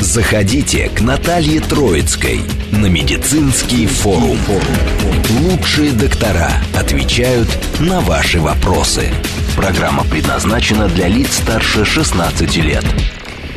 Заходите 0.00 0.88
к 0.90 1.00
Наталье 1.00 1.60
Троицкой 1.60 2.40
на 2.70 2.86
медицинский 2.86 3.86
форум. 3.86 4.38
Лучшие 5.42 5.92
доктора 5.92 6.50
отвечают 6.78 7.48
на 7.80 8.00
ваши 8.00 8.40
вопросы. 8.40 9.10
Программа 9.56 10.04
предназначена 10.04 10.88
для 10.88 11.08
лиц 11.08 11.38
старше 11.38 11.84
16 11.84 12.56
лет. 12.58 12.84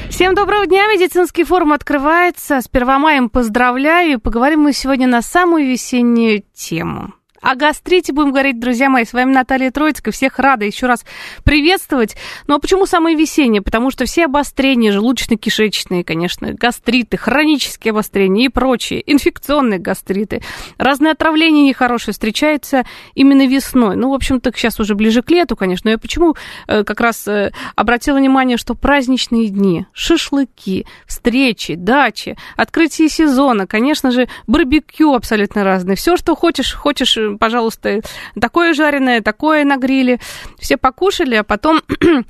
Всем 0.09 0.33
доброго 0.33 0.65
дня! 0.65 0.87
Медицинский 0.87 1.43
форум 1.43 1.73
открывается. 1.73 2.59
С 2.59 2.67
Первомаем 2.67 3.29
поздравляю. 3.29 4.13
И 4.13 4.17
поговорим 4.17 4.61
мы 4.61 4.73
сегодня 4.73 5.07
на 5.07 5.21
самую 5.21 5.67
весеннюю 5.67 6.43
тему. 6.53 7.13
О 7.41 7.55
гастрите 7.55 8.13
будем 8.13 8.29
говорить, 8.31 8.59
друзья 8.59 8.87
мои. 8.87 9.03
С 9.03 9.13
вами 9.13 9.33
Наталья 9.33 9.71
Троицкая. 9.71 10.11
Всех 10.11 10.37
рада 10.37 10.63
еще 10.63 10.85
раз 10.85 11.03
приветствовать. 11.43 12.15
Ну 12.45 12.55
а 12.55 12.59
почему 12.59 12.85
самое 12.85 13.17
весеннее? 13.17 13.63
Потому 13.63 13.89
что 13.89 14.05
все 14.05 14.25
обострения, 14.25 14.91
желудочно-кишечные, 14.91 16.03
конечно, 16.03 16.53
гастриты, 16.53 17.17
хронические 17.17 17.93
обострения 17.93 18.45
и 18.45 18.49
прочие, 18.49 19.01
инфекционные 19.11 19.79
гастриты, 19.79 20.43
разные 20.77 21.13
отравления 21.13 21.63
нехорошие 21.63 22.13
встречаются 22.13 22.83
именно 23.15 23.47
весной. 23.47 23.95
Ну, 23.95 24.11
в 24.11 24.13
общем-то, 24.13 24.51
сейчас 24.55 24.79
уже 24.79 24.93
ближе 24.93 25.23
к 25.23 25.31
лету, 25.31 25.55
конечно. 25.55 25.87
Но 25.87 25.91
я 25.93 25.97
почему 25.97 26.35
э, 26.67 26.83
как 26.83 26.99
раз 26.99 27.27
э, 27.27 27.51
обратила 27.75 28.17
внимание, 28.17 28.57
что 28.57 28.75
праздничные 28.75 29.47
дни, 29.47 29.87
шашлыки, 29.93 30.85
встречи, 31.07 31.73
дачи, 31.73 32.37
открытие 32.55 33.09
сезона, 33.09 33.65
конечно 33.65 34.11
же, 34.11 34.29
барбекю 34.45 35.15
абсолютно 35.15 35.63
разные. 35.63 35.95
Все, 35.95 36.17
что 36.17 36.35
хочешь, 36.35 36.73
хочешь 36.73 37.17
пожалуйста, 37.37 38.01
такое 38.39 38.73
жареное, 38.73 39.21
такое 39.21 39.63
на 39.63 39.77
гриле. 39.77 40.19
Все 40.59 40.77
покушали, 40.77 41.35
а 41.35 41.43
потом, 41.43 41.81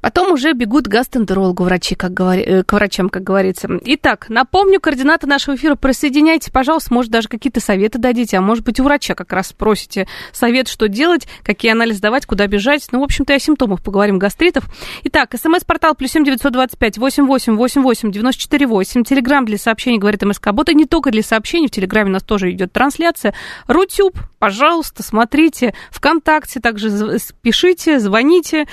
потом 0.00 0.32
уже 0.32 0.52
бегут 0.52 0.88
к 0.88 1.60
врачи, 1.60 1.94
как 1.94 2.12
говори, 2.12 2.42
э, 2.42 2.62
к 2.62 2.72
врачам, 2.72 3.08
как 3.08 3.22
говорится. 3.22 3.68
Итак, 3.84 4.26
напомню, 4.28 4.80
координаты 4.80 5.26
нашего 5.26 5.56
эфира 5.56 5.74
присоединяйте, 5.74 6.50
пожалуйста, 6.50 6.92
может, 6.92 7.10
даже 7.10 7.28
какие-то 7.28 7.60
советы 7.60 7.98
дадите, 7.98 8.38
а 8.38 8.40
может 8.40 8.64
быть, 8.64 8.80
у 8.80 8.84
врача 8.84 9.14
как 9.14 9.32
раз 9.32 9.48
спросите 9.48 10.06
совет, 10.32 10.68
что 10.68 10.88
делать, 10.88 11.26
какие 11.42 11.72
анализы 11.72 12.00
давать, 12.00 12.26
куда 12.26 12.46
бежать. 12.46 12.86
Ну, 12.92 13.00
в 13.00 13.04
общем-то, 13.04 13.32
и 13.32 13.36
о 13.36 13.38
симптомах 13.38 13.82
поговорим 13.82 14.18
гастритов. 14.18 14.64
Итак, 15.04 15.34
смс-портал 15.36 15.94
плюс 15.94 16.12
семь 16.12 16.24
девятьсот 16.24 16.52
двадцать 16.52 16.78
пять 16.78 16.98
восемь 16.98 17.26
восемь 17.26 17.56
восемь 17.56 17.82
восемь 17.82 18.10
девяносто 18.10 18.42
четыре 18.42 18.66
восемь. 18.66 19.04
Телеграмм 19.04 19.44
для 19.44 19.58
сообщений, 19.58 19.98
говорит 19.98 20.22
МСК. 20.22 20.52
Бот, 20.52 20.68
и 20.68 20.74
не 20.74 20.86
только 20.86 21.10
для 21.10 21.22
сообщений, 21.22 21.68
в 21.68 21.70
Телеграме 21.70 22.10
у 22.10 22.12
нас 22.12 22.22
тоже 22.22 22.50
идет 22.50 22.72
трансляция. 22.72 23.34
Рутюб, 23.66 24.18
пожалуйста, 24.46 25.02
смотрите. 25.02 25.74
ВКонтакте 25.90 26.60
также 26.60 27.18
пишите, 27.42 27.98
звоните. 27.98 28.66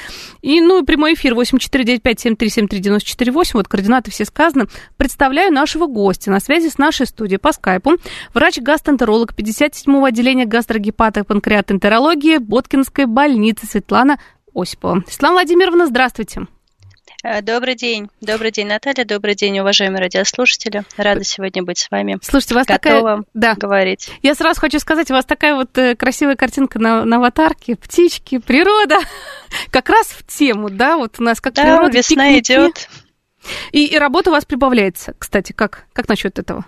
И, 0.44 0.62
ну, 0.62 0.86
прямой 0.86 1.16
эфир 1.16 1.34
8495-7373-94-8. 1.34 3.50
Вот 3.54 3.68
координаты 3.68 4.12
все 4.12 4.26
сказаны. 4.26 4.68
Представляю 4.98 5.52
нашего 5.52 5.88
гостя 5.88 6.30
на 6.30 6.40
связи 6.40 6.70
с 6.70 6.78
нашей 6.78 7.08
студией 7.08 7.40
по 7.40 7.54
скайпу. 7.54 7.94
Врач-гастроэнтеролог 8.36 9.34
57-го 9.34 10.06
отделения 10.06 10.46
гастрогепата 10.46 11.22
и 11.22 11.24
панкреатоэнтерологии 11.24 12.38
Боткинской 12.38 13.08
больницы 13.08 13.66
Светлана 13.66 14.20
Осипова. 14.54 15.04
Светлана 15.08 15.34
Владимировна, 15.34 15.88
здравствуйте. 15.88 16.46
Э, 17.24 17.42
добрый 17.42 17.76
день. 17.76 18.10
Добрый 18.20 18.52
день, 18.52 18.68
Наталья. 18.68 19.06
Добрый 19.06 19.34
день, 19.34 19.58
уважаемые 19.60 20.02
радиослушатели. 20.02 20.84
Рада 20.98 21.24
сегодня 21.24 21.64
быть 21.64 21.78
с 21.78 21.90
вами. 21.90 22.20
Слушайте, 22.22 22.54
у 22.54 22.58
вас 22.58 22.68
Готова 22.68 23.00
такая... 23.02 23.24
Да. 23.34 23.56
говорить. 23.56 24.12
Я 24.22 24.36
сразу 24.36 24.60
хочу 24.60 24.78
сказать, 24.80 25.10
у 25.10 25.14
вас 25.14 25.24
такая 25.24 25.56
вот 25.56 25.78
э, 25.78 25.96
красивая 25.96 26.36
картинка 26.36 26.80
на, 26.80 27.06
на 27.06 27.16
аватарке. 27.18 27.78
Птички, 27.78 28.40
природа. 28.40 28.98
Как 29.72 29.88
раз 29.90 30.08
в 30.08 30.28
тему, 30.28 30.70
да? 30.70 30.98
Вот 30.98 31.18
у 31.20 31.24
нас 31.24 31.40
как 31.40 31.54
да, 31.54 31.64
природа, 31.64 31.98
весна 31.98 32.28
пикники. 32.28 32.52
идет. 32.52 32.90
И, 33.72 33.86
и 33.86 33.98
работа 33.98 34.30
у 34.30 34.34
вас 34.34 34.44
прибавляется, 34.44 35.16
кстати. 35.18 35.54
Как, 35.54 35.86
как 35.94 36.10
насчет 36.10 36.40
этого? 36.40 36.66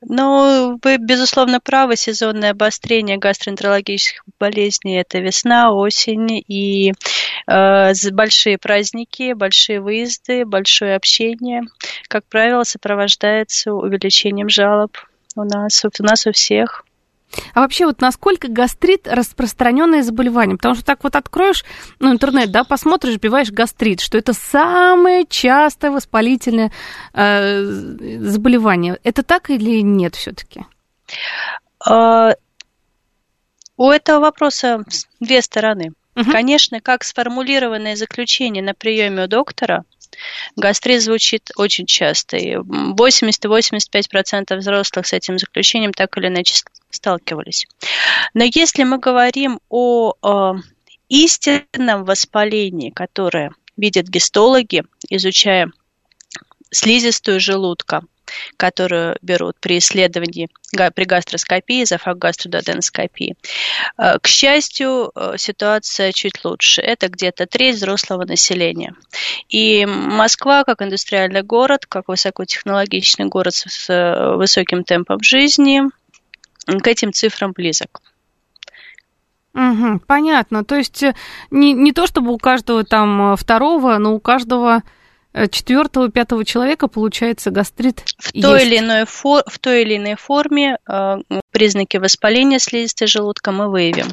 Ну, 0.00 0.78
вы, 0.82 0.96
безусловно, 0.98 1.60
правы. 1.60 1.96
Сезонное 1.96 2.52
обострение 2.52 3.16
гастроэнтерологических 3.16 4.22
болезней– 4.38 4.96
это 5.00 5.18
весна, 5.18 5.72
осень 5.72 6.44
и 6.46 6.92
э, 7.48 7.92
большие 8.12 8.58
праздники, 8.58 9.32
большие 9.32 9.80
выезды, 9.80 10.44
большое 10.44 10.94
общение. 10.94 11.62
Как 12.08 12.24
правило, 12.26 12.62
сопровождается 12.62 13.72
увеличением 13.72 14.48
жалоб 14.48 14.96
у 15.34 15.42
нас, 15.42 15.84
у 15.84 16.02
нас 16.02 16.26
у 16.26 16.32
всех. 16.32 16.84
А 17.54 17.60
вообще 17.60 17.86
вот 17.86 18.00
насколько 18.00 18.48
гастрит 18.48 19.06
распространенное 19.06 20.02
заболевание? 20.02 20.56
Потому 20.56 20.74
что 20.74 20.84
так 20.84 21.04
вот 21.04 21.16
откроешь 21.16 21.64
ну, 21.98 22.12
интернет, 22.12 22.50
да, 22.50 22.64
посмотришь, 22.64 23.18
биваешь 23.18 23.50
гастрит, 23.50 24.00
что 24.00 24.18
это 24.18 24.32
самое 24.32 25.26
частое 25.26 25.90
воспалительное 25.90 26.72
э, 27.12 27.62
заболевание. 28.20 28.98
Это 29.04 29.22
так 29.22 29.50
или 29.50 29.80
нет 29.82 30.14
все-таки? 30.14 30.62
А, 31.84 32.34
у 33.76 33.90
этого 33.90 34.20
вопроса 34.20 34.84
две 35.20 35.42
стороны. 35.42 35.92
Угу. 36.16 36.32
Конечно, 36.32 36.80
как 36.80 37.04
сформулированное 37.04 37.94
заключение 37.94 38.62
на 38.62 38.74
приеме 38.74 39.24
у 39.24 39.28
доктора, 39.28 39.84
гастрит 40.56 41.02
звучит 41.02 41.50
очень 41.56 41.86
часто. 41.86 42.36
И 42.36 42.56
80-85% 42.56 44.56
взрослых 44.56 45.06
с 45.06 45.12
этим 45.12 45.38
заключением 45.38 45.92
так 45.92 46.16
или 46.18 46.28
иначе 46.28 46.54
сталкивались. 46.90 47.66
Но 48.34 48.44
если 48.44 48.84
мы 48.84 48.98
говорим 48.98 49.60
о, 49.68 50.14
о 50.22 50.56
истинном 51.08 52.04
воспалении, 52.04 52.90
которое 52.90 53.52
видят 53.76 54.08
гистологи, 54.08 54.84
изучая 55.08 55.70
слизистую 56.70 57.40
желудка, 57.40 58.02
которую 58.56 59.16
берут 59.22 59.56
при 59.60 59.78
исследовании 59.78 60.48
при 60.70 61.04
гастроскопии, 61.04 61.84
эзофагогастрододеноскопии. 61.84 63.36
Э, 63.96 64.18
к 64.18 64.26
счастью, 64.26 65.10
э, 65.14 65.34
ситуация 65.38 66.12
чуть 66.12 66.44
лучше. 66.44 66.82
Это 66.82 67.08
где-то 67.08 67.46
треть 67.46 67.76
взрослого 67.76 68.24
населения. 68.24 68.94
И 69.48 69.86
Москва, 69.86 70.64
как 70.64 70.82
индустриальный 70.82 71.42
город, 71.42 71.86
как 71.86 72.08
высокотехнологичный 72.08 73.26
город 73.26 73.54
с 73.54 73.88
э, 73.88 74.36
высоким 74.36 74.84
темпом 74.84 75.22
жизни, 75.22 75.82
к 76.66 76.86
этим 76.86 77.12
цифрам 77.12 77.52
близок. 77.52 78.02
Угу, 79.54 80.00
понятно. 80.06 80.64
То 80.64 80.76
есть 80.76 81.02
не, 81.50 81.72
не 81.72 81.92
то, 81.92 82.06
чтобы 82.06 82.32
у 82.32 82.38
каждого 82.38 82.84
там 82.84 83.36
второго, 83.36 83.96
но 83.96 84.14
у 84.14 84.20
каждого 84.20 84.82
четвертого, 85.46 86.10
пятого 86.10 86.44
человека 86.44 86.88
получается 86.88 87.50
гастрит. 87.50 88.02
В 88.18 88.32
той, 88.32 88.66
или 88.66 88.78
иной 88.78 89.04
фор, 89.06 89.42
в 89.46 89.58
той 89.58 89.82
или 89.82 89.96
иной 89.96 90.16
форме 90.16 90.78
э, 90.88 91.16
признаки 91.52 91.96
воспаления 91.98 92.58
слизистой 92.58 93.06
желудка 93.06 93.52
мы 93.52 93.70
выявим. 93.70 94.08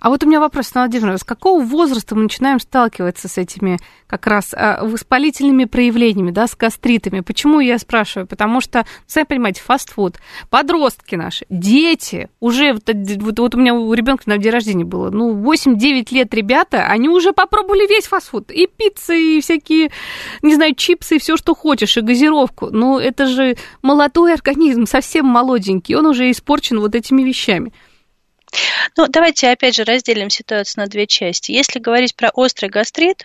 А 0.00 0.08
вот 0.08 0.24
у 0.24 0.26
меня 0.26 0.40
вопрос, 0.40 0.70
Владимир, 0.74 1.16
с 1.16 1.24
какого 1.24 1.62
возраста 1.62 2.14
мы 2.14 2.24
начинаем 2.24 2.60
сталкиваться 2.60 3.28
с 3.28 3.38
этими 3.38 3.78
как 4.06 4.26
раз 4.26 4.52
а, 4.54 4.84
воспалительными 4.84 5.64
проявлениями, 5.64 6.30
да, 6.30 6.46
с 6.46 6.56
гастритами? 6.56 7.20
Почему 7.20 7.60
я 7.60 7.78
спрашиваю? 7.78 8.26
Потому 8.26 8.60
что, 8.60 8.84
сами 9.06 9.24
понимаете, 9.24 9.62
фастфуд, 9.62 10.16
подростки 10.50 11.14
наши, 11.14 11.46
дети, 11.48 12.28
уже, 12.40 12.74
вот, 12.74 12.88
вот, 12.88 13.38
вот 13.38 13.54
у 13.54 13.58
меня 13.58 13.74
у 13.74 13.92
ребенка 13.94 14.24
на 14.26 14.38
день 14.38 14.52
рождения 14.52 14.84
было, 14.84 15.10
ну, 15.10 15.34
8-9 15.34 16.08
лет 16.12 16.34
ребята, 16.34 16.86
они 16.86 17.08
уже 17.08 17.32
попробовали 17.32 17.86
весь 17.88 18.06
фастфуд, 18.06 18.50
и 18.50 18.66
пиццы, 18.66 19.38
и 19.38 19.40
всякие, 19.40 19.90
не 20.42 20.54
знаю, 20.54 20.74
чипсы, 20.74 21.16
и 21.16 21.18
все, 21.18 21.36
что 21.36 21.54
хочешь, 21.54 21.96
и 21.96 22.00
газировку. 22.00 22.68
Ну, 22.70 22.98
это 22.98 23.26
же 23.26 23.56
молодой 23.82 24.34
организм, 24.34 24.86
совсем 24.86 25.26
молоденький, 25.26 25.94
он 25.94 26.06
уже 26.06 26.30
испорчен 26.30 26.80
вот 26.80 26.94
этими 26.94 27.22
вещами. 27.22 27.72
Ну, 28.96 29.08
давайте 29.08 29.50
опять 29.50 29.76
же 29.76 29.84
разделим 29.84 30.30
ситуацию 30.30 30.82
на 30.82 30.88
две 30.88 31.06
части. 31.06 31.52
Если 31.52 31.78
говорить 31.78 32.16
про 32.16 32.30
острый 32.34 32.68
гастрит, 32.68 33.24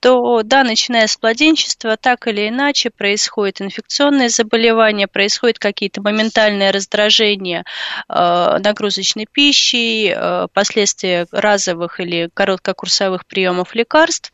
то 0.00 0.42
да, 0.42 0.64
начиная 0.64 1.06
с 1.06 1.20
младенчества, 1.22 1.96
так 1.96 2.26
или 2.26 2.50
иначе 2.50 2.90
происходит 2.90 3.62
инфекционное 3.62 4.28
заболевание, 4.28 5.06
происходят 5.06 5.58
какие-то 5.58 6.02
моментальные 6.02 6.72
раздражения 6.72 7.64
э, 8.08 8.58
нагрузочной 8.58 9.26
пищей, 9.30 10.12
э, 10.14 10.48
последствия 10.52 11.26
разовых 11.32 12.00
или 12.00 12.28
короткокурсовых 12.34 13.24
приемов 13.26 13.74
лекарств, 13.74 14.30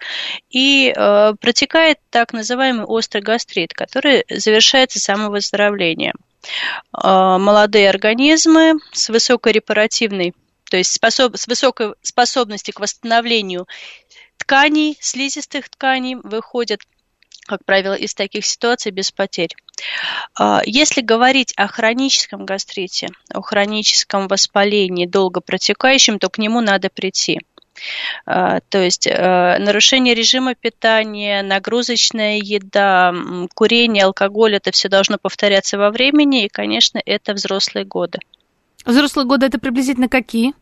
и 0.50 0.92
э, 0.94 1.34
протекает 1.40 1.98
так 2.10 2.32
называемый 2.32 2.84
острый 2.84 3.20
гастрит, 3.20 3.72
который 3.72 4.24
завершается 4.28 4.98
самовыздоровлением. 4.98 6.14
Э, 6.92 7.36
молодые 7.38 7.88
организмы 7.88 8.74
с 8.92 9.08
высокой 9.08 9.52
репаративной, 9.52 10.34
то 10.70 10.76
есть 10.76 10.92
способ, 10.92 11.36
с 11.36 11.46
высокой 11.46 11.94
способностью 12.02 12.74
к 12.74 12.80
восстановлению 12.80 13.66
тканей, 14.36 14.96
слизистых 15.00 15.68
тканей 15.68 16.16
выходят 16.16 16.80
как 17.46 17.64
правило, 17.64 17.94
из 17.94 18.14
таких 18.14 18.46
ситуаций 18.46 18.92
без 18.92 19.10
потерь. 19.10 19.56
А, 20.38 20.62
если 20.64 21.00
говорить 21.00 21.52
о 21.56 21.66
хроническом 21.66 22.46
гастрите, 22.46 23.08
о 23.28 23.42
хроническом 23.42 24.28
воспалении, 24.28 25.06
долго 25.06 25.40
протекающем, 25.40 26.20
то 26.20 26.28
к 26.28 26.38
нему 26.38 26.60
надо 26.60 26.90
прийти. 26.90 27.40
А, 28.26 28.60
то 28.68 28.78
есть 28.78 29.06
э, 29.06 29.56
нарушение 29.58 30.14
режима 30.14 30.54
питания, 30.54 31.42
нагрузочная 31.42 32.38
еда, 32.38 33.14
курение, 33.54 34.04
алкоголь, 34.04 34.56
это 34.56 34.70
все 34.70 34.88
должно 34.88 35.18
повторяться 35.18 35.78
во 35.78 35.90
времени, 35.90 36.44
и, 36.44 36.48
конечно, 36.48 37.00
это 37.04 37.34
взрослые 37.34 37.84
годы. 37.84 38.18
Взрослые 38.84 39.26
годы 39.26 39.46
это 39.46 39.58
приблизительно 39.58 40.08
какие? 40.08 40.54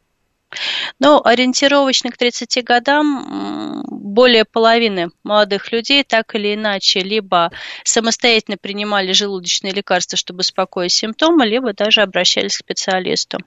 Ну, 0.99 1.21
ориентировочно 1.23 2.11
к 2.11 2.17
30 2.17 2.65
годам 2.65 3.85
более 3.87 4.45
половины 4.45 5.11
молодых 5.23 5.71
людей 5.73 6.05
так 6.05 6.35
или 6.35 6.55
иначе 6.55 7.01
либо 7.01 7.51
самостоятельно 7.85 8.57
принимали 8.57 9.13
желудочные 9.13 9.73
лекарства, 9.73 10.17
чтобы 10.17 10.41
успокоить 10.41 10.93
симптомы, 10.93 11.47
либо 11.47 11.75
даже 11.75 12.01
обращались 12.01 12.57
к 12.57 12.61
специалисту. 12.61 13.39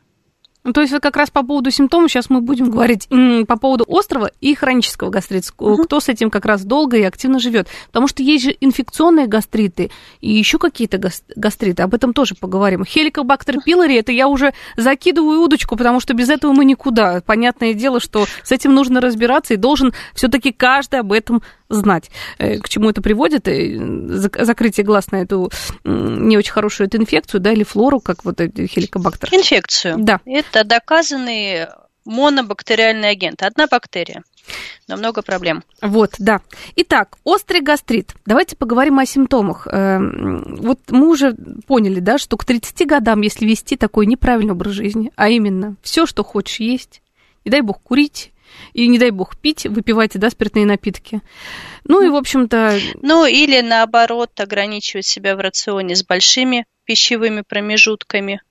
Ну, 0.64 0.74
то 0.74 0.82
есть 0.82 0.94
вот 0.94 1.02
как 1.02 1.18
раз 1.18 1.32
по 1.32 1.44
поводу 1.44 1.72
симптомов 1.72 2.12
сейчас 2.12 2.30
мы 2.30 2.40
будем 2.42 2.70
говорить 2.70 3.08
по 3.48 3.58
поводу 3.58 3.84
острого 3.88 4.30
и 4.42 4.54
хронического 4.54 5.10
гастрита. 5.10 5.52
Угу. 5.58 5.86
Кто 5.86 6.00
с 6.00 6.08
этим 6.08 6.30
как 6.30 6.46
раз 6.46 6.64
долго 6.64 6.98
и 6.98 7.04
активно 7.04 7.40
живет. 7.40 7.68
Потому 7.88 8.08
что 8.08 8.22
есть 8.22 8.44
же 8.44 8.56
инфекционные 8.62 9.26
гастриты 9.26 9.90
и 10.20 10.32
еще 10.32 10.60
какие-то 10.60 11.00
гастриты. 11.36 11.82
Об 11.82 11.96
этом 11.96 12.14
тоже 12.14 12.36
поговорим. 12.36 12.86
Хеликобактер 12.86 13.60
пилори, 13.62 13.96
это 13.96 14.12
я 14.12 14.28
уже 14.28 14.54
закидываю 14.78 15.42
удочку, 15.42 15.76
потому 15.76 16.00
что 16.00 16.14
без 16.14 16.30
этого 16.30 16.54
мы 16.54 16.64
никуда. 16.64 17.22
Понятное 17.26 17.74
дело, 17.74 18.00
что 18.00 18.26
с 18.44 18.52
этим 18.52 18.76
нужно 18.76 19.02
разбираться 19.02 19.56
и 19.56 19.58
должен 19.58 19.94
все-таки 20.14 20.52
каждый 20.52 21.00
об 21.00 21.12
этом 21.12 21.42
знать, 21.72 22.12
э, 22.38 22.60
к 22.60 22.70
чему 22.70 22.90
это 22.90 23.02
приводит, 23.02 23.48
э, 23.48 23.78
закрытие 24.44 24.86
глаз 24.86 25.12
на 25.12 25.18
эту 25.18 25.52
не 25.84 26.38
очень 26.38 26.52
хорошую 26.52 26.88
эту 26.88 26.98
инфекцию, 26.98 27.42
да, 27.42 27.52
или 27.52 27.64
флору, 27.64 28.00
как 28.00 28.24
вот 28.26 28.40
хеликобактер. 28.40 29.30
Инфекцию. 29.32 29.96
Да. 30.00 30.20
Это 30.26 30.64
доказанный 30.64 31.68
монобактериальный 32.06 33.10
агент. 33.10 33.44
Одна 33.44 33.68
бактерия. 33.68 34.24
Но 34.88 34.98
много 34.98 35.22
проблем. 35.22 35.64
Вот, 35.82 36.16
да. 36.18 36.42
Итак, 36.76 37.18
острый 37.24 37.62
гастрит. 37.62 38.14
Давайте 38.26 38.56
поговорим 38.56 39.00
о 39.00 39.06
симптомах. 39.06 39.68
Эм, 39.68 40.56
вот 40.58 40.80
мы 40.90 41.10
уже 41.10 41.36
поняли, 41.68 42.00
да, 42.00 42.18
что 42.18 42.38
к 42.38 42.46
30 42.46 42.88
годам, 42.88 43.22
если 43.22 43.46
вести 43.46 43.78
такой 43.78 44.08
неправильный 44.08 44.54
образ 44.54 44.74
жизни, 44.74 45.12
а 45.16 45.30
именно 45.30 45.76
все, 45.82 46.06
что 46.06 46.24
хочешь 46.24 46.60
есть, 46.60 47.02
не 47.46 47.52
дай 47.52 47.62
бог 47.62 47.82
курить, 47.82 48.31
и, 48.74 48.88
не 48.88 49.00
дай 49.00 49.12
бог, 49.12 49.36
пить, 49.38 49.66
выпивать, 49.66 50.18
да, 50.18 50.30
спиртные 50.30 50.66
напитки. 50.66 51.22
Ну 51.84 52.04
и, 52.04 52.10
в 52.10 52.16
общем-то... 52.16 52.80
Ну 53.02 53.26
или, 53.26 53.62
наоборот, 53.62 54.32
ограничивать 54.40 55.06
себя 55.06 55.36
в 55.36 55.40
рационе 55.40 55.96
с 55.96 56.04
большими 56.04 56.66
пищевыми 56.86 57.42
промежутками. 57.42 58.42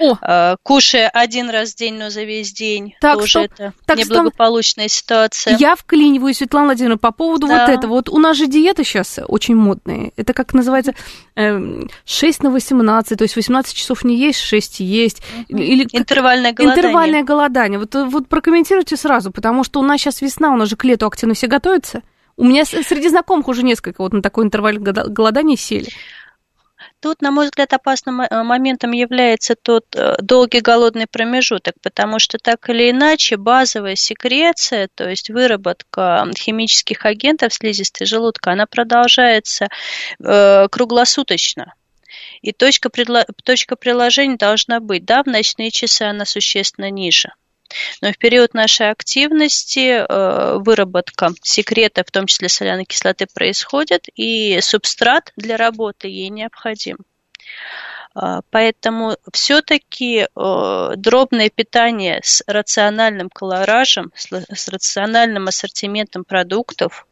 О. 0.00 0.16
А, 0.20 0.56
кушая 0.62 1.08
один 1.08 1.50
раз 1.50 1.72
в 1.72 1.76
день, 1.76 1.94
но 1.94 2.10
за 2.10 2.24
весь 2.24 2.52
день. 2.52 2.94
Так, 3.00 3.18
тоже 3.18 3.30
стоп. 3.30 3.44
это 3.44 3.72
так, 3.86 3.98
неблагополучная 3.98 4.88
стоп. 4.88 4.98
ситуация. 4.98 5.56
Я 5.58 5.76
вклиниваюсь, 5.76 6.38
Светлана 6.38 6.66
Владимировна, 6.66 6.98
по 6.98 7.12
поводу 7.12 7.46
да. 7.46 7.66
вот 7.66 7.74
этого. 7.74 7.90
Вот 7.92 8.08
у 8.08 8.18
нас 8.18 8.36
же 8.36 8.46
диета 8.46 8.84
сейчас 8.84 9.18
очень 9.26 9.54
модная. 9.54 10.12
Это 10.16 10.32
как 10.32 10.52
называется 10.54 10.94
6 11.34 11.34
эм, 11.36 12.44
на 12.44 12.50
18, 12.50 13.18
то 13.18 13.22
есть 13.22 13.36
18 13.36 13.74
часов 13.74 14.04
не 14.04 14.16
есть, 14.16 14.40
6 14.40 14.80
есть. 14.80 15.22
Или 15.48 15.86
интервальное 15.92 16.52
голодание. 16.52 16.84
Интервальное 16.84 17.22
голодание. 17.22 17.78
Вот, 17.78 17.94
вот 17.94 18.28
прокомментируйте 18.28 18.96
сразу, 18.96 19.30
потому 19.30 19.64
что 19.64 19.80
у 19.80 19.82
нас 19.82 20.00
сейчас 20.00 20.20
весна, 20.22 20.52
у 20.52 20.56
нас 20.56 20.68
же 20.68 20.76
к 20.76 20.84
лету 20.84 21.06
активно 21.06 21.34
все 21.34 21.46
готовятся. 21.46 22.02
У 22.36 22.44
меня 22.44 22.64
среди 22.64 23.08
знакомых 23.08 23.46
уже 23.46 23.62
несколько 23.62 24.02
вот 24.02 24.12
на 24.12 24.20
такой 24.20 24.44
интервальное 24.44 24.92
голодание 24.92 25.56
сели. 25.56 25.88
Тут, 27.04 27.20
на 27.20 27.30
мой 27.30 27.44
взгляд, 27.44 27.70
опасным 27.74 28.22
э, 28.22 28.42
моментом 28.42 28.92
является 28.92 29.54
тот 29.56 29.84
э, 29.94 30.14
долгий 30.22 30.60
голодный 30.60 31.06
промежуток, 31.06 31.74
потому 31.82 32.18
что 32.18 32.38
так 32.38 32.70
или 32.70 32.90
иначе 32.90 33.36
базовая 33.36 33.94
секреция, 33.94 34.88
то 34.94 35.06
есть 35.06 35.28
выработка 35.28 36.26
химических 36.34 37.04
агентов 37.04 37.52
слизистой 37.52 38.06
желудка, 38.06 38.52
она 38.52 38.64
продолжается 38.64 39.68
э, 40.18 40.68
круглосуточно. 40.70 41.74
И 42.40 42.52
точка, 42.52 42.88
точка 43.42 43.76
приложения 43.76 44.38
должна 44.38 44.80
быть, 44.80 45.04
да, 45.04 45.22
в 45.22 45.26
ночные 45.26 45.70
часы 45.70 46.04
она 46.04 46.24
существенно 46.24 46.90
ниже. 46.90 47.34
Но 48.00 48.12
в 48.12 48.18
период 48.18 48.54
нашей 48.54 48.90
активности 48.90 50.04
э, 50.06 50.58
выработка 50.58 51.30
секрета, 51.42 52.04
в 52.06 52.10
том 52.10 52.26
числе 52.26 52.48
соляной 52.48 52.84
кислоты, 52.84 53.26
происходит, 53.32 54.08
и 54.14 54.60
субстрат 54.60 55.32
для 55.36 55.56
работы 55.56 56.08
ей 56.08 56.28
необходим. 56.28 56.98
А, 58.14 58.42
поэтому 58.50 59.16
все-таки 59.32 60.26
э, 60.34 60.92
дробное 60.96 61.50
питание 61.50 62.20
с 62.22 62.44
рациональным 62.46 63.28
колоражем, 63.28 64.12
с 64.14 64.68
рациональным 64.68 65.48
ассортиментом 65.48 66.24
продуктов, 66.24 67.06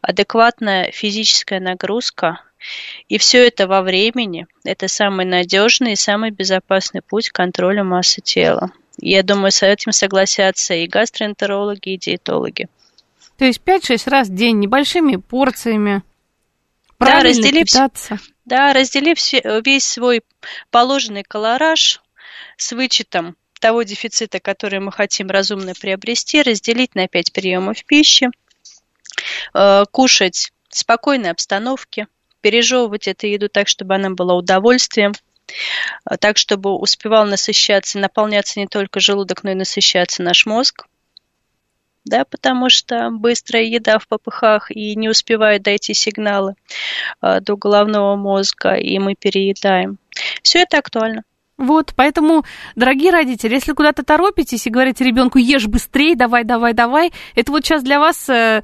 адекватная 0.00 0.90
физическая 0.90 1.60
нагрузка, 1.60 2.40
и 3.08 3.18
все 3.18 3.46
это 3.46 3.68
во 3.68 3.82
времени– 3.82 4.48
это 4.64 4.88
самый 4.88 5.26
надежный 5.26 5.92
и 5.92 5.96
самый 5.96 6.30
безопасный 6.30 7.02
путь 7.02 7.30
к 7.30 7.34
контролю 7.34 7.84
массы 7.84 8.20
тела. 8.20 8.72
Я 9.00 9.22
думаю, 9.22 9.52
с 9.52 9.62
этим 9.62 9.92
согласятся 9.92 10.74
и 10.74 10.86
гастроэнтерологи, 10.86 11.90
и 11.90 11.98
диетологи. 11.98 12.68
То 13.36 13.44
есть 13.44 13.60
5-6 13.64 14.10
раз 14.10 14.28
в 14.28 14.34
день 14.34 14.58
небольшими 14.58 15.16
порциями. 15.16 16.02
Да, 16.98 17.22
разделив, 17.22 17.66
питаться. 17.66 18.18
да, 18.44 18.72
разделив 18.72 19.18
весь 19.64 19.84
свой 19.84 20.22
положенный 20.72 21.22
колораж 21.22 22.02
с 22.56 22.72
вычетом 22.72 23.36
того 23.60 23.84
дефицита, 23.84 24.40
который 24.40 24.80
мы 24.80 24.90
хотим 24.90 25.28
разумно 25.28 25.74
приобрести, 25.80 26.42
разделить 26.42 26.96
на 26.96 27.06
5 27.06 27.32
приемов 27.32 27.84
пищи, 27.84 28.30
э, 29.54 29.84
кушать 29.92 30.50
в 30.68 30.76
спокойной 30.76 31.30
обстановке, 31.30 32.08
пережевывать 32.40 33.06
эту 33.06 33.28
еду 33.28 33.48
так, 33.48 33.68
чтобы 33.68 33.94
она 33.94 34.10
была 34.10 34.34
удовольствием– 34.34 35.12
так, 36.20 36.36
чтобы 36.36 36.76
успевал 36.76 37.26
насыщаться, 37.26 37.98
наполняться 37.98 38.60
не 38.60 38.66
только 38.66 39.00
желудок, 39.00 39.44
но 39.44 39.50
и 39.50 39.54
насыщаться 39.54 40.22
наш 40.22 40.46
мозг. 40.46 40.86
Да, 42.04 42.24
потому 42.24 42.70
что 42.70 43.10
быстрая 43.10 43.64
еда 43.64 43.98
в 43.98 44.08
попыхах 44.08 44.70
и 44.70 44.96
не 44.96 45.08
успевает 45.10 45.62
дойти 45.62 45.92
сигналы 45.92 46.54
э, 47.20 47.40
до 47.40 47.56
головного 47.56 48.16
мозга, 48.16 48.74
и 48.74 48.98
мы 48.98 49.14
переедаем. 49.14 49.98
Все 50.42 50.60
это 50.60 50.78
актуально. 50.78 51.22
Вот, 51.58 51.92
поэтому, 51.96 52.44
дорогие 52.76 53.10
родители, 53.10 53.54
если 53.54 53.72
куда-то 53.72 54.04
торопитесь 54.04 54.64
и 54.68 54.70
говорите 54.70 55.04
ребенку, 55.04 55.38
ешь 55.38 55.66
быстрее, 55.66 56.14
давай, 56.14 56.44
давай, 56.44 56.72
давай, 56.72 57.12
это 57.34 57.50
вот 57.50 57.64
сейчас 57.64 57.82
для 57.82 57.98
вас 57.98 58.28
э, 58.28 58.62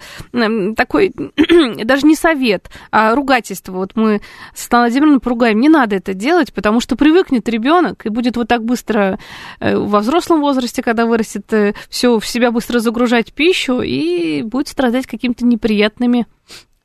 такой, 0.77 1.13
даже 1.85 2.07
не 2.07 2.15
совет, 2.15 2.71
а 2.93 3.17
ругательство. 3.17 3.73
Вот 3.73 3.97
мы 3.97 4.21
с 4.55 4.61
Светланой 4.61 4.91
Владимировной 4.91 5.19
поругаем, 5.19 5.59
не 5.59 5.69
надо 5.69 5.97
это 5.97 6.15
делать, 6.15 6.55
потому 6.55 6.79
что 6.79 6.95
привыкнет 6.95 7.49
ребенок 7.49 8.07
и 8.07 8.11
будет 8.11 8.37
вот 8.37 8.47
так 8.47 8.65
быстро 8.65 9.19
э, 9.59 9.77
во 9.77 9.99
взрослом 9.99 10.41
возрасте, 10.41 10.81
когда 10.81 11.05
вырастет, 11.05 11.53
э, 11.53 11.75
все 11.89 12.21
в 12.21 12.27
себя 12.27 12.53
быстро 12.53 12.79
загружать 12.79 13.33
пищу 13.33 13.81
и 13.81 14.43
будет 14.43 14.69
страдать 14.69 15.09
какими-то 15.09 15.45
неприятными 15.45 16.29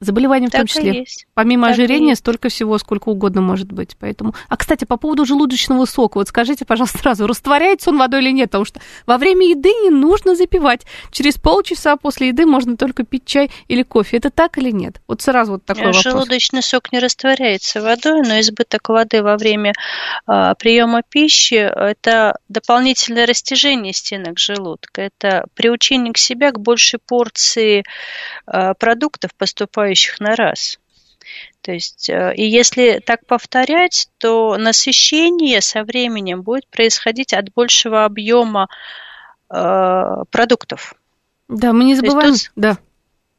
Заболевания 0.01 0.47
в 0.47 0.51
так 0.51 0.61
том 0.61 0.67
числе. 0.67 0.99
Есть. 0.99 1.27
Помимо 1.33 1.67
так 1.67 1.73
ожирения, 1.73 2.15
столько 2.15 2.47
всего, 2.47 2.77
сколько 2.77 3.09
угодно 3.09 3.41
может 3.41 3.69
быть. 3.73 3.97
Поэтому. 3.99 4.33
А 4.47 4.55
кстати, 4.55 4.85
по 4.85 4.95
поводу 4.95 5.25
желудочного 5.25 5.83
сока, 5.83 6.19
вот 6.19 6.29
скажите, 6.29 6.63
пожалуйста, 6.63 6.97
сразу, 6.99 7.27
растворяется 7.27 7.89
он 7.89 7.97
водой 7.97 8.21
или 8.21 8.31
нет? 8.31 8.49
Потому 8.49 8.63
что 8.63 8.79
во 9.05 9.17
время 9.17 9.49
еды 9.49 9.67
не 9.83 9.89
нужно 9.89 10.35
запивать. 10.35 10.85
Через 11.11 11.35
полчаса 11.35 11.97
после 11.97 12.29
еды 12.29 12.45
можно 12.45 12.77
только 12.77 13.03
пить 13.03 13.25
чай 13.25 13.51
или 13.67 13.83
кофе. 13.83 14.15
Это 14.17 14.29
так 14.29 14.57
или 14.57 14.71
нет? 14.71 15.01
Вот 15.05 15.21
сразу 15.21 15.53
вот 15.53 15.65
такой 15.65 15.83
Желудочный 15.83 16.11
вопрос. 16.11 16.23
Желудочный 16.23 16.61
сок 16.63 16.91
не 16.93 16.99
растворяется 16.99 17.81
водой, 17.81 18.21
но 18.21 18.39
избыток 18.39 18.87
воды 18.87 19.21
во 19.21 19.35
время 19.35 19.73
а, 20.25 20.55
приема 20.55 21.01
пищи 21.01 21.55
это 21.55 22.37
дополнительное 22.47 23.25
растяжение 23.25 23.91
стенок 23.91 24.39
желудка. 24.39 25.01
Это 25.01 25.45
приучение 25.55 26.13
к 26.13 26.17
себе 26.17 26.53
к 26.53 26.59
большей 26.59 26.99
порции 27.05 27.83
а, 28.45 28.73
продуктов, 28.75 29.31
поступающих 29.35 29.88
поступающих 29.89 30.19
на 30.19 30.35
раз. 30.35 30.79
То 31.61 31.71
есть, 31.71 32.09
э, 32.09 32.33
и 32.35 32.43
если 32.43 33.01
так 33.05 33.25
повторять, 33.25 34.09
то 34.17 34.57
насыщение 34.57 35.61
со 35.61 35.83
временем 35.83 36.41
будет 36.41 36.67
происходить 36.67 37.33
от 37.33 37.53
большего 37.53 38.05
объема 38.05 38.67
э, 39.49 40.23
продуктов. 40.31 40.95
Да, 41.47 41.73
мы 41.73 41.83
не 41.83 41.95
забываем, 41.95 42.33
тут, 42.33 42.51
да. 42.55 42.77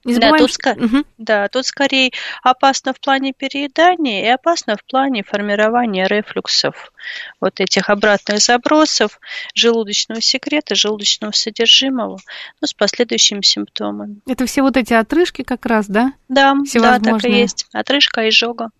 Не 0.04 0.14
забываем, 0.14 0.37
да, 0.37 0.47
тут, 0.47 0.50
что... 0.52 0.71
угу. 0.73 1.04
да, 1.19 1.49
тут 1.49 1.66
скорее 1.66 2.11
опасно 2.42 2.95
в 2.95 3.00
плане 3.00 3.35
переедания 3.35 4.25
и 4.25 4.28
опасно 4.28 4.76
в 4.76 4.85
плане 4.85 5.23
формирования 5.23 6.07
рефлюксов, 6.07 6.92
вот 7.40 7.61
этих 7.61 7.90
обратных 7.90 8.38
забросов 8.38 9.21
желудочного 9.54 10.23
секрета, 10.23 10.75
желудочного 10.75 11.33
содержимого, 11.33 12.19
ну, 12.61 12.66
с 12.66 12.73
последующими 12.73 13.42
симптомами. 13.42 14.21
Это 14.26 14.47
все 14.47 14.62
вот 14.62 14.78
эти 14.78 14.95
отрыжки 14.95 15.42
как 15.42 15.66
раз, 15.66 15.87
да? 15.87 16.14
Да, 16.28 16.54
да, 16.75 16.99
так 16.99 17.25
и 17.25 17.30
есть. 17.30 17.66
Отрыжка 17.73 18.25
и 18.25 18.30
изжога. 18.30 18.71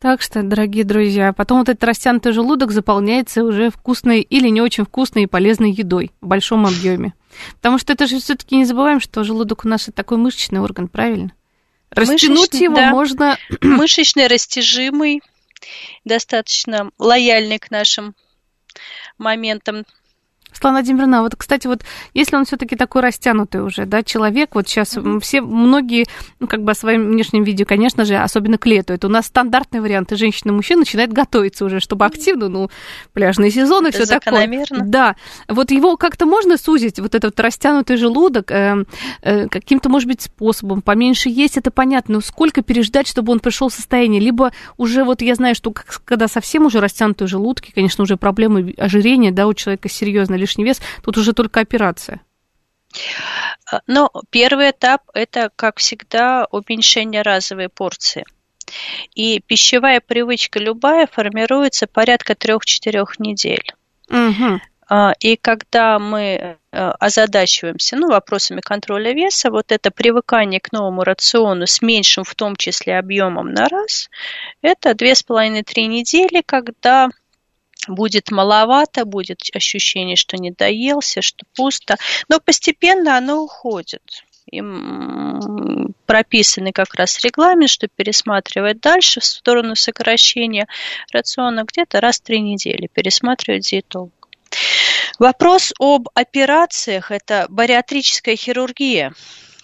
Так 0.00 0.22
что, 0.22 0.44
дорогие 0.44 0.84
друзья, 0.84 1.32
потом 1.32 1.58
вот 1.58 1.68
этот 1.68 1.82
растянутый 1.82 2.32
желудок 2.32 2.70
заполняется 2.70 3.42
уже 3.42 3.70
вкусной 3.70 4.20
или 4.20 4.48
не 4.48 4.60
очень 4.60 4.84
вкусной 4.84 5.24
и 5.24 5.26
полезной 5.26 5.72
едой 5.72 6.12
в 6.20 6.26
большом 6.26 6.66
объеме. 6.66 7.14
Потому 7.56 7.78
что 7.78 7.92
это 7.92 8.06
же 8.06 8.18
все-таки 8.18 8.56
не 8.56 8.64
забываем, 8.64 9.00
что 9.00 9.24
желудок 9.24 9.64
у 9.64 9.68
нас 9.68 9.82
это 9.82 9.92
такой 9.92 10.18
мышечный 10.18 10.60
орган, 10.60 10.88
правильно? 10.88 11.32
Растянуть 11.90 12.38
Мышечный, 12.38 12.64
его 12.64 12.76
да. 12.76 12.90
можно. 12.90 13.38
Мышечный, 13.62 14.26
растяжимый, 14.26 15.22
достаточно 16.04 16.90
лояльный 16.98 17.58
к 17.58 17.70
нашим 17.70 18.14
моментам 19.16 19.84
Светлана 20.52 20.78
Владимировна, 20.78 21.22
вот, 21.22 21.36
кстати, 21.36 21.66
вот 21.66 21.82
если 22.14 22.36
он 22.36 22.44
все-таки 22.44 22.74
такой 22.74 23.02
растянутый 23.02 23.62
уже, 23.62 23.86
да, 23.86 24.02
человек, 24.02 24.54
вот 24.54 24.66
сейчас 24.66 24.96
mm-hmm. 24.96 25.20
все, 25.20 25.40
многие, 25.40 26.06
ну, 26.40 26.46
как 26.46 26.62
бы 26.62 26.72
о 26.72 26.74
своем 26.74 27.10
внешнем 27.10 27.44
виде, 27.44 27.64
конечно 27.64 28.04
же, 28.04 28.16
особенно 28.16 28.58
к 28.58 28.66
лету, 28.66 28.92
это 28.92 29.06
у 29.06 29.10
нас 29.10 29.26
стандартный 29.26 29.80
вариант, 29.80 30.12
и 30.12 30.16
женщина, 30.16 30.50
и 30.50 30.54
мужчина 30.54 30.80
начинает 30.80 31.12
готовиться 31.12 31.64
уже, 31.64 31.80
чтобы 31.80 32.06
активно, 32.06 32.48
ну, 32.48 32.70
пляжные 33.12 33.50
сезоны, 33.50 33.90
все 33.90 34.06
такое. 34.06 34.40
Да, 34.84 35.16
вот 35.48 35.70
его 35.70 35.96
как-то 35.96 36.26
можно 36.26 36.56
сузить, 36.56 36.98
вот 36.98 37.14
этот 37.14 37.38
растянутый 37.38 37.96
желудок, 37.96 38.50
э, 38.50 38.84
э, 39.22 39.48
каким-то, 39.48 39.88
может 39.88 40.08
быть, 40.08 40.22
способом, 40.22 40.82
поменьше 40.82 41.28
есть, 41.28 41.56
это 41.56 41.70
понятно, 41.70 42.14
но 42.14 42.20
сколько 42.20 42.62
переждать, 42.62 43.06
чтобы 43.06 43.32
он 43.32 43.40
пришел 43.40 43.68
в 43.68 43.74
состояние, 43.74 44.20
либо 44.20 44.52
уже 44.76 45.04
вот 45.04 45.22
я 45.22 45.34
знаю, 45.34 45.54
что 45.54 45.72
когда 46.04 46.26
совсем 46.26 46.66
уже 46.66 46.80
растянутые 46.80 47.28
желудки, 47.28 47.70
конечно, 47.72 48.02
уже 48.02 48.16
проблемы 48.16 48.74
ожирения, 48.78 49.30
да, 49.30 49.46
у 49.46 49.54
человека 49.54 49.88
серьезно, 49.88 50.34
лишний 50.38 50.64
вес, 50.64 50.80
тут 51.02 51.18
уже 51.18 51.32
только 51.32 51.60
операция. 51.60 52.20
Ну, 53.86 54.08
первый 54.30 54.70
этап– 54.70 55.02
это, 55.14 55.50
как 55.54 55.78
всегда, 55.78 56.46
уменьшение 56.50 57.22
разовой 57.22 57.68
порции. 57.68 58.24
И 59.14 59.40
пищевая 59.40 60.00
привычка 60.00 60.58
любая 60.58 61.06
формируется 61.06 61.86
порядка 61.86 62.32
3-4 62.32 63.06
недель. 63.18 63.72
Угу. 64.10 64.60
И 65.20 65.36
когда 65.36 65.98
мы 65.98 66.22
э, 66.22 66.56
озадачиваемся 66.72 67.96
ну, 67.96 68.08
вопросами 68.08 68.60
контроля 68.62 69.12
веса, 69.12 69.50
вот 69.50 69.70
это 69.70 69.90
привыкание 69.90 70.60
к 70.60 70.72
новому 70.72 71.04
рациону 71.04 71.66
с 71.66 71.82
меньшим, 71.82 72.24
в 72.24 72.34
том 72.34 72.56
числе, 72.56 72.98
объемом 72.98 73.52
на 73.52 73.68
раз, 73.68 74.08
это 74.62 74.92
2,5-3 74.92 75.86
недели, 75.86 76.42
когда 76.44 77.10
будет 77.86 78.30
маловато, 78.30 79.04
будет 79.04 79.40
ощущение, 79.54 80.16
что 80.16 80.36
не 80.36 80.50
доелся, 80.50 81.22
что 81.22 81.44
пусто, 81.54 81.96
но 82.28 82.40
постепенно 82.40 83.16
оно 83.16 83.42
уходит. 83.42 84.24
Им 84.50 85.94
прописанный 86.06 86.72
как 86.72 86.94
раз 86.94 87.22
регламент, 87.22 87.70
что 87.70 87.86
пересматривать 87.86 88.80
дальше 88.80 89.20
в 89.20 89.24
сторону 89.24 89.76
сокращения 89.76 90.66
рациона 91.12 91.64
где-то 91.64 92.00
раз 92.00 92.18
в 92.18 92.22
три 92.22 92.40
недели, 92.40 92.88
пересматривать 92.92 93.68
диетолог. 93.68 94.12
Вопрос 95.18 95.74
об 95.78 96.08
операциях– 96.14 97.10
это 97.10 97.46
бариатрическая 97.50 98.36
хирургия, 98.36 99.12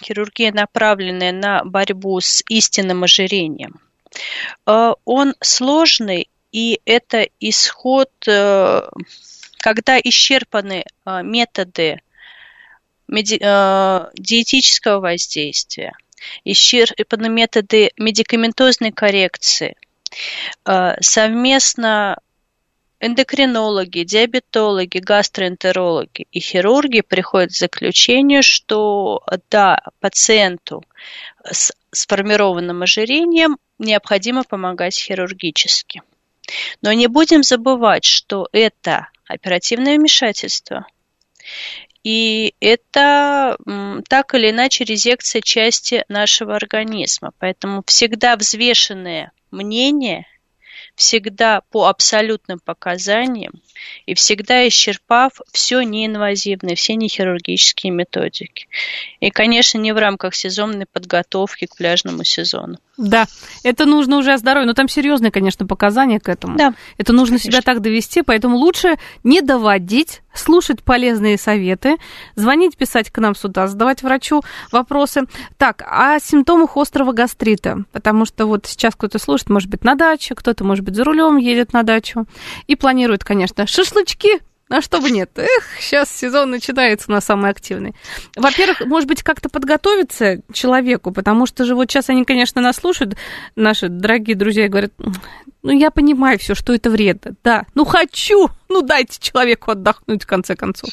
хирургия, 0.03 0.53
направленная 0.53 1.33
на 1.33 1.65
борьбу 1.65 2.21
с 2.21 2.43
истинным 2.49 3.05
ожирением. 3.05 3.81
Э, 4.67 4.93
он 5.05 5.35
сложный 5.41 6.29
и 6.55 6.81
это 6.85 7.29
исход, 7.41 8.11
э, 8.29 8.89
когда 9.59 9.99
исчерпаны 9.99 10.85
э, 10.85 11.23
методы 11.25 12.01
э, 13.09 14.07
диетического 14.15 15.01
воздействия, 15.01 15.95
исчерпаны 16.45 17.29
методы 17.29 17.91
медикаментозной 17.97 18.93
коррекции, 18.93 19.77
совместно 21.01 22.19
эндокринологи, 23.01 24.05
диабетологи, 24.05 24.99
гастроэнтерологи 24.99 26.29
и 26.31 26.39
хирурги 26.39 27.01
приходят 27.01 27.51
к 27.51 27.57
заключению, 27.57 28.45
что 28.45 29.25
да, 29.51 29.83
пациенту 29.99 30.85
с 31.43 31.73
сформированным 31.91 32.83
ожирением 32.83 33.59
необходимо 33.79 34.45
помогать 34.45 34.97
хирургически. 34.97 36.03
Но 36.83 36.93
не 36.93 37.07
будем 37.07 37.43
забывать, 37.43 38.05
что 38.05 38.49
это 38.53 39.09
оперативное 39.27 39.97
вмешательство. 39.97 40.87
И 42.03 42.55
это 42.61 43.57
так 44.09 44.35
или 44.35 44.51
иначе 44.51 44.85
резекция 44.85 45.41
части 45.41 46.05
нашего 46.09 46.55
организма. 46.55 47.33
Поэтому 47.39 47.83
всегда 47.87 48.37
взвешенное 48.37 49.33
мнение– 49.51 50.27
всегда 50.95 51.63
по 51.71 51.87
абсолютным 51.87 52.61
показаниям 52.65 53.53
и 54.07 54.15
всегда 54.15 54.67
исчерпав 54.69 55.41
все 55.53 55.83
неинвазивное, 55.83 56.75
все 56.75 56.95
нехирургические 56.95 57.93
методики. 57.93 58.69
И, 59.21 59.31
конечно, 59.31 59.79
не 59.79 59.93
в 59.93 59.99
рамках 59.99 60.35
сезонной 60.35 60.87
подготовки 60.87 61.67
к 61.67 61.77
пляжному 61.77 62.25
сезону. 62.25 62.79
Да, 62.97 63.27
это 63.65 63.87
нужно 63.87 64.19
уже 64.19 64.33
о 64.33 64.39
здоровье, 64.39 64.69
но 64.69 64.75
там 64.75 64.89
серьезные, 64.89 65.33
конечно, 65.33 65.67
показания 65.67 66.21
к 66.21 66.29
этому. 66.29 66.57
Да. 66.57 66.75
Это 66.97 67.13
нужно 67.13 67.39
конечно. 67.39 67.51
себя 67.51 67.63
так 67.63 67.81
довести, 67.81 68.23
поэтому 68.23 68.57
лучше 68.57 68.97
не 69.25 69.41
доводить, 69.41 70.23
слушать 70.33 70.83
полезные 70.83 71.37
советы, 71.37 71.97
звонить, 72.37 72.77
писать 72.77 73.11
к 73.11 73.19
нам 73.19 73.35
сюда, 73.35 73.67
задавать 73.67 74.03
врачу 74.03 74.43
вопросы. 74.71 75.23
Так, 75.57 75.83
о 75.87 76.21
симптомах 76.21 76.77
острого 76.77 77.13
гастрита, 77.13 77.85
потому 77.91 78.27
что 78.27 78.47
вот 78.47 78.67
сейчас 78.67 78.95
кто-то 78.95 79.19
слушает, 79.19 79.51
может 79.51 79.69
быть, 79.69 79.83
на 79.83 79.97
даче, 79.97 80.37
кто-то, 80.37 80.63
может 80.63 80.84
быть, 80.85 80.95
за 80.95 81.05
рулем 81.05 81.37
едет 81.37 81.73
на 81.73 81.83
дачу 81.83 82.27
и 82.67 82.77
планирует, 82.77 83.25
конечно, 83.25 83.67
шашлычки 83.67 84.41
а 84.71 84.81
что 84.81 85.01
бы 85.01 85.11
нет? 85.11 85.31
Эх, 85.37 85.65
сейчас 85.79 86.11
сезон 86.11 86.51
начинается 86.51 87.11
на 87.11 87.21
самый 87.21 87.51
активный. 87.51 87.95
Во-первых, 88.35 88.81
может 88.87 89.07
быть, 89.09 89.23
как-то 89.23 89.51
подготовиться 89.51 90.41
человеку, 90.53 91.13
потому 91.13 91.47
что 91.47 91.65
же 91.65 91.75
вот 91.75 91.91
сейчас 91.91 92.09
они, 92.09 92.25
конечно, 92.25 92.63
нас 92.63 92.77
слушают, 92.77 93.15
наши 93.57 93.89
дорогие 93.89 94.37
друзья, 94.37 94.65
и 94.65 94.69
говорят, 94.69 94.93
ну, 95.63 95.71
я 95.71 95.91
понимаю 95.91 96.39
все, 96.39 96.55
что 96.55 96.75
это 96.75 96.89
вредно. 96.89 97.35
Да, 97.45 97.67
ну, 97.75 97.85
хочу, 97.85 98.49
ну, 98.69 98.81
дайте 98.81 99.19
человеку 99.21 99.71
отдохнуть, 99.71 100.25
в 100.25 100.27
конце 100.27 100.57
концов. 100.57 100.91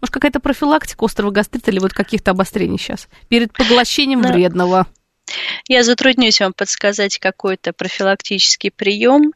Может, 0.00 0.12
какая-то 0.12 0.40
профилактика 0.40 1.04
острого 1.04 1.30
гастрита 1.30 1.70
или 1.70 1.78
вот 1.78 1.92
каких-то 1.92 2.32
обострений 2.32 2.78
сейчас 2.78 3.08
перед 3.28 3.52
поглощением 3.52 4.22
да. 4.22 4.32
вредного? 4.32 4.86
Я 5.68 5.82
затруднюсь 5.82 6.40
вам 6.40 6.52
подсказать 6.52 7.18
какой-то 7.18 7.72
профилактический 7.72 8.70
прием, 8.70 9.32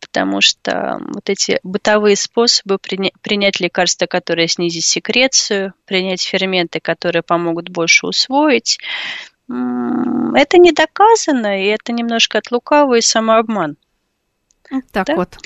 потому 0.00 0.40
что 0.40 0.98
вот 1.00 1.28
эти 1.28 1.58
бытовые 1.62 2.16
способы 2.16 2.78
приня- 2.78 3.12
принять 3.22 3.60
лекарства, 3.60 4.06
которые 4.06 4.48
снизят 4.48 4.84
секрецию, 4.84 5.74
принять 5.84 6.22
ферменты, 6.22 6.80
которые 6.80 7.22
помогут 7.22 7.68
больше 7.68 8.06
усвоить, 8.06 8.78
это 9.48 10.58
не 10.58 10.72
доказано, 10.72 11.62
и 11.62 11.66
это 11.66 11.92
немножко 11.92 12.38
от 12.38 12.50
лукавого 12.50 12.96
и 12.96 13.00
самообман. 13.00 13.76
Так 14.92 15.06
да? 15.06 15.14
вот. 15.14 15.36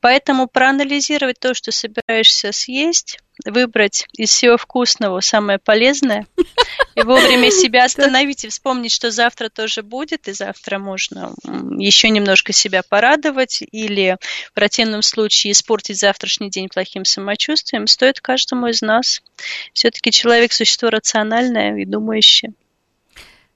Поэтому 0.00 0.46
проанализировать 0.46 1.38
то, 1.38 1.54
что 1.54 1.72
собираешься 1.72 2.52
съесть, 2.52 3.18
выбрать 3.44 4.06
из 4.16 4.30
всего 4.30 4.56
вкусного 4.56 5.20
самое 5.20 5.58
полезное 5.58 6.26
и 6.94 7.02
вовремя 7.02 7.50
себя 7.50 7.84
остановить 7.84 8.44
и 8.44 8.48
вспомнить, 8.48 8.92
что 8.92 9.10
завтра 9.10 9.48
тоже 9.48 9.82
будет, 9.82 10.28
и 10.28 10.32
завтра 10.32 10.78
можно 10.78 11.32
еще 11.78 12.10
немножко 12.10 12.52
себя 12.52 12.82
порадовать 12.82 13.62
или 13.70 14.16
в 14.48 14.52
противном 14.52 15.02
случае 15.02 15.52
испортить 15.52 15.98
завтрашний 15.98 16.50
день 16.50 16.68
плохим 16.68 17.04
самочувствием, 17.04 17.86
стоит 17.86 18.20
каждому 18.20 18.68
из 18.68 18.82
нас. 18.82 19.22
Все-таки 19.72 20.10
человек 20.10 20.52
существо 20.52 20.90
рациональное 20.90 21.76
и 21.76 21.84
думающее. 21.84 22.52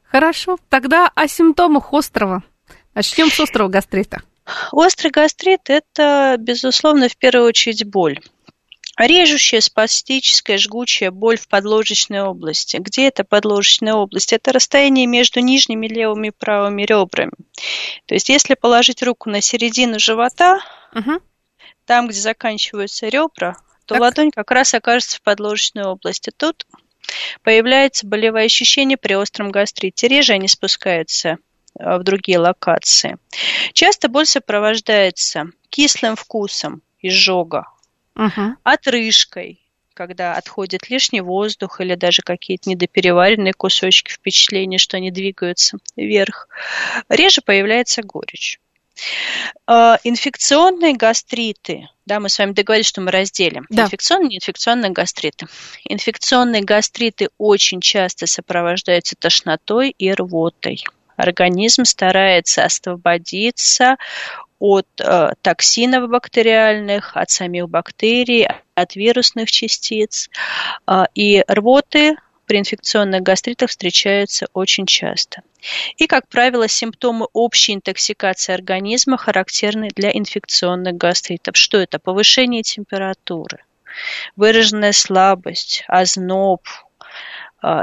Хорошо, 0.03 0.59
тогда 0.69 1.11
о 1.15 1.27
симптомах 1.29 1.93
острова. 1.93 2.43
Начнем 2.95 3.31
с 3.31 3.41
острого 3.41 3.69
гастрита. 3.69 4.23
Острый 4.73 5.11
гастрит– 5.11 5.63
это, 5.71 6.37
безусловно, 6.39 7.09
в 7.09 7.17
первую 7.17 7.49
очередь 7.49 7.85
боль. 7.85 8.21
Режущая, 8.97 9.61
спастическая, 9.61 10.57
жгучая 10.57 11.11
боль 11.11 11.37
в 11.37 11.49
подложечной 11.49 12.23
области. 12.23 12.77
Где 12.77 13.09
это 13.09 13.25
подложечная 13.25 13.95
область? 13.95 14.33
Это 14.33 14.53
расстояние 14.53 15.07
между 15.07 15.41
нижними 15.41 15.89
левыми 15.89 16.29
и 16.29 16.31
правыми 16.31 16.83
ребрами. 16.83 17.33
То 18.07 18.15
есть, 18.15 18.29
если 18.29 18.55
положить 18.55 19.03
руку 19.03 19.31
на 19.31 19.41
середину 19.41 19.99
живота, 19.99 20.61
угу. 20.95 21.21
там, 21.87 22.07
где 22.07 22.21
заканчиваются 22.21 23.09
ребра, 23.09 23.57
то 23.87 23.95
так. 23.95 24.01
ладонь 24.01 24.31
как 24.31 24.51
раз 24.53 24.75
окажется 24.75 25.17
в 25.17 25.23
подложечной 25.23 25.85
области. 25.85 26.31
Тут 26.37 26.65
Появляется 27.43 28.07
болевое 28.07 28.47
ощущение 28.47 28.97
при 28.97 29.15
остром 29.15 29.51
гастрите. 29.51 30.09
Реже 30.09 30.33
они 30.33 30.49
спускаются 30.49 31.39
в 31.79 32.03
другие 32.03 32.39
локации. 32.39 33.19
Часто 33.73 34.09
боль 34.09 34.27
сопровождается 34.27 35.47
кислым 35.71 36.17
вкусом 36.17 36.83
изжога, 37.01 37.67
угу. 38.15 38.57
отрыжкой, 38.63 39.61
когда 39.95 40.35
отходит 40.35 40.91
лишний 40.91 41.21
воздух 41.21 41.81
или 41.81 41.95
даже 41.95 42.23
какие-то 42.23 42.69
недопереваренные 42.69 43.53
кусочки 43.53 44.13
впечатления, 44.13 44.79
что 44.79 44.97
они 44.97 45.11
двигаются 45.11 45.79
вверх. 45.97 46.49
Реже 47.09 47.41
появляется 47.43 48.03
горечь. 48.03 48.61
А, 49.67 49.99
инфекционные 50.05 50.95
гастриты, 50.95 51.89
да, 52.07 52.21
мы 52.21 52.29
с 52.29 52.39
вами 52.39 52.53
договорились, 52.53 52.89
что 52.89 53.01
мы 53.01 53.11
разделим. 53.11 53.67
Да. 53.69 53.85
Инфекционные 53.85 54.27
и 54.27 54.31
неинфекционные 54.33 54.91
гастриты. 54.91 55.47
Инфекционные 55.89 56.63
гастриты 56.63 57.31
очень 57.39 57.81
часто 57.81 58.27
сопровождаются 58.27 59.17
тошнотой 59.17 59.91
и 59.91 60.13
рвотой. 60.13 60.85
Организм 61.17 61.85
старается 61.85 62.65
освободиться 62.65 63.97
от 64.59 64.87
э, 65.01 65.33
токсинов 65.43 66.09
бактериальных, 66.09 67.17
от 67.17 67.31
самих 67.31 67.69
бактерий, 67.69 68.49
от 68.75 68.97
вирусных 68.97 69.51
частиц. 69.51 70.31
Э, 70.87 71.05
и 71.15 71.45
рвоты 71.49 72.17
при 72.47 72.59
инфекционных 72.59 73.23
гастритах 73.23 73.71
встречаются 73.71 74.47
очень 74.53 74.87
часто. 74.87 75.43
И, 75.97 76.07
как 76.07 76.29
правило, 76.29 76.69
симптомы 76.69 77.27
общей 77.33 77.75
интоксикации 77.75 78.53
организма 78.53 79.17
характерны 79.17 79.89
для 79.95 80.11
инфекционных 80.11 80.97
гастритов. 80.97 81.57
Что 81.57 81.79
это? 81.79 81.99
Повышение 81.99 82.63
температуры, 82.63 83.65
выраженная 84.37 84.93
слабость, 84.93 85.85
озноб, 85.89 86.63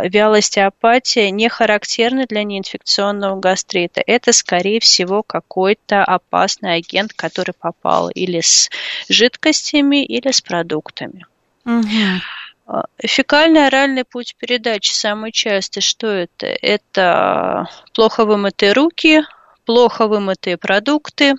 вялость 0.04 0.58
и 0.58 0.62
апатия 0.62 1.32
не 1.32 1.50
характерны 1.50 2.26
для 2.28 2.44
неинфекционного 2.44 3.40
гастрита. 3.40 4.02
Это, 4.06 4.32
скорее 4.32 4.80
всего, 4.80 5.24
какой-то 5.24 6.04
опасный 6.04 6.76
агент, 6.76 7.14
который 7.14 7.54
попал 7.54 8.10
или 8.10 8.42
с 8.42 8.70
жидкостями, 9.10 10.06
или 10.06 10.32
с 10.32 10.42
продуктами. 10.42 11.26
Угу. 11.66 12.84
Фекально-оральный 13.04 14.06
путь 14.06 14.36
передачи 14.38 14.92
самый 14.92 15.32
частый. 15.32 15.82
Что 15.82 16.08
это? 16.08 16.46
Это 16.46 17.68
плохо 17.94 18.26
вымытые 18.26 18.74
руки, 18.74 19.24
плохо 19.66 20.08
вымытые 20.08 20.58
продукты, 20.58 21.36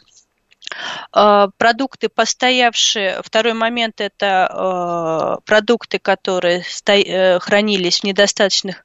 продукты 1.10 2.08
постоявшие, 2.08 3.20
второй 3.24 3.54
момент 3.54 4.00
это 4.00 4.46
а, 4.50 5.36
продукты, 5.44 5.98
которые 5.98 6.62
э, 6.86 7.38
хранились 7.38 8.00
в 8.00 8.04
недостаточных 8.04 8.84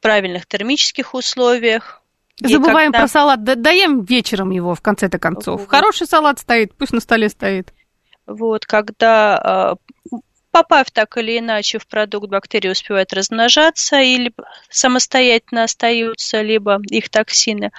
правильных 0.00 0.46
термических 0.46 1.14
условиях. 1.14 2.02
Забываем 2.40 2.92
когда... 2.92 3.00
про 3.00 3.08
салат, 3.08 3.44
даем 3.44 4.04
вечером 4.04 4.50
его 4.50 4.74
в 4.74 4.80
конце-то 4.80 5.18
концов. 5.18 5.60
Вот. 5.60 5.70
Хороший 5.70 6.06
салат 6.06 6.38
стоит, 6.40 6.74
пусть 6.76 6.92
на 6.92 7.00
столе 7.00 7.28
стоит. 7.28 7.72
Вот, 8.26 8.66
когда 8.66 9.76
попав 10.52 10.90
так 10.90 11.16
или 11.16 11.38
иначе 11.38 11.78
в 11.78 11.86
продукт, 11.88 12.28
бактерии 12.28 12.68
успевают 12.68 13.12
размножаться 13.12 14.00
или 14.00 14.32
самостоятельно 14.68 15.64
остаются, 15.64 16.40
либо 16.42 16.80
их 16.90 17.08
токсины. 17.08 17.72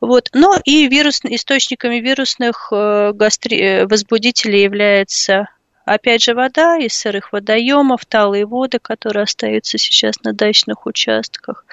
Вот. 0.00 0.30
Но 0.32 0.56
и 0.64 0.88
вирус, 0.88 1.20
источниками 1.24 1.96
вирусных 1.96 2.68
э, 2.72 3.12
гастри... 3.12 3.60
Э, 3.60 3.86
возбудителей 3.86 4.62
является 4.62 5.48
Опять 5.84 6.22
же, 6.22 6.34
вода 6.34 6.78
из 6.78 6.94
сырых 6.94 7.32
водоемов, 7.32 8.06
талые 8.06 8.46
воды, 8.46 8.78
которые 8.78 9.24
остаются 9.24 9.78
сейчас 9.78 10.22
на 10.22 10.32
дачных 10.32 10.86
участках. 10.86 11.64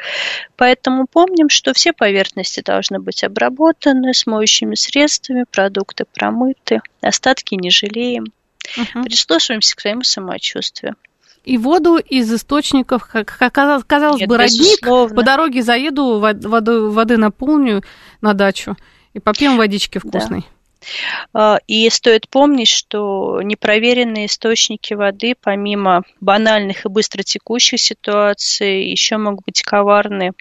Поэтому 0.55 1.05
помним, 1.05 1.49
что 1.49 1.73
все 1.73 1.93
поверхности 1.93 2.61
должны 2.61 2.99
быть 2.99 3.23
обработаны 3.23 4.15
с 4.15 4.25
моющими 4.25 4.73
средствами, 4.73 5.45
продукты 5.49 6.05
промыты, 6.11 6.81
остатки 7.01 7.53
не 7.53 7.69
жалеем 7.69 8.33
угу. 8.77 9.03
прислушиваемся 9.03 9.75
к 9.75 9.79
своему 9.81 10.03
самочувствию. 10.03 10.95
И 11.45 11.57
воду 11.57 11.97
из 11.97 12.31
источников, 12.33 13.05
как 13.05 13.37
казалось 13.37 14.19
Нет, 14.19 14.29
бы, 14.29 14.37
родник, 14.37 14.85
по 14.85 15.23
дороге 15.23 15.63
заеду, 15.63 16.19
воду, 16.19 16.91
воды 16.91 17.17
наполню 17.17 17.83
на 18.21 18.33
дачу 18.33 18.77
и 19.13 19.19
попьем 19.19 19.57
водички 19.57 19.97
вкусной. 19.99 20.41
Да. 20.41 20.58
А, 21.33 21.59
и 21.67 21.89
стоит 21.89 22.29
помнить, 22.29 22.67
что 22.67 23.41
непроверенные 23.41 24.27
источники 24.27 24.93
воды, 24.93 25.35
помимо 25.39 26.03
банальных 26.21 26.85
и 26.85 26.89
быстротекущих 26.89 27.79
ситуаций, 27.79 28.89
еще 28.89 29.17
могут 29.17 29.45
быть 29.45 29.61
коварны 29.61 30.31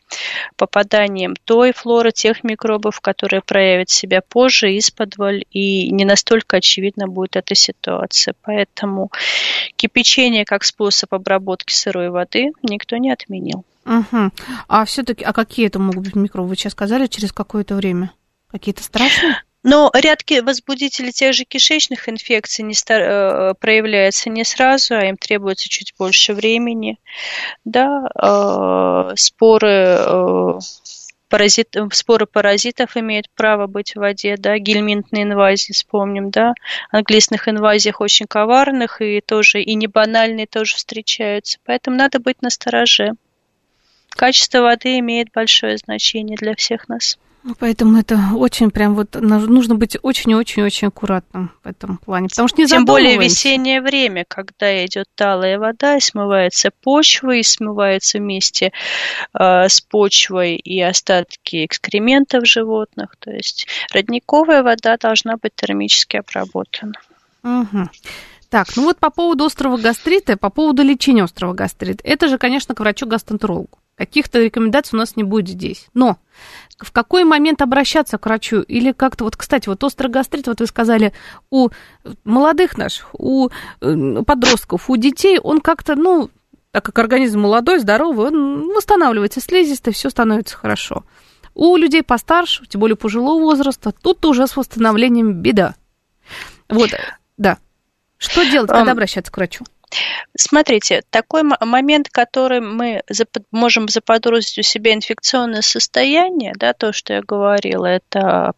попаданием 0.57 1.35
той 1.44 1.72
флоры, 1.72 2.12
тех 2.12 2.44
микробов, 2.44 3.01
которые 3.01 3.42
проявят 3.42 3.90
себя 3.90 4.20
позже 4.20 4.72
из-под 4.74 5.09
и 5.51 5.90
не 5.90 6.05
настолько 6.05 6.59
очевидна 6.59 7.09
будет 7.09 7.37
эта 7.37 7.55
ситуация. 7.55 8.35
Поэтому 8.42 9.11
кипячение 9.77 10.44
как 10.44 10.64
способ 10.64 11.12
обработки 11.14 11.72
сырой 11.72 12.11
воды 12.11 12.53
никто 12.62 12.96
не 12.96 13.11
отменил. 13.11 13.64
Угу. 13.85 14.31
А 14.68 14.85
все-таки, 14.85 15.24
а 15.24 15.33
какие 15.33 15.66
это 15.66 15.79
могут 15.79 16.05
быть 16.05 16.14
микробы? 16.14 16.48
Вы 16.48 16.57
сейчас 16.57 16.72
сказали, 16.72 17.07
через 17.07 17.33
какое-то 17.33 17.74
время? 17.74 18.12
Какие-то 18.51 18.83
страшные? 18.83 19.42
Но 19.64 19.90
ряд 19.94 20.23
возбудителей 20.42 21.12
тех 21.12 21.35
же 21.35 21.44
кишечных 21.44 22.09
инфекций 22.09 22.64
не 22.64 22.75
стар... 22.75 23.03
Э, 23.03 23.55
проявляется 23.55 24.31
не 24.31 24.44
сразу, 24.44 24.94
а 24.94 25.05
им 25.05 25.16
требуется 25.16 25.68
чуть 25.68 25.94
больше 25.99 26.33
времени. 26.33 26.99
Да, 27.64 28.09
э, 28.14 29.14
споры 29.16 29.97
э, 29.99 30.59
паразит, 31.29 31.77
споры 31.92 32.27
паразитов 32.27 32.97
имеют 32.97 33.29
право 33.31 33.66
быть 33.66 33.92
в 33.92 33.97
воде, 33.97 34.37
да, 34.38 34.59
гельминтные 34.59 35.25
инвазии, 35.25 35.73
вспомним, 35.73 36.31
да, 36.31 36.55
английских 36.90 37.49
инвазиях 37.49 38.01
очень 38.01 38.27
коварных 38.27 39.01
и 39.03 39.21
тоже, 39.21 39.61
и 39.61 39.75
не 39.75 39.87
банальные 39.87 40.47
тоже 40.47 40.77
встречаются, 40.77 41.59
поэтому 41.64 41.97
надо 41.97 42.21
быть 42.21 42.42
настороже. 42.42 43.12
Качество 44.11 44.61
воды 44.61 44.99
имеет 44.99 45.31
большое 45.33 45.77
значение 45.79 46.37
для 46.37 46.55
всех 46.55 46.88
нас. 46.88 47.18
Ну, 47.49 47.55
поэтому 47.59 47.99
это 47.99 48.21
очень 48.35 48.71
прям 48.71 48.95
вот 48.95 49.15
нужно 49.15 49.75
быть 49.75 49.97
очень-очень-очень 50.03 50.89
аккуратным 50.89 51.51
в 51.65 51.67
этом 51.67 51.97
плане, 51.97 52.29
потому 52.29 52.47
что 52.47 52.61
не 52.61 52.67
Тем 52.67 52.85
более 52.85 53.17
весеннее 53.17 53.81
время, 53.81 54.27
когда 54.29 54.85
идет 54.85 55.07
талая 55.15 55.59
вода, 55.59 55.97
и 55.97 56.01
смывается 56.01 56.71
почва, 56.83 57.37
и 57.37 57.43
смывается 57.43 58.19
вместе 58.19 58.73
э, 59.33 59.67
с 59.67 59.81
почвой 59.81 60.57
и 60.57 60.79
остатки 60.83 61.65
экскрементов 61.65 62.47
животных. 62.47 63.17
То 63.19 63.31
есть 63.31 63.67
родниковая 63.95 64.63
вода 64.63 64.99
должна 64.99 65.39
быть 65.39 65.55
термически 65.55 66.19
обработана. 66.19 67.01
Угу. 67.45 67.89
Так, 68.51 68.77
ну 68.77 68.85
вот 68.85 68.99
по 68.99 69.09
поводу 69.09 69.47
острого 69.47 69.79
гастрита, 69.79 70.37
по 70.37 70.51
поводу 70.51 70.83
лечения 70.83 71.25
острого 71.25 71.55
гастрита, 71.55 72.03
это 72.05 72.29
же, 72.29 72.37
конечно, 72.37 72.75
к 72.75 72.81
врачу-гастроэнтерологу. 72.81 73.79
Каких-то 73.99 74.41
рекомендаций 74.41 74.97
у 74.97 75.01
нас 75.01 75.17
не 75.17 75.25
будет 75.25 75.49
здесь. 75.49 75.89
Но 75.93 76.19
в 76.79 76.93
какой 76.93 77.25
момент 77.25 77.61
обращаться 77.61 78.17
к 78.17 78.27
врачу? 78.27 78.61
Или 78.61 78.93
как-то, 78.93 79.25
вот, 79.25 79.37
кстати, 79.37 79.69
вот 79.69 79.83
острый 79.83 80.07
гастрит, 80.07 80.47
вот 80.47 80.61
вы 80.61 80.67
сказали, 80.69 81.13
у 81.51 81.71
молодых 82.23 82.79
наших, 82.79 83.09
у 83.13 83.49
э, 83.81 84.23
подростков, 84.25 84.89
у 84.89 84.97
детей, 84.97 85.41
он 85.41 85.61
как-то, 85.61 85.97
ну, 85.97 86.31
так 86.71 86.85
как 86.85 86.97
организм 87.01 87.41
молодой, 87.41 87.81
здоровый, 87.81 88.29
он 88.29 88.69
восстанавливается 88.69 89.41
слизистой, 89.41 89.93
все 89.93 90.11
становится 90.11 90.57
хорошо. 90.57 91.03
У 91.55 91.77
людей 91.77 92.05
постарше, 92.05 92.67
тем 92.67 92.81
более 92.81 92.97
пожилого 92.97 93.41
возраста, 93.41 93.91
тут 93.91 94.25
уже 94.25 94.47
с 94.47 94.57
восстановлением 94.57 95.33
беда. 95.33 95.75
Вот, 96.69 96.91
да. 97.37 97.59
Что 98.17 98.45
делать, 98.45 98.71
когда 98.71 98.93
обращаться 98.93 99.33
к 99.33 99.37
врачу? 99.37 99.65
Смотрите, 100.37 101.03
такой 101.11 101.42
момент, 101.42 102.09
который 102.11 102.61
мы 102.61 103.03
можем 103.51 103.88
заподозрить 103.88 104.59
у 104.59 104.62
себя 104.62 104.94
инфекционное 104.94 105.62
состояние, 105.62 106.53
да, 106.57 106.74
то, 106.74 106.92
что 106.92 107.14
я 107.14 107.22
говорила, 107.22 107.87
это 107.87 108.53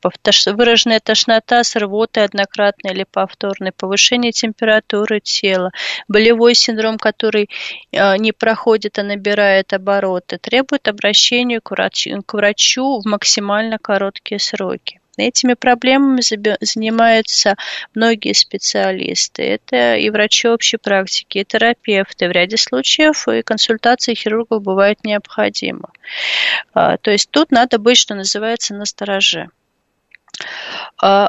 выраженная 0.47 1.01
тошнота 1.01 1.63
с 1.65 1.77
рвотой 1.77 2.25
однократной 2.25 2.93
или 2.93 3.05
повторной, 3.11 3.73
повышение 3.73 4.33
температуры 4.33 5.21
тела, 5.21 5.71
болевой 6.09 6.55
синдром, 6.55 6.99
который 6.99 7.49
э, 7.93 8.17
не 8.19 8.33
проходит, 8.33 8.99
а 8.99 9.03
набирает 9.03 9.73
обороты, 9.73 10.39
требует 10.39 10.89
обращения 10.89 11.61
к 11.61 11.71
врачу, 11.71 12.23
к 12.27 12.35
врачу 12.35 13.01
в 13.01 13.07
максимально 13.07 13.79
короткие 13.79 14.39
сроки. 14.39 15.00
Этими 15.17 15.55
проблемами 15.55 16.21
занимаются 16.21 17.57
многие 17.95 18.33
специалисты. 18.33 19.43
Это 19.43 19.97
и 19.97 20.09
врачи 20.11 20.49
общей 20.49 20.77
практики, 20.77 21.39
и 21.39 21.45
терапевты. 21.45 22.29
В 22.29 22.33
ряде 22.33 22.57
случаев 22.57 23.29
и 23.29 23.43
консультации 23.43 24.15
хирургов 24.15 24.63
бывает 24.63 25.05
необходимо. 25.05 25.91
А, 26.73 26.97
то 26.97 27.11
есть 27.11 27.31
тут 27.31 27.51
надо 27.51 27.79
быть, 27.79 27.99
что 27.99 28.15
называется, 28.15 28.75
на 28.75 28.85
стороже. 28.85 29.49
А, 29.49 29.60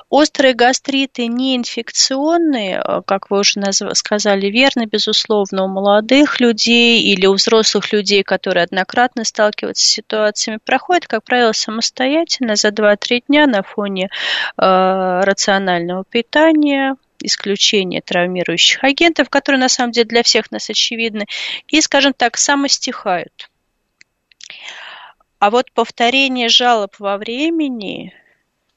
острые 0.10 0.54
гастриты 0.54 1.28
не 1.28 1.56
инфекционные, 1.56 2.80
а, 2.80 3.02
как 3.02 3.30
вы 3.30 3.40
уже 3.40 3.62
сказали, 3.94 4.48
верно, 4.48 4.86
безусловно, 4.86 5.64
у 5.64 5.68
молодых 5.68 6.40
людей 6.40 7.02
или 7.02 7.26
у 7.26 7.34
взрослых 7.34 7.92
людей, 7.94 8.24
которые 8.24 8.66
однократно 8.66 9.24
сталкиваются 9.24 9.86
с 9.86 9.92
ситуациями, 9.92 10.60
проходят, 10.64 11.08
как 11.08 11.24
правило, 11.24 11.54
самостоятельно 11.54 12.56
за 12.56 12.70
2-3 12.70 13.24
дня 13.28 13.48
на 13.48 13.64
фоне 13.64 14.10
э, 14.58 15.22
рационального 15.24 16.04
питания, 16.04 16.96
исключения 17.24 18.02
травмирующих 18.02 18.84
агентов, 18.84 19.30
которые 19.30 19.60
на 19.60 19.70
самом 19.70 19.92
деле 19.92 20.06
для 20.06 20.24
всех 20.24 20.52
нас 20.52 20.70
очевидны, 20.70 21.26
и, 21.68 21.82
скажем 21.82 22.14
так, 22.14 22.38
самостихают. 22.38 23.50
А 25.40 25.50
вот 25.50 25.72
повторение 25.72 26.50
жалоб 26.50 26.96
во 27.00 27.18
времени, 27.18 28.14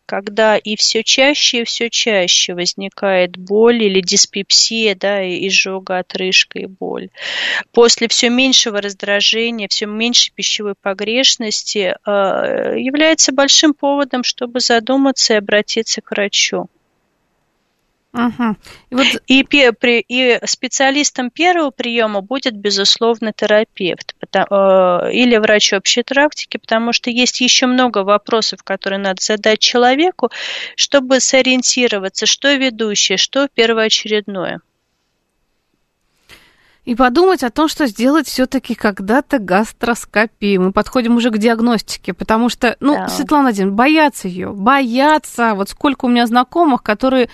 когда 0.06 0.56
и 0.56 0.76
все 0.76 1.02
чаще 1.02 1.62
и 1.62 1.64
все 1.64 1.90
чаще 1.90 2.54
возникает 2.54 3.36
боль 3.36 3.82
или 3.82 4.00
диспепсия, 4.00 4.94
да, 4.94 5.22
и 5.22 5.48
изжога, 5.48 5.98
отрыжка 5.98 6.58
и 6.58 6.66
боль. 6.66 7.10
После 7.72 8.08
все 8.08 8.28
меньшего 8.30 8.80
раздражения, 8.80 9.68
все 9.68 9.86
меньшей 9.86 10.32
пищевой 10.34 10.74
погрешности 10.74 11.96
э, 12.06 12.10
является 12.78 13.32
большим 13.32 13.74
поводом, 13.74 14.22
чтобы 14.24 14.60
задуматься 14.60 15.34
и 15.34 15.38
обратиться 15.38 16.00
к 16.00 16.10
врачу. 16.10 16.68
Угу. 18.14 18.56
И, 18.90 18.94
вот... 18.94 19.06
и, 19.26 19.42
при, 19.42 20.00
и 20.00 20.38
специалистом 20.46 21.30
первого 21.30 21.70
приема 21.70 22.20
будет, 22.20 22.54
безусловно, 22.54 23.32
терапевт 23.32 24.14
потому, 24.20 24.46
э, 24.50 25.12
или 25.12 25.36
врач 25.36 25.72
общей 25.72 26.04
практики, 26.04 26.56
потому 26.56 26.92
что 26.92 27.10
есть 27.10 27.40
еще 27.40 27.66
много 27.66 28.04
вопросов, 28.04 28.62
которые 28.62 29.00
надо 29.00 29.20
задать 29.20 29.58
человеку, 29.58 30.30
чтобы 30.76 31.18
сориентироваться, 31.18 32.26
что 32.26 32.54
ведущее, 32.54 33.18
что 33.18 33.48
первоочередное 33.48 34.60
и 36.84 36.94
подумать 36.94 37.42
о 37.42 37.50
том, 37.50 37.68
что 37.68 37.86
сделать 37.86 38.28
все-таки 38.28 38.74
когда-то 38.74 39.38
гастроскопию. 39.38 40.62
Мы 40.62 40.72
подходим 40.72 41.16
уже 41.16 41.30
к 41.30 41.38
диагностике, 41.38 42.12
потому 42.12 42.48
что, 42.50 42.76
ну, 42.80 42.94
да. 42.94 43.08
Светлана 43.08 43.44
Владимировна, 43.44 43.76
боятся 43.76 44.28
ее, 44.28 44.52
боятся. 44.52 45.54
Вот 45.54 45.70
сколько 45.70 46.04
у 46.04 46.08
меня 46.08 46.26
знакомых, 46.26 46.82
которые 46.82 47.30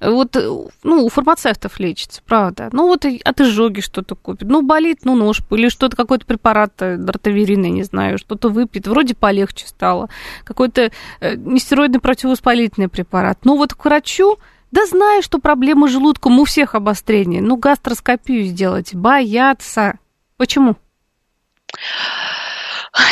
э, 0.00 0.10
вот, 0.10 0.36
э, 0.36 0.48
ну, 0.82 1.04
у 1.04 1.08
фармацевтов 1.10 1.78
лечатся, 1.78 2.22
правда. 2.24 2.70
Ну, 2.72 2.86
вот 2.86 3.04
от 3.04 3.40
изжоги 3.40 3.80
что-то 3.80 4.14
купит. 4.14 4.48
Ну, 4.48 4.62
болит, 4.62 5.00
ну, 5.04 5.14
нож, 5.14 5.40
или 5.50 5.68
что-то, 5.68 5.96
какой-то 5.96 6.24
препарат 6.24 6.72
дартаверин, 6.76 7.62
не 7.62 7.82
знаю, 7.82 8.16
что-то 8.16 8.48
выпьет. 8.48 8.88
Вроде 8.88 9.14
полегче 9.14 9.66
стало. 9.66 10.08
Какой-то 10.44 10.90
э, 11.20 11.36
нестероидный 11.36 12.00
противовоспалительный 12.00 12.88
препарат. 12.88 13.40
Ну, 13.44 13.56
вот 13.58 13.74
к 13.74 13.84
врачу 13.84 14.38
да 14.74 14.86
знаю, 14.86 15.22
что 15.22 15.38
проблемы 15.38 15.88
с 15.88 15.92
желудком 15.92 16.40
у 16.40 16.44
всех 16.44 16.74
обострение. 16.74 17.40
Ну, 17.40 17.56
гастроскопию 17.56 18.44
сделать 18.44 18.92
боятся. 18.92 20.00
Почему? 20.36 20.74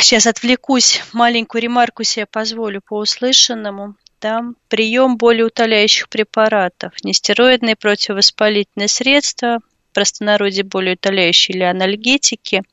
Сейчас 0.01 0.27
отвлекусь, 0.27 1.01
маленькую 1.13 1.61
ремарку 1.61 2.03
себе 2.03 2.25
позволю 2.25 2.81
по 2.81 2.97
услышанному. 2.97 3.95
Да, 4.19 4.43
прием 4.67 5.15
болеутоляющих 5.15 6.09
препаратов, 6.09 7.01
нестероидные 7.01 7.77
противовоспалительные 7.77 8.89
средства, 8.89 9.59
в 9.59 9.93
простонародье 9.93 10.65
болеутоляющие 10.65 11.55
или 11.55 11.63
анальгетики, 11.63 12.63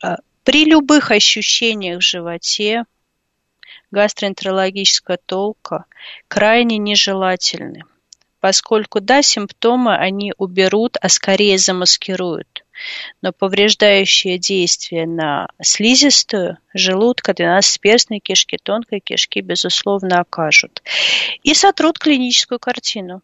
а, 0.00 0.18
при 0.44 0.64
любых 0.64 1.10
ощущениях 1.10 1.98
в 1.98 2.04
животе, 2.04 2.84
гастроэнтерологического 3.90 5.16
толка 5.16 5.86
крайне 6.28 6.78
нежелательны 6.78 7.82
поскольку, 8.46 9.00
да, 9.00 9.22
симптомы 9.22 9.96
они 9.96 10.32
уберут, 10.38 10.98
а 11.00 11.08
скорее 11.08 11.58
замаскируют. 11.58 12.64
Но 13.20 13.32
повреждающее 13.32 14.38
действие 14.38 15.04
на 15.04 15.48
слизистую, 15.60 16.58
желудка, 16.72 17.34
двенадцатиперстной 17.34 18.20
кишки, 18.20 18.56
тонкой 18.62 19.00
кишки, 19.00 19.40
безусловно, 19.40 20.20
окажут. 20.20 20.80
И 21.42 21.54
сотрут 21.54 21.98
клиническую 21.98 22.60
картину. 22.60 23.20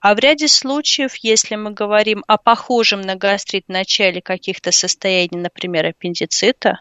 А 0.00 0.14
в 0.14 0.18
ряде 0.18 0.48
случаев, 0.48 1.16
если 1.16 1.56
мы 1.56 1.72
говорим 1.72 2.24
о 2.26 2.38
похожем 2.38 3.02
на 3.02 3.16
гастрит 3.16 3.68
начале 3.68 4.22
каких-то 4.22 4.72
состояний, 4.72 5.38
например, 5.38 5.84
аппендицита, 5.84 6.80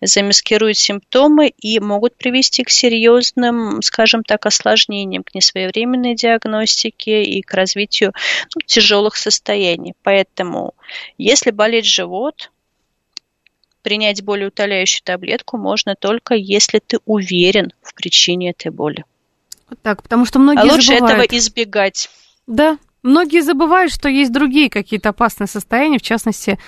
замаскируют 0.00 0.76
симптомы 0.76 1.48
и 1.48 1.80
могут 1.80 2.16
привести 2.16 2.64
к 2.64 2.70
серьезным, 2.70 3.80
скажем 3.82 4.22
так, 4.22 4.46
осложнениям, 4.46 5.22
к 5.22 5.34
несвоевременной 5.34 6.14
диагностике 6.14 7.24
и 7.24 7.42
к 7.42 7.54
развитию 7.54 8.12
ну, 8.54 8.60
тяжелых 8.66 9.16
состояний. 9.16 9.94
Поэтому, 10.02 10.74
если 11.16 11.50
болит 11.50 11.86
живот, 11.86 12.50
принять 13.82 14.22
болеутоляющую 14.22 15.02
таблетку 15.04 15.58
можно 15.58 15.94
только 15.94 16.34
если 16.34 16.80
ты 16.80 16.98
уверен 17.06 17.72
в 17.82 17.94
причине 17.94 18.50
этой 18.50 18.72
боли. 18.72 19.04
Вот 19.70 19.80
так, 19.80 20.02
потому 20.02 20.26
что 20.26 20.38
многие 20.38 20.68
а 20.68 20.72
лучше 20.72 20.88
забывают. 20.88 21.24
этого 21.24 21.38
избегать. 21.38 22.10
Да, 22.46 22.78
многие 23.02 23.42
забывают, 23.42 23.92
что 23.92 24.08
есть 24.08 24.32
другие 24.32 24.70
какие-то 24.70 25.10
опасные 25.10 25.46
состояния, 25.46 25.98
в 25.98 26.02
частности, 26.02 26.58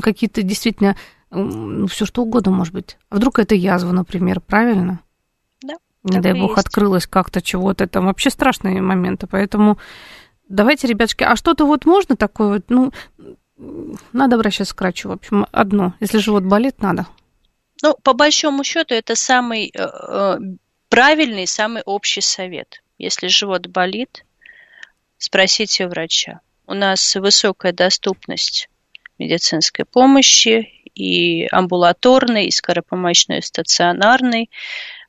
какие-то 0.00 0.42
действительно 0.42 0.96
ну, 1.30 1.86
все 1.86 2.06
что 2.06 2.22
угодно 2.22 2.52
может 2.52 2.72
быть. 2.72 2.96
А 3.10 3.16
вдруг 3.16 3.38
это 3.38 3.54
язва, 3.54 3.92
например, 3.92 4.40
правильно? 4.40 5.00
Да. 5.62 5.74
Не 6.04 6.20
дай 6.20 6.32
бог, 6.32 6.56
есть. 6.56 6.66
открылось 6.66 7.06
как-то 7.06 7.42
чего-то. 7.42 7.84
Это 7.84 8.00
вообще 8.00 8.30
страшные 8.30 8.80
моменты. 8.80 9.26
Поэтому 9.26 9.78
давайте, 10.48 10.86
ребятушки, 10.86 11.24
а 11.24 11.36
что-то 11.36 11.66
вот 11.66 11.84
можно 11.84 12.16
такое 12.16 12.54
вот, 12.54 12.64
ну, 12.68 12.92
надо 14.12 14.36
обращаться 14.36 14.74
к 14.74 14.80
врачу. 14.80 15.08
В 15.08 15.12
общем, 15.12 15.46
одно. 15.52 15.94
Если 16.00 16.18
живот 16.18 16.44
болит, 16.44 16.80
надо. 16.80 17.06
Ну, 17.82 17.96
по 18.02 18.12
большому 18.12 18.64
счету, 18.64 18.94
это 18.94 19.14
самый 19.14 19.70
э, 19.74 19.82
э 19.82 20.38
правильный, 20.88 21.46
самый 21.46 21.82
общий 21.82 22.22
совет. 22.22 22.82
Если 22.96 23.28
живот 23.28 23.66
болит, 23.66 24.24
спросите 25.18 25.86
у 25.86 25.90
врача. 25.90 26.40
У 26.66 26.74
нас 26.74 27.14
высокая 27.16 27.72
доступность 27.72 28.68
медицинской 29.18 29.84
помощи, 29.84 30.77
и 30.98 31.46
амбулаторный, 31.50 32.46
и 32.46 32.50
скоропомощный, 32.50 33.38
и 33.38 33.42
стационарный. 33.42 34.50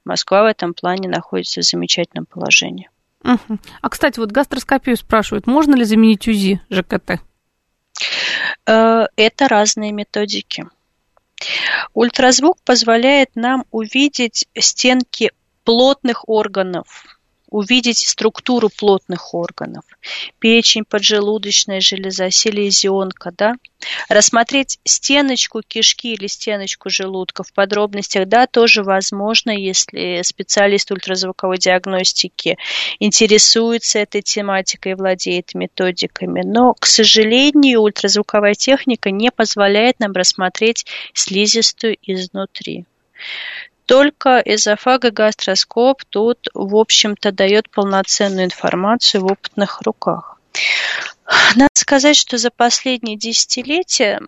Москва 0.05 0.43
в 0.43 0.45
этом 0.45 0.73
плане 0.73 1.09
находится 1.09 1.61
в 1.61 1.65
замечательном 1.65 2.25
положении. 2.25 2.89
Угу. 3.23 3.59
А, 3.81 3.89
кстати, 3.89 4.19
вот 4.19 4.31
гастроскопию 4.31 4.95
спрашивают, 4.95 5.45
можно 5.47 5.75
ли 5.75 5.83
заменить 5.83 6.27
УЗИ 6.27 6.61
ЖКТ? 6.69 7.19
Э, 8.65 9.05
это 9.15 9.47
разные 9.47 9.91
методики. 9.91 10.67
Ультразвук 11.93 12.57
позволяет 12.63 13.35
нам 13.35 13.65
увидеть 13.71 14.47
стенки 14.57 15.31
плотных 15.63 16.27
органов, 16.27 17.18
увидеть 17.49 17.97
структуру 17.99 18.69
плотных 18.69 19.33
органов, 19.33 19.83
печень, 20.39 20.85
поджелудочная 20.85 21.81
железа, 21.81 22.29
селезенка, 22.29 23.31
да, 23.35 23.53
рассмотреть 24.07 24.79
стеночку 24.83 25.61
кишки 25.61 26.13
или 26.13 26.27
стеночку 26.27 26.89
желудка. 26.89 27.43
В 27.43 27.53
подробностях, 27.53 28.27
да, 28.27 28.47
тоже 28.47 28.83
возможно, 28.83 29.51
если 29.51 30.21
специалист 30.23 30.91
ультразвуковой 30.91 31.57
диагностики 31.57 32.57
интересуется 32.99 33.99
этой 33.99 34.21
тематикой, 34.21 34.95
владеет 34.95 35.53
методиками, 35.53 36.41
но, 36.43 36.73
к 36.73 36.85
сожалению, 36.85 37.81
ультразвуковая 37.81 38.53
техника 38.53 39.11
не 39.11 39.31
позволяет 39.31 39.99
нам 39.99 40.11
рассмотреть 40.11 40.85
слизистую 41.13 41.97
изнутри. 42.01 42.85
Только 43.89 44.39
эзофагогастроскоп 44.45 46.03
тут, 46.09 46.47
в 46.53 46.75
общем-то, 46.75 47.31
дает 47.31 47.71
полноценную 47.71 48.45
информацию 48.45 49.21
в 49.21 49.31
опытных 49.31 49.81
руках. 49.81 50.37
Надо 51.55 51.69
сказать, 51.75 52.15
что 52.15 52.37
за 52.37 52.49
последние 52.49 53.15
десятилетия 53.15 54.19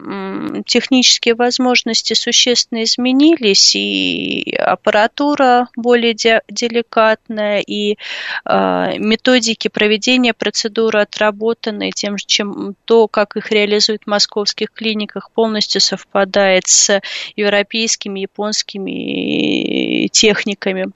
технические 0.66 1.36
возможности 1.36 2.14
существенно 2.14 2.84
изменились, 2.84 3.76
и 3.76 4.56
аппаратура 4.56 5.68
более 5.76 6.14
деликатная, 6.14 7.60
и 7.60 7.98
а, 8.46 8.94
методики 8.98 9.68
проведения 9.68 10.34
процедуры 10.34 11.02
отработаны 11.02 11.92
тем, 11.92 12.18
чем 12.18 12.76
то, 12.86 13.08
как 13.08 13.36
их 13.36 13.52
реализуют 13.52 14.04
в 14.04 14.08
московских 14.08 14.72
клиниках, 14.72 15.32
полностью 15.32 15.82
совпадает 15.82 16.68
с 16.68 17.02
европейскими, 17.36 18.20
японскими 18.20 20.08
техниками. 20.08 20.92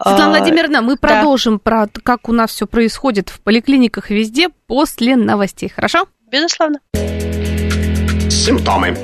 Светлана 0.00 0.36
а, 0.36 0.38
Владимировна, 0.38 0.82
мы 0.82 0.94
да. 0.94 1.08
продолжим 1.08 1.58
про 1.58 1.88
как 2.04 2.28
у 2.28 2.32
нас 2.32 2.52
все 2.52 2.66
происходит 2.66 3.28
в 3.28 3.40
поликлиниках 3.40 4.10
везде 4.10 4.48
после 4.72 5.16
новостей, 5.16 5.68
хорошо? 5.68 6.06
Безусловно. 6.30 6.78
Симптомы. 8.30 8.96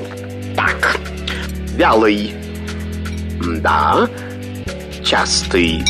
Так. 0.55 0.97
Вялый. 1.75 2.33
Да. 3.61 4.09
Частый. 5.03 5.85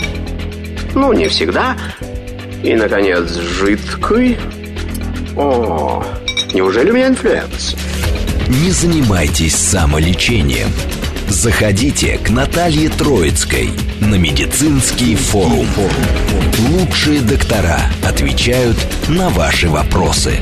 Ну, 0.93 1.13
не 1.13 1.29
всегда. 1.29 1.77
И, 2.61 2.75
наконец, 2.75 3.31
жидкий. 3.31 4.37
О, 5.37 6.03
неужели 6.53 6.91
у 6.91 6.95
меня 6.95 7.07
инфлюэнца? 7.07 7.73
Не 8.49 8.71
занимайтесь 8.71 9.55
самолечением. 9.55 10.67
Заходите 11.29 12.17
к 12.17 12.31
Наталье 12.31 12.89
Троицкой 12.89 13.69
на 14.01 14.15
медицинский 14.15 15.15
форум. 15.15 15.67
Лучшие 16.69 17.21
доктора 17.21 17.79
отвечают 18.03 18.77
на 19.07 19.29
ваши 19.29 19.69
вопросы. 19.69 20.39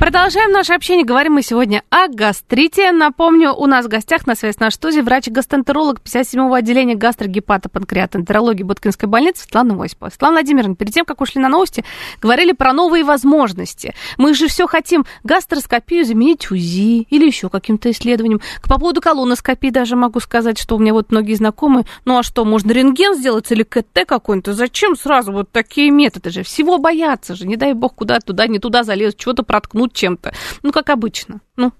Продолжаем 0.00 0.50
наше 0.50 0.72
общение. 0.72 1.04
Говорим 1.04 1.34
мы 1.34 1.42
сегодня 1.42 1.82
о 1.90 2.08
гастрите. 2.08 2.90
Напомню, 2.90 3.52
у 3.52 3.66
нас 3.66 3.84
в 3.84 3.88
гостях 3.88 4.26
на 4.26 4.34
связи 4.34 4.56
с 4.56 4.58
нашей 4.58 4.76
студией 4.76 5.02
врач-гастроэнтеролог 5.02 6.00
57-го 6.02 6.54
отделения 6.54 6.94
гастрогепатопанкреатоэнтерологии 6.94 8.62
Боткинской 8.62 9.10
больницы 9.10 9.42
Светлана 9.42 9.74
Осипова. 9.84 10.08
Светлана 10.08 10.36
Владимировна, 10.36 10.74
перед 10.74 10.94
тем, 10.94 11.04
как 11.04 11.20
ушли 11.20 11.38
на 11.38 11.50
новости, 11.50 11.84
говорили 12.22 12.52
про 12.52 12.72
новые 12.72 13.04
возможности. 13.04 13.94
Мы 14.16 14.32
же 14.32 14.48
все 14.48 14.66
хотим 14.66 15.04
гастроскопию 15.22 16.06
заменить 16.06 16.50
УЗИ 16.50 17.02
или 17.10 17.26
еще 17.26 17.50
каким-то 17.50 17.90
исследованием. 17.90 18.40
По 18.66 18.80
поводу 18.80 19.02
колоноскопии 19.02 19.68
даже 19.68 19.96
могу 19.96 20.20
сказать, 20.20 20.58
что 20.58 20.76
у 20.76 20.78
меня 20.78 20.94
вот 20.94 21.10
многие 21.10 21.34
знакомые, 21.34 21.84
ну 22.06 22.16
а 22.16 22.22
что, 22.22 22.46
можно 22.46 22.72
рентген 22.72 23.16
сделать 23.16 23.52
или 23.52 23.64
КТ 23.64 24.06
какой-нибудь? 24.06 24.54
Зачем 24.54 24.96
сразу 24.96 25.30
вот 25.30 25.52
такие 25.52 25.90
методы 25.90 26.30
же? 26.30 26.42
Всего 26.42 26.78
боятся 26.78 27.34
же, 27.34 27.46
не 27.46 27.56
дай 27.56 27.74
бог 27.74 27.96
куда 27.96 28.18
туда, 28.18 28.46
не 28.46 28.58
туда 28.58 28.82
залезть, 28.82 29.18
чего-то 29.18 29.42
проткнуть 29.42 29.89
чем-то. 29.92 30.32
Ну, 30.62 30.72
как 30.72 30.90
обычно. 30.90 31.40
Ну. 31.56 31.72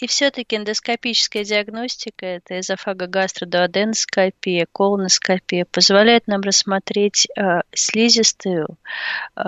И 0.00 0.06
все-таки 0.06 0.56
эндоскопическая 0.56 1.44
диагностика, 1.44 2.24
это 2.24 2.60
эзофагогастродуоденоскопия, 2.60 4.66
колоноскопия, 4.72 5.66
позволяет 5.70 6.26
нам 6.26 6.40
рассмотреть 6.40 7.28
э, 7.36 7.60
слизистую 7.74 8.78
э, 9.36 9.40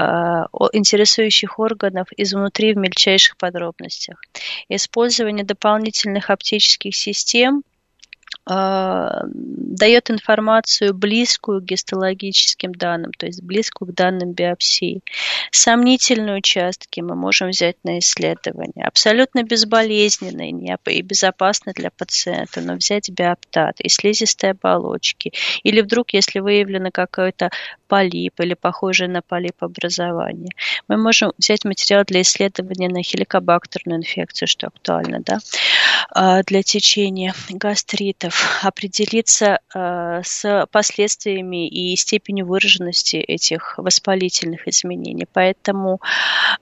интересующих 0.74 1.58
органов 1.58 2.08
изнутри 2.16 2.74
в 2.74 2.76
мельчайших 2.76 3.38
подробностях. 3.38 4.20
Использование 4.68 5.46
дополнительных 5.46 6.28
оптических 6.28 6.94
систем 6.94 7.62
дает 8.46 10.10
информацию 10.10 10.92
близкую 10.92 11.62
к 11.62 11.64
гистологическим 11.64 12.72
данным, 12.72 13.12
то 13.12 13.26
есть 13.26 13.42
близкую 13.42 13.92
к 13.92 13.94
данным 13.94 14.32
биопсии. 14.32 15.00
Сомнительные 15.50 16.36
участки 16.36 17.00
мы 17.00 17.14
можем 17.14 17.48
взять 17.48 17.76
на 17.84 17.98
исследование. 17.98 18.84
Абсолютно 18.84 19.44
безболезненные 19.44 20.78
и 20.86 21.02
безопасны 21.02 21.72
для 21.72 21.90
пациента, 21.90 22.60
но 22.60 22.74
взять 22.74 23.08
биоптат 23.08 23.80
и 23.80 23.88
слизистой 23.88 24.50
оболочки. 24.50 25.32
Или 25.62 25.80
вдруг, 25.80 26.12
если 26.12 26.40
выявлено 26.40 26.90
какой-то 26.92 27.50
полип 27.88 28.40
или 28.40 28.54
похожее 28.54 29.08
на 29.08 29.22
полип 29.22 29.56
образование, 29.60 30.52
мы 30.88 30.98
можем 30.98 31.32
взять 31.38 31.64
материал 31.64 32.04
для 32.04 32.20
исследования 32.20 32.88
на 32.88 33.02
хеликобактерную 33.02 34.00
инфекцию, 34.00 34.48
что 34.48 34.66
актуально, 34.66 35.20
да, 35.20 35.34
а, 35.34 35.38
для 36.12 36.62
течения 36.62 37.34
гастритов 37.50 38.60
определиться 38.62 39.60
э, 39.74 40.22
с 40.24 40.66
последствиями 40.70 41.68
и 41.68 41.96
степенью 41.96 42.46
выраженности 42.46 43.16
этих 43.16 43.78
воспалительных 43.78 44.68
изменений. 44.68 45.26
Поэтому 45.32 46.00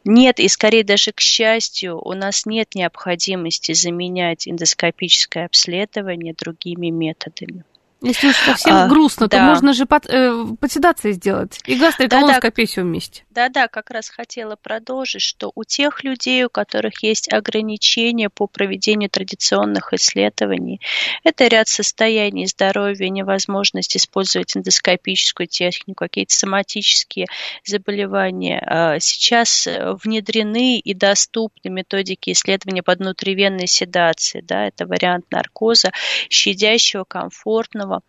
нет, 0.05 0.41
и 0.41 0.49
скорее 0.49 0.85
даже 0.85 1.13
к 1.13 1.21
счастью, 1.21 2.01
у 2.01 2.13
нас 2.13 2.47
нет 2.47 2.75
необходимости 2.75 3.73
заменять 3.73 4.49
эндоскопическое 4.49 5.47
обследование 5.47 6.35
другими 6.35 6.91
методами. 6.91 7.65
Если 8.03 8.29
уж 8.29 8.37
совсем 8.37 8.75
а, 8.75 8.88
грустно, 8.88 9.29
да. 9.29 9.38
то 9.38 9.45
можно 9.45 9.73
же 9.73 9.87
под, 9.87 10.07
э, 10.07 10.45
подседации 10.61 11.12
сделать. 11.12 11.61
И 11.67 11.77
гастроколоноскопию 11.77 12.67
да, 12.75 12.83
вместе. 12.83 13.25
Да-да, 13.31 13.69
как 13.69 13.91
раз 13.91 14.09
хотела 14.09 14.57
продолжить, 14.57 15.23
что 15.23 15.53
у 15.55 15.62
тех 15.62 16.03
людей, 16.03 16.45
у 16.45 16.51
которых 16.51 17.03
есть 17.03 17.33
ограничения 17.33 18.29
по 18.29 18.49
проведению 18.49 19.09
традиционных 19.09 19.93
исследований, 19.93 20.81
это 21.23 21.47
ряд 21.47 21.69
состояний 21.69 22.47
здоровья, 22.47 23.09
невозможность 23.09 23.97
использовать 23.97 24.57
эндоскопическую 24.57 25.47
технику, 25.47 25.95
какие-то 26.05 26.35
соматические 26.35 27.27
заболевания. 27.65 28.62
А, 28.67 28.99
сейчас 28.99 29.69
внедрены 30.03 30.79
и 30.79 30.95
доступны 30.95 31.71
методики 31.71 32.31
исследования 32.31 32.83
под 32.83 32.99
внутривенной 32.99 33.69
седацией. 33.69 34.45
Да, 34.45 34.67
это 34.67 34.87
вариант 34.87 35.27
наркоза, 35.31 35.93
щадящего, 36.29 37.05
комфортного, 37.05 37.92
этого, 37.93 38.03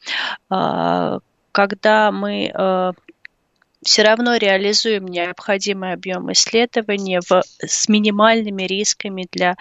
а, 0.50 1.20
когда 1.52 2.12
мы 2.12 2.52
а, 2.54 2.94
все 3.84 4.04
равно 4.04 4.38
реализуем 4.38 5.06
необходимый 5.06 5.94
объем 5.94 6.32
исследований 6.32 7.20
в, 7.20 7.44
с 7.60 7.90
минимальными 7.90 8.64
рисками 8.64 9.28
для, 9.32 9.56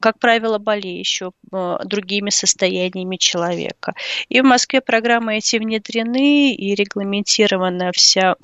как 0.00 0.18
правило, 0.18 0.58
болеющего 0.58 1.32
а, 1.52 1.84
другими 1.84 2.30
состояниями 2.30 3.16
человека. 3.16 3.94
И 4.28 4.40
в 4.40 4.44
Москве 4.44 4.80
программы 4.80 5.38
эти 5.38 5.56
внедрены 5.56 6.54
и 6.54 6.74
регламентирована 6.74 7.90
вся 7.92 8.36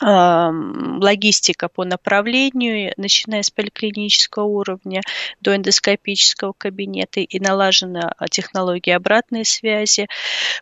логистика 0.00 1.68
по 1.68 1.84
направлению, 1.84 2.92
начиная 2.96 3.42
с 3.42 3.50
поликлинического 3.50 4.44
уровня 4.44 5.02
до 5.40 5.54
эндоскопического 5.54 6.54
кабинета 6.56 7.20
и 7.20 7.38
налажена 7.38 8.14
технология 8.30 8.96
обратной 8.96 9.44
связи. 9.44 10.08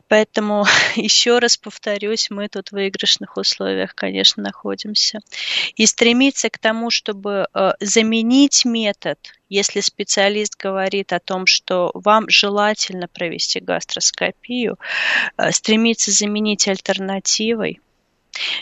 Поэтому 0.08 0.66
еще 0.96 1.38
раз 1.38 1.56
повторюсь, 1.56 2.28
мы 2.30 2.48
тут 2.48 2.68
в 2.68 2.72
выигрышных 2.72 3.36
условиях, 3.36 3.94
конечно, 3.94 4.42
находимся. 4.42 5.20
И 5.76 5.86
стремиться 5.86 6.50
к 6.50 6.58
тому, 6.58 6.90
чтобы 6.90 7.46
э, 7.54 7.72
заменить 7.80 8.64
метод, 8.64 9.18
если 9.48 9.80
специалист 9.80 10.56
говорит 10.56 11.12
о 11.12 11.20
том, 11.20 11.46
что 11.46 11.90
вам 11.94 12.28
желательно 12.28 13.08
провести 13.08 13.60
гастроскопию, 13.60 14.78
э, 15.36 15.50
стремиться 15.52 16.10
заменить 16.10 16.68
альтернативой– 16.68 17.80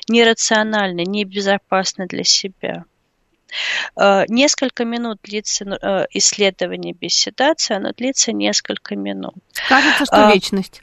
нерационально, 0.09 1.03
небезопасно 1.05 2.07
для 2.07 2.25
себя. 2.25 2.85
Э, 3.97 4.25
несколько 4.29 4.85
минут 4.85 5.19
длится 5.23 5.65
э, 5.65 6.07
исследование 6.13 6.93
без 6.93 7.15
седации, 7.15 7.75
оно 7.75 7.93
длится 7.93 8.33
несколько 8.33 8.97
минут. 8.97 9.35
Кажется, 9.69 10.05
что 10.05 10.29
а, 10.29 10.33
вечность. 10.33 10.83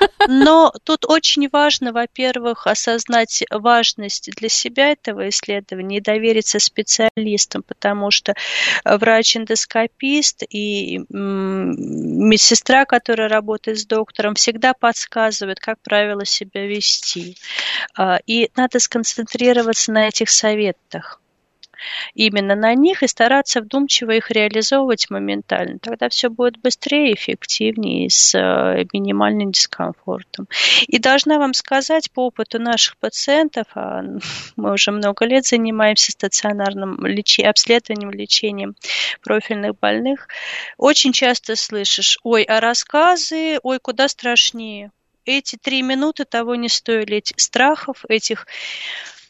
Но 0.28 0.72
тут 0.84 1.04
очень 1.06 1.48
важно, 1.50 1.92
во-первых, 1.92 2.66
осознать 2.66 3.44
важность 3.50 4.30
для 4.32 4.48
себя 4.48 4.90
этого 4.90 5.28
исследования 5.28 5.98
и 5.98 6.00
довериться 6.00 6.58
специалистам, 6.58 7.62
потому 7.62 8.10
что 8.10 8.34
врач-эндоскопист 8.84 10.42
и 10.48 11.00
медсестра, 11.08 12.84
которая 12.84 13.28
работает 13.28 13.78
с 13.78 13.86
доктором, 13.86 14.34
всегда 14.34 14.74
подсказывают, 14.74 15.60
как 15.60 15.78
правило 15.80 16.24
себя 16.24 16.66
вести. 16.66 17.36
И 18.26 18.50
надо 18.56 18.78
сконцентрироваться 18.78 19.92
на 19.92 20.08
этих 20.08 20.30
советах 20.30 21.20
именно 22.14 22.54
на 22.54 22.74
них 22.74 23.02
и 23.02 23.06
стараться 23.06 23.60
вдумчиво 23.60 24.12
их 24.12 24.30
реализовывать 24.30 25.10
моментально. 25.10 25.78
Тогда 25.78 26.08
все 26.08 26.28
будет 26.30 26.58
быстрее, 26.60 27.14
эффективнее 27.14 28.10
с 28.10 28.34
э, 28.34 28.84
минимальным 28.92 29.52
дискомфортом. 29.52 30.48
И 30.86 30.98
должна 30.98 31.38
вам 31.38 31.54
сказать 31.54 32.10
по 32.10 32.26
опыту 32.26 32.58
наших 32.58 32.96
пациентов, 32.98 33.66
а 33.74 34.02
мы 34.56 34.72
уже 34.72 34.90
много 34.90 35.24
лет 35.26 35.46
занимаемся 35.46 36.12
стационарным 36.12 37.04
леч... 37.06 37.38
обследованием, 37.40 38.10
лечением 38.10 38.76
профильных 39.22 39.78
больных, 39.78 40.28
очень 40.78 41.12
часто 41.12 41.56
слышишь, 41.56 42.18
ой, 42.22 42.42
а 42.44 42.60
рассказы, 42.60 43.58
ой, 43.62 43.78
куда 43.80 44.08
страшнее 44.08 44.90
эти 45.24 45.56
три 45.56 45.82
минуты 45.82 46.24
того 46.24 46.54
не 46.54 46.68
стоили, 46.68 47.16
этих 47.16 47.40
страхов, 47.40 48.04
этих 48.08 48.46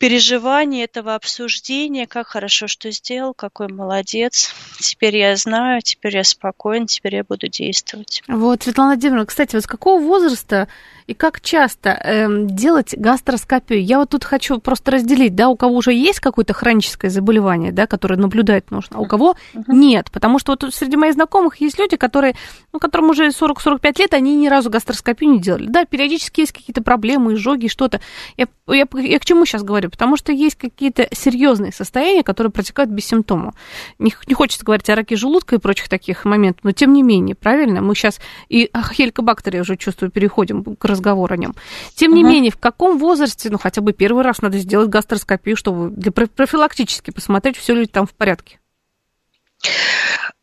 переживаний, 0.05 0.85
этого 0.85 1.15
обсуждения, 1.15 2.07
как 2.07 2.27
хорошо, 2.27 2.67
что 2.67 2.91
сделал, 2.91 3.33
какой 3.33 3.69
молодец. 3.69 4.55
Теперь 4.79 5.17
я 5.17 5.35
знаю, 5.37 5.81
теперь 5.81 6.15
я 6.17 6.25
спокоен, 6.25 6.87
теперь 6.87 7.15
я 7.15 7.25
буду 7.25 7.49
действовать. 7.49 8.23
Вот, 8.29 8.65
Светлана 8.65 8.91
Владимировна, 8.91 9.25
кстати, 9.25 9.55
вот 9.55 9.65
с 9.65 9.67
какого 9.67 10.03
возраста 10.03 10.69
и 11.07 11.13
как 11.13 11.41
часто 11.43 11.91
э, 11.91 12.47
делать 12.47 12.95
гастроскопию? 12.97 13.85
Я 13.85 13.99
вот 13.99 14.11
тут 14.11 14.25
хочу 14.25 14.59
просто 14.59 14.93
разделить, 14.93 15.35
да, 15.35 15.49
у 15.49 15.57
кого 15.57 15.77
уже 15.77 15.93
есть 15.93 16.21
какое-то 16.21 16.55
хроническое 16.55 17.11
заболевание, 17.11 17.73
да, 17.73 17.87
которое 17.87 18.17
наблюдать 18.17 18.71
нужно, 18.71 18.97
а 18.97 19.01
у 19.01 19.07
кого 19.07 19.37
uh-huh. 19.55 19.65
нет, 19.69 20.11
потому 20.11 20.39
что 20.39 20.53
вот 20.53 20.75
среди 20.75 20.97
моих 20.97 21.15
знакомых 21.15 21.61
есть 21.61 21.79
люди, 21.79 21.97
которые, 21.97 22.35
ну, 22.73 22.79
которым 22.79 23.11
уже 23.11 23.29
40-45 23.29 23.99
лет, 23.99 24.15
они 24.15 24.35
ни 24.37 24.49
разу 24.49 24.71
гастроскопию 24.71 25.31
не 25.31 25.41
делали. 25.41 25.67
Да, 25.67 25.85
периодически 25.85 26.41
есть 26.41 26.53
какие-то 26.53 26.83
проблемы, 26.83 27.35
изжоги, 27.35 27.69
что-то. 27.69 28.01
Я, 28.39 28.47
я, 28.69 28.87
я 28.95 29.19
к 29.19 29.25
чему 29.27 29.45
сейчас 29.45 29.63
говорю? 29.63 29.91
Потому 29.91 30.17
что 30.17 30.33
есть 30.33 30.57
какие-то 30.57 31.07
серьезные 31.13 31.73
состояния, 31.73 32.23
которые 32.23 32.51
протекают 32.51 32.91
без 32.91 33.05
симптомов. 33.05 33.55
Не, 33.99 34.15
не 34.27 34.35
хочется 34.35 34.65
говорить 34.65 34.89
о 34.89 34.95
раке 34.95 35.17
желудка 35.17 35.57
и 35.57 35.59
прочих 35.59 35.91
таких 35.91 36.25
моментов, 36.25 36.65
но 36.65 36.73
тем 36.73 36.95
не 36.95 37.03
менее, 37.03 37.35
правильно? 37.35 37.83
Мы 37.83 37.95
сейчас 37.95 38.21
и 38.49 38.71
хеликобактерия 38.93 39.61
уже 39.61 39.77
чувствую 39.77 40.11
переходим 40.11 40.65
к 40.77 40.94
разговор 40.95 41.33
о 41.33 41.37
нем. 41.37 41.55
Тем 41.95 42.13
угу. 42.13 42.17
не 42.17 42.25
менее, 42.25 42.51
в 42.51 42.57
каком 42.57 42.99
возрасте, 42.99 43.51
ну, 43.51 43.59
хотя 43.59 43.81
бы 43.81 43.93
первый 43.93 44.25
раз 44.25 44.41
надо 44.43 44.59
сделать 44.59 44.89
гастроскопию, 44.89 45.57
чтобы 45.57 45.91
для 45.91 46.11
профилактически 46.11 47.11
посмотреть, 47.11 47.57
все 47.57 47.75
ли 47.75 47.87
там 47.87 48.07
в 48.07 48.15
порядке? 48.15 48.59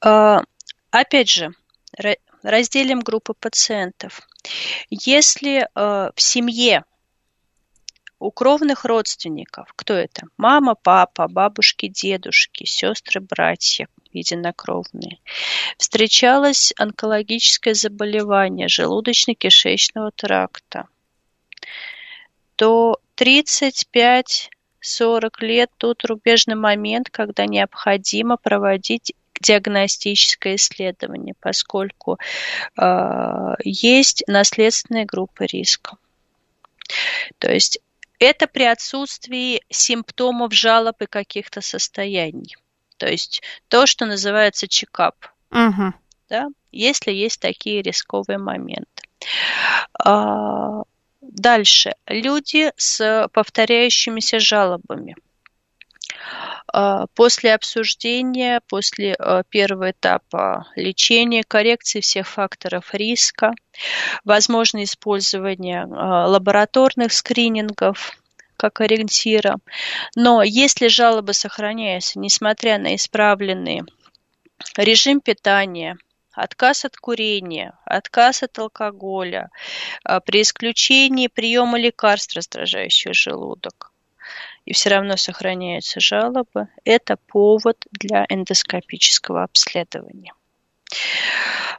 А, 0.02 0.44
опять 0.92 1.30
же, 1.30 1.54
разделим 2.44 3.00
группы 3.00 3.34
пациентов. 3.34 4.22
Если 4.90 5.62
э, 5.64 5.68
в 6.16 6.22
семье 6.22 6.84
у 8.20 8.32
кровных 8.32 8.86
родственников, 8.86 9.74
кто 9.76 9.94
это? 9.94 10.28
Мама, 10.38 10.76
папа, 10.76 11.28
бабушки, 11.28 11.88
дедушки, 11.88 12.66
сестры, 12.66 13.20
братья, 13.20 13.88
единокровные. 14.14 15.20
Встречалось 15.78 16.74
онкологическое 16.78 17.74
заболевание 17.74 18.68
желудочно-кишечного 18.68 20.12
тракта. 20.16 20.88
То 22.56 23.00
35 23.16 24.50
40 24.82 25.42
лет 25.42 25.70
тот 25.78 26.04
рубежный 26.06 26.56
момент, 26.56 27.10
когда 27.10 27.46
необходимо 27.46 28.38
проводить 28.38 29.14
диагностическое 29.40 30.56
исследование, 30.56 31.36
поскольку 31.40 32.20
э, 32.78 33.56
есть 33.64 34.24
наследственная 34.28 35.06
группа 35.06 35.44
риска. 35.44 35.98
То 37.40 37.52
есть 37.52 37.80
это 38.20 38.48
при 38.48 38.64
отсутствии 38.64 39.64
симптомов 39.70 40.54
жалоб 40.54 41.02
и 41.02 41.08
каких-то 41.08 41.62
состояний. 41.62 42.56
То 43.02 43.10
есть 43.10 43.42
то, 43.68 43.88
что 43.88 44.06
называется 44.06 44.68
чекап. 44.68 45.16
Угу. 45.50 45.94
Да, 46.30 46.50
если 46.72 47.12
есть 47.12 47.42
такие 47.42 47.82
рисковые 47.82 48.38
моменты. 48.38 48.86
А, 50.06 50.84
дальше. 51.20 51.96
Люди 52.06 52.72
с 52.78 53.28
повторяющимися 53.34 54.40
жалобами– 54.40 55.16
а, 56.74 57.08
после 57.16 57.54
обсуждения, 57.54 58.62
после 58.68 59.14
а, 59.14 59.44
первого 59.44 59.92
этапа 59.92 60.68
лечения, 60.76 61.44
коррекции 61.44 62.00
всех 62.00 62.28
факторов 62.28 62.94
риска, 62.94 63.54
возможно 64.24 64.84
использование 64.84 65.84
а, 65.84 66.28
лабораторных 66.28 67.14
скринингов, 67.14 68.18
как 68.62 68.80
ориентира. 68.80 69.56
Но 70.16 70.44
если 70.44 70.88
жалобы 70.88 71.34
сохраняются, 71.34 72.20
несмотря 72.20 72.78
на 72.78 72.94
исправленный 72.96 73.82
режим 74.78 75.20
питания, 75.20 75.98
отказ 76.32 76.86
от 76.86 76.96
курения, 76.96 77.74
отказ 77.86 78.44
от 78.44 78.60
алкоголя, 78.60 79.50
при 80.28 80.44
исключении 80.44 81.26
приема 81.28 81.80
лекарств, 81.80 82.36
раздражающих 82.36 83.16
желудок, 83.16 83.92
и 84.66 84.74
все 84.74 84.90
равно 84.90 85.18
сохраняются 85.18 86.00
жалобы, 86.00 86.68
это 86.86 87.18
повод 87.18 87.78
для 87.90 88.28
эндоскопического 88.30 89.42
обследования. 89.42 90.34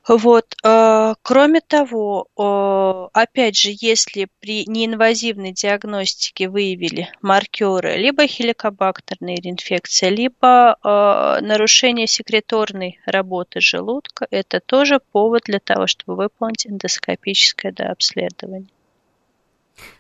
Вот. 0.09 0.47
Э, 0.65 1.15
кроме 1.23 1.61
того, 1.61 2.27
э, 2.37 3.09
опять 3.13 3.57
же, 3.57 3.71
если 3.73 4.29
при 4.41 4.67
неинвазивной 4.67 5.53
диагностике 5.53 6.49
выявили 6.49 7.09
маркеры 7.23 7.97
либо 7.97 8.27
хеликобактерной 8.27 9.39
инфекции, 9.43 10.09
либо 10.09 10.77
э, 10.83 11.45
нарушение 11.45 12.09
секреторной 12.09 12.99
работы 13.07 13.61
желудка, 13.61 14.27
это 14.31 14.61
тоже 14.61 14.99
повод 15.13 15.43
для 15.45 15.61
того, 15.61 15.87
чтобы 15.87 16.17
выполнить 16.17 16.67
эндоскопическое 16.67 17.73
дообследование. 17.73 18.69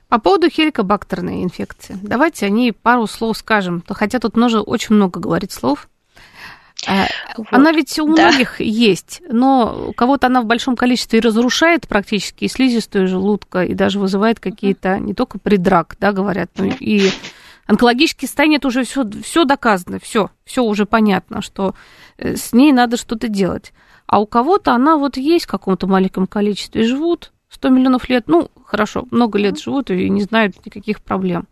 По 0.08 0.18
поводу 0.18 0.50
хеликобактерной 0.50 1.42
инфекции. 1.42 1.96
Давайте 2.02 2.46
о 2.46 2.50
ней 2.50 2.72
пару 2.72 3.06
слов 3.06 3.38
скажем. 3.38 3.82
Хотя 3.88 4.18
тут 4.18 4.36
нужно 4.36 4.62
очень 4.62 4.96
много 4.96 5.20
говорить 5.20 5.52
слов. 5.52 5.88
А, 6.86 7.06
вот. 7.36 7.46
Она 7.50 7.72
ведь 7.72 7.98
у 7.98 8.06
многих 8.06 8.56
да. 8.58 8.64
есть, 8.64 9.22
но 9.28 9.86
у 9.88 9.92
кого-то 9.92 10.26
она 10.26 10.42
в 10.42 10.46
большом 10.46 10.76
количестве 10.76 11.20
разрушает 11.20 11.86
практически 11.86 12.44
и 12.44 12.48
слизистую 12.48 13.06
желудка, 13.06 13.62
и 13.62 13.74
даже 13.74 13.98
вызывает 13.98 14.40
какие-то 14.40 14.98
не 14.98 15.14
только 15.14 15.38
придрак, 15.38 15.96
да, 16.00 16.12
говорят, 16.12 16.50
но 16.56 16.66
и 16.66 17.10
онкологический 17.66 18.26
состояние 18.26 18.58
это 18.58 18.68
уже 18.68 18.84
все, 18.84 19.08
все 19.22 19.44
доказано, 19.44 19.98
все, 20.00 20.30
все 20.44 20.62
уже 20.64 20.86
понятно, 20.86 21.40
что 21.40 21.74
э, 22.18 22.36
с 22.36 22.52
ней 22.52 22.72
надо 22.72 22.96
что-то 22.96 23.28
делать. 23.28 23.72
А 24.06 24.20
у 24.20 24.26
кого-то 24.26 24.72
она 24.72 24.96
вот 24.96 25.16
есть 25.16 25.44
в 25.44 25.48
каком-то 25.48 25.86
маленьком 25.86 26.26
количестве, 26.26 26.82
живут 26.82 27.32
100 27.48 27.68
миллионов 27.68 28.08
лет, 28.08 28.24
ну, 28.26 28.50
хорошо, 28.64 29.06
много 29.10 29.38
лет 29.38 29.58
живут 29.60 29.90
и 29.90 30.08
не 30.10 30.22
знают 30.22 30.56
никаких 30.64 31.00
проблем. 31.00 31.46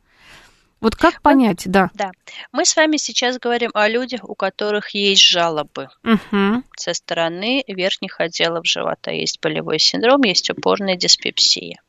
Вот 0.80 0.96
как 0.96 1.20
понять, 1.20 1.62
да? 1.66 1.90
Да. 1.94 2.10
Мы 2.52 2.64
с 2.64 2.74
вами 2.74 2.96
сейчас 2.96 3.38
говорим 3.38 3.70
о 3.74 3.88
людях, 3.88 4.28
у 4.28 4.34
которых 4.34 4.94
есть 4.94 5.22
жалобы 5.22 5.88
угу. 6.02 6.62
со 6.76 6.94
стороны 6.94 7.64
верхних 7.66 8.20
отделов 8.20 8.66
живота. 8.66 9.10
Есть 9.10 9.40
болевой 9.40 9.78
синдром, 9.78 10.22
есть 10.22 10.48
упорная 10.50 10.96
диспепсия. 10.96 11.80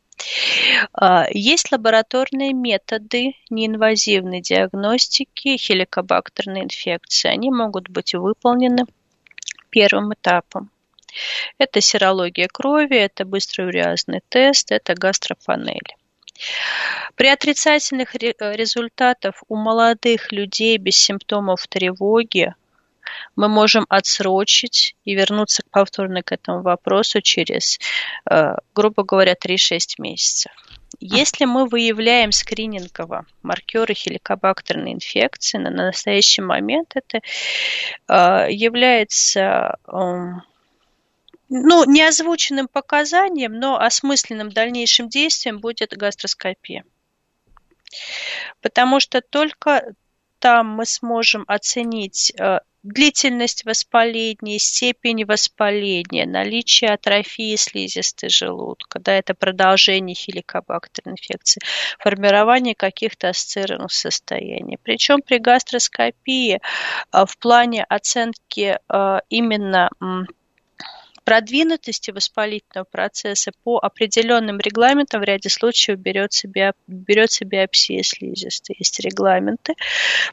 А, 0.94 1.26
есть 1.32 1.72
лабораторные 1.72 2.54
методы 2.54 3.34
неинвазивной 3.50 4.42
диагностики 4.42 5.58
хеликобактерной 5.58 6.64
инфекции. 6.64 7.30
Они 7.30 7.50
могут 7.50 7.90
быть 7.90 8.14
выполнены 8.14 8.86
первым 9.70 10.14
этапом. 10.14 10.70
Это 11.58 11.82
серология 11.82 12.48
крови, 12.48 12.98
это 12.98 13.26
быстроуреазный 13.26 14.22
тест, 14.30 14.72
это 14.72 14.96
гастропанель. 14.96 15.96
При 17.16 17.28
отрицательных 17.28 18.16
результатах 18.16 19.36
у 19.48 19.56
молодых 19.56 20.32
людей 20.32 20.78
без 20.78 20.96
симптомов 20.96 21.68
тревоги 21.68 22.54
мы 23.36 23.48
можем 23.48 23.86
отсрочить 23.90 24.96
и 25.04 25.16
вернуться 25.16 25.64
повторно 25.70 26.24
к 26.24 26.32
этому 26.32 26.62
вопросу 26.62 27.22
через, 27.22 27.80
э, 28.30 28.56
грубо 28.74 29.04
говоря, 29.04 29.36
3-6 29.36 30.00
месяцев. 30.00 30.52
Если 31.00 31.46
мы 31.46 31.68
выявляем 31.68 32.32
скринингово 32.32 33.26
маркеры 33.42 33.94
хеликобактерной 33.94 34.94
инфекции, 34.94 35.58
на 35.58 35.70
настоящий 35.70 36.42
момент 36.42 36.94
это 36.96 37.22
э, 38.08 38.52
является 38.52 39.78
эм, 39.88 40.44
ну, 41.52 41.84
не 41.84 42.02
озвученным 42.02 42.70
показанием, 42.70 43.60
но 43.60 43.78
осмысленным 43.78 44.52
дальнейшим 44.52 45.10
действием 45.10 45.60
будет 45.60 45.92
гастроскопия. 45.92 46.86
Потому 48.62 49.02
что 49.02 49.20
только 49.20 49.94
там 50.40 50.68
мы 50.70 50.86
сможем 50.86 51.44
оценить 51.48 52.32
э, 52.40 52.60
длительность 52.84 53.66
воспаления, 53.66 54.60
степень 54.60 55.26
воспаления, 55.26 56.26
наличие 56.26 56.92
атрофии 56.92 57.58
слизистой 57.58 58.30
желудка, 58.30 59.00
да, 59.00 59.14
это 59.14 59.34
продолжение 59.34 60.16
хеликобактерной 60.16 61.16
инфекции, 61.16 61.60
формирование 62.00 62.76
каких-то 62.76 63.28
ассоциированных 63.28 63.92
состояний. 63.92 64.78
Причем 64.82 65.22
при 65.22 65.38
гастроскопии 65.38 66.56
э, 66.56 67.26
в 67.26 67.38
плане 67.40 67.84
оценки 67.84 68.80
э, 68.88 69.20
именно 69.28 69.90
продвинутости 71.32 72.12
воспалительного 72.12 72.84
процесса 72.84 73.54
по 73.64 73.78
определенным 73.78 74.60
регламентам 74.60 75.22
в 75.22 75.24
ряде 75.24 75.48
случаев 75.48 75.98
берется, 75.98 76.50
биоп... 76.50 76.76
берется 76.88 77.46
биопсия 77.46 78.04
слизистой. 78.04 78.76
Есть 78.78 79.00
регламенты, 79.00 79.76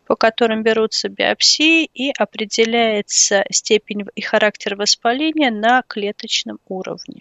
по 0.06 0.16
которым 0.16 0.64
берутся 0.64 1.08
биопсии 1.08 1.84
и 1.84 2.10
определяется 2.10 3.44
степень 3.48 4.06
и 4.16 4.20
характер 4.20 4.74
воспаления 4.74 5.52
на 5.52 5.82
клеточном 5.86 6.58
уровне. 6.66 7.20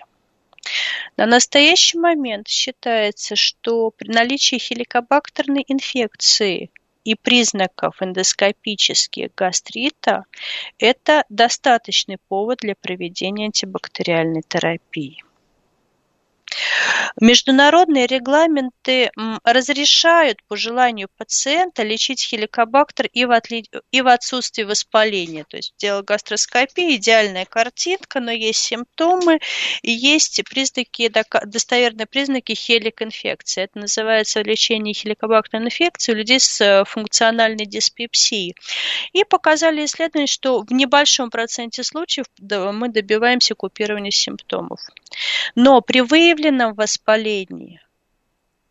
На 1.16 1.28
настоящий 1.28 2.00
момент 2.00 2.48
считается, 2.48 3.36
что 3.36 3.92
при 3.92 4.08
наличии 4.08 4.58
хеликобактерной 4.58 5.64
инфекции 5.68 6.72
и 7.08 7.16
признаков 7.16 8.02
эндоскопических 8.02 9.34
гастрита, 9.34 10.26
это 10.78 11.24
достаточный 11.30 12.18
повод 12.28 12.58
для 12.60 12.76
проведения 12.76 13.46
антибактериальной 13.46 14.42
терапии. 14.46 15.24
Международные 17.20 18.08
регламенты 18.08 19.12
разрешают 19.44 20.40
по 20.48 20.56
желанию 20.56 21.08
пациента 21.18 21.84
лечить 21.84 22.24
хеликобактер 22.24 23.08
и 23.08 23.26
в, 23.26 23.32
отли... 23.32 23.66
и 23.92 24.02
в 24.02 24.08
отсутствии 24.08 24.64
воспаления. 24.64 25.46
То 25.50 25.58
есть 25.58 25.74
дело 25.78 26.02
гастроскопии, 26.02 26.96
идеальная 26.96 27.46
картинка, 27.46 28.20
но 28.20 28.32
есть 28.32 28.60
симптомы 28.60 29.40
и 29.82 29.92
есть 29.92 30.42
признаки, 30.50 31.12
достоверные 31.46 32.06
признаки 32.06 32.54
хелик-инфекции. 32.54 33.64
Это 33.64 33.80
называется 33.80 34.42
лечение 34.42 34.94
хеликобактерной 34.94 35.68
инфекции 35.68 36.12
у 36.14 36.16
людей 36.16 36.40
с 36.40 36.62
э, 36.62 36.84
функциональной 36.86 37.66
диспепсией. 37.66 38.56
И 39.14 39.24
показали 39.24 39.86
исследования, 39.86 40.28
что 40.28 40.62
в 40.62 40.72
небольшом 40.72 41.30
проценте 41.30 41.84
случаев 41.84 42.26
мы 42.40 42.90
добиваемся 42.90 43.56
купирования 43.56 44.12
симптомов. 44.12 44.80
Но 45.56 45.82
при 45.82 46.02
выявленном 46.02 46.47
воспалении 46.52 46.74
воспалении. 46.74 47.82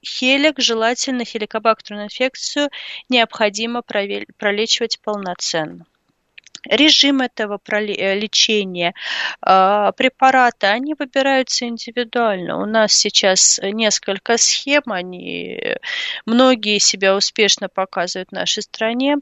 Хелик, 0.04 0.60
желательно 0.60 1.24
хеликобактерную 1.24 2.06
инфекцию, 2.06 2.70
необходимо 3.08 3.82
пролечивать 3.82 5.00
полноценно 5.00 5.86
режим 6.68 7.20
этого 7.20 7.60
э, 7.68 8.18
лечения, 8.18 8.94
а, 9.40 9.92
препараты, 9.92 10.66
они 10.66 10.94
выбираются 10.98 11.66
индивидуально. 11.66 12.60
У 12.60 12.66
нас 12.66 12.92
сейчас 12.92 13.60
несколько 13.62 14.36
схем, 14.36 14.82
они 14.86 15.76
многие 16.24 16.78
себя 16.78 17.14
успешно 17.16 17.68
показывают 17.68 18.30
в 18.30 18.32
нашей 18.32 18.62
стране 18.62 19.18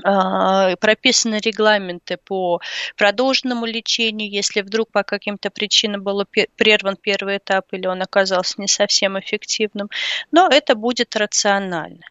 прописаны 0.00 1.38
регламенты 1.40 2.16
по 2.16 2.60
продолженному 2.96 3.66
лечению, 3.66 4.30
если 4.30 4.62
вдруг 4.62 4.90
по 4.90 5.02
каким-то 5.02 5.50
причинам 5.50 6.02
был 6.02 6.24
прерван 6.56 6.96
первый 6.96 7.36
этап 7.36 7.66
или 7.72 7.86
он 7.86 8.00
оказался 8.02 8.60
не 8.60 8.68
совсем 8.68 9.18
эффективным, 9.18 9.90
но 10.30 10.48
это 10.48 10.74
будет 10.74 11.14
рационально 11.16 12.06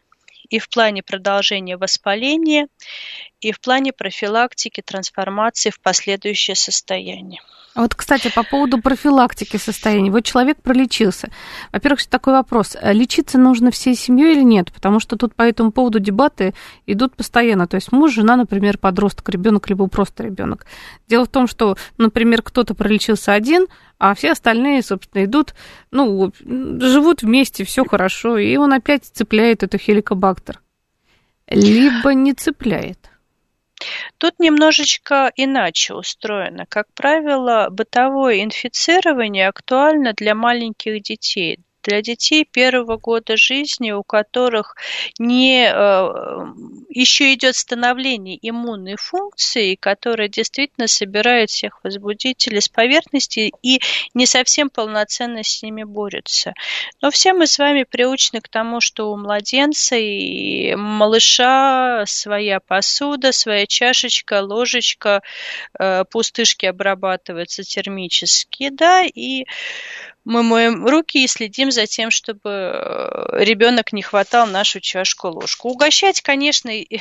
и 0.52 0.58
в 0.58 0.68
плане 0.68 1.02
продолжения 1.02 1.78
воспаления, 1.78 2.68
и 3.40 3.52
в 3.52 3.60
плане 3.60 3.92
профилактики 3.94 4.82
трансформации 4.82 5.70
в 5.70 5.80
последующее 5.80 6.54
состояние. 6.54 7.40
А 7.74 7.82
вот, 7.82 7.94
кстати, 7.94 8.30
по 8.34 8.42
поводу 8.42 8.82
профилактики 8.82 9.56
состояния. 9.56 10.10
Вот 10.10 10.24
человек 10.24 10.60
пролечился. 10.60 11.30
Во-первых, 11.72 12.06
такой 12.06 12.34
вопрос. 12.34 12.76
Лечиться 12.82 13.38
нужно 13.38 13.70
всей 13.70 13.94
семьей 13.94 14.32
или 14.32 14.42
нет? 14.42 14.70
Потому 14.72 15.00
что 15.00 15.16
тут 15.16 15.34
по 15.34 15.42
этому 15.42 15.72
поводу 15.72 15.98
дебаты 15.98 16.52
идут 16.86 17.16
постоянно. 17.16 17.66
То 17.66 17.76
есть 17.76 17.90
муж, 17.90 18.12
жена, 18.12 18.36
например, 18.36 18.76
подросток, 18.76 19.28
ребенок, 19.30 19.70
либо 19.70 19.86
просто 19.86 20.24
ребенок. 20.24 20.66
Дело 21.08 21.24
в 21.24 21.28
том, 21.28 21.46
что, 21.46 21.78
например, 21.96 22.42
кто-то 22.42 22.74
пролечился 22.74 23.32
один, 23.32 23.66
а 23.98 24.14
все 24.14 24.32
остальные, 24.32 24.82
собственно, 24.82 25.24
идут, 25.24 25.54
ну, 25.90 26.30
живут 26.40 27.22
вместе, 27.22 27.64
все 27.64 27.84
хорошо, 27.86 28.36
и 28.36 28.54
он 28.56 28.74
опять 28.74 29.04
цепляет 29.04 29.62
эту 29.62 29.78
хеликобактер. 29.78 30.60
Либо 31.48 32.12
не 32.12 32.34
цепляет. 32.34 33.11
Тут 34.18 34.38
немножечко 34.38 35.32
иначе 35.36 35.94
устроено. 35.94 36.66
Как 36.68 36.86
правило, 36.94 37.68
бытовое 37.70 38.42
инфицирование 38.42 39.48
актуально 39.48 40.12
для 40.12 40.34
маленьких 40.34 41.02
детей, 41.02 41.58
для 41.82 42.02
детей 42.02 42.44
первого 42.44 42.96
года 42.96 43.36
жизни, 43.36 43.90
у 43.90 44.02
которых 44.02 44.76
не 45.18 45.66
э, 45.66 46.08
еще 46.88 47.32
идет 47.34 47.56
становление 47.56 48.38
иммунной 48.40 48.96
функции, 48.96 49.74
которая 49.74 50.28
действительно 50.28 50.86
собирает 50.86 51.50
всех 51.50 51.82
возбудителей 51.82 52.60
с 52.60 52.68
поверхности 52.68 53.52
и 53.62 53.80
не 54.14 54.26
совсем 54.26 54.70
полноценно 54.70 55.42
с 55.42 55.62
ними 55.62 55.84
борется. 55.84 56.54
Но 57.00 57.10
все 57.10 57.32
мы 57.32 57.46
с 57.46 57.58
вами 57.58 57.84
приучены 57.84 58.40
к 58.40 58.48
тому, 58.48 58.80
что 58.80 59.12
у 59.12 59.16
младенца 59.16 59.96
и 59.96 60.74
малыша 60.74 62.04
своя 62.06 62.60
посуда, 62.60 63.32
своя 63.32 63.66
чашечка, 63.66 64.42
ложечка, 64.42 65.22
э, 65.78 66.04
пустышки 66.04 66.66
обрабатываются 66.66 67.62
термически, 67.62 68.70
да, 68.70 69.02
и 69.02 69.46
мы 70.24 70.42
моем 70.42 70.86
руки 70.86 71.24
и 71.24 71.26
следим 71.26 71.70
за 71.70 71.86
тем, 71.86 72.10
чтобы 72.10 72.50
э, 72.50 73.44
ребенок 73.44 73.92
не 73.92 74.02
хватал 74.02 74.46
нашу 74.46 74.80
чашку-ложку. 74.80 75.68
Угощать, 75.70 76.20
конечно, 76.20 76.70
и, 76.70 77.00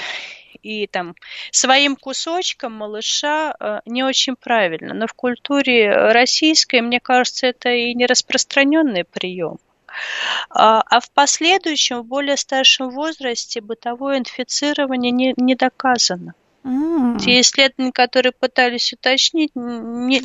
и 0.63 0.87
там 0.87 1.15
своим 1.51 1.95
кусочком 1.95 2.73
малыша 2.73 3.55
э, 3.59 3.79
не 3.85 4.03
очень 4.03 4.35
правильно, 4.35 4.93
но 4.93 5.07
в 5.07 5.13
культуре 5.13 6.11
российской, 6.11 6.81
мне 6.81 6.99
кажется, 6.99 7.47
это 7.47 7.69
и 7.69 7.93
не 7.93 8.05
распространенный 8.05 9.03
прием. 9.03 9.57
А, 10.49 10.81
а 10.81 10.99
в 10.99 11.11
последующем, 11.11 12.01
в 12.01 12.05
более 12.05 12.37
старшем 12.37 12.89
возрасте, 12.89 13.61
бытовое 13.61 14.19
инфицирование 14.19 15.11
не, 15.11 15.33
не 15.37 15.55
доказано. 15.55 16.33
Mm. 16.63 17.19
Те 17.19 17.41
исследования, 17.41 17.91
которые 17.91 18.33
пытались 18.33 18.93
уточнить, 18.93 19.51
не, 19.55 20.21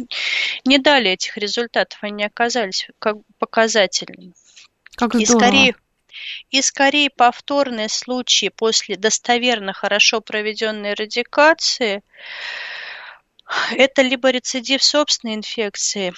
не 0.65 0.79
дали 0.79 1.11
этих 1.11 1.37
результатов, 1.37 1.99
они 2.03 2.25
оказались 2.25 2.89
как 2.99 3.17
показательными. 3.39 4.35
Как 4.97 5.15
и 5.15 5.25
скорее, 5.25 5.75
и 6.51 6.63
скорее 6.63 7.11
повторные 7.11 7.89
случаи 7.89 8.51
после 8.55 8.97
достоверно 8.97 9.73
хорошо 9.73 10.21
проведенной 10.21 10.95
радикации 10.95 12.03
это 13.77 14.03
либо 14.03 14.31
рецидив 14.31 14.83
собственной 14.83 15.35
инфекции, 15.35 16.13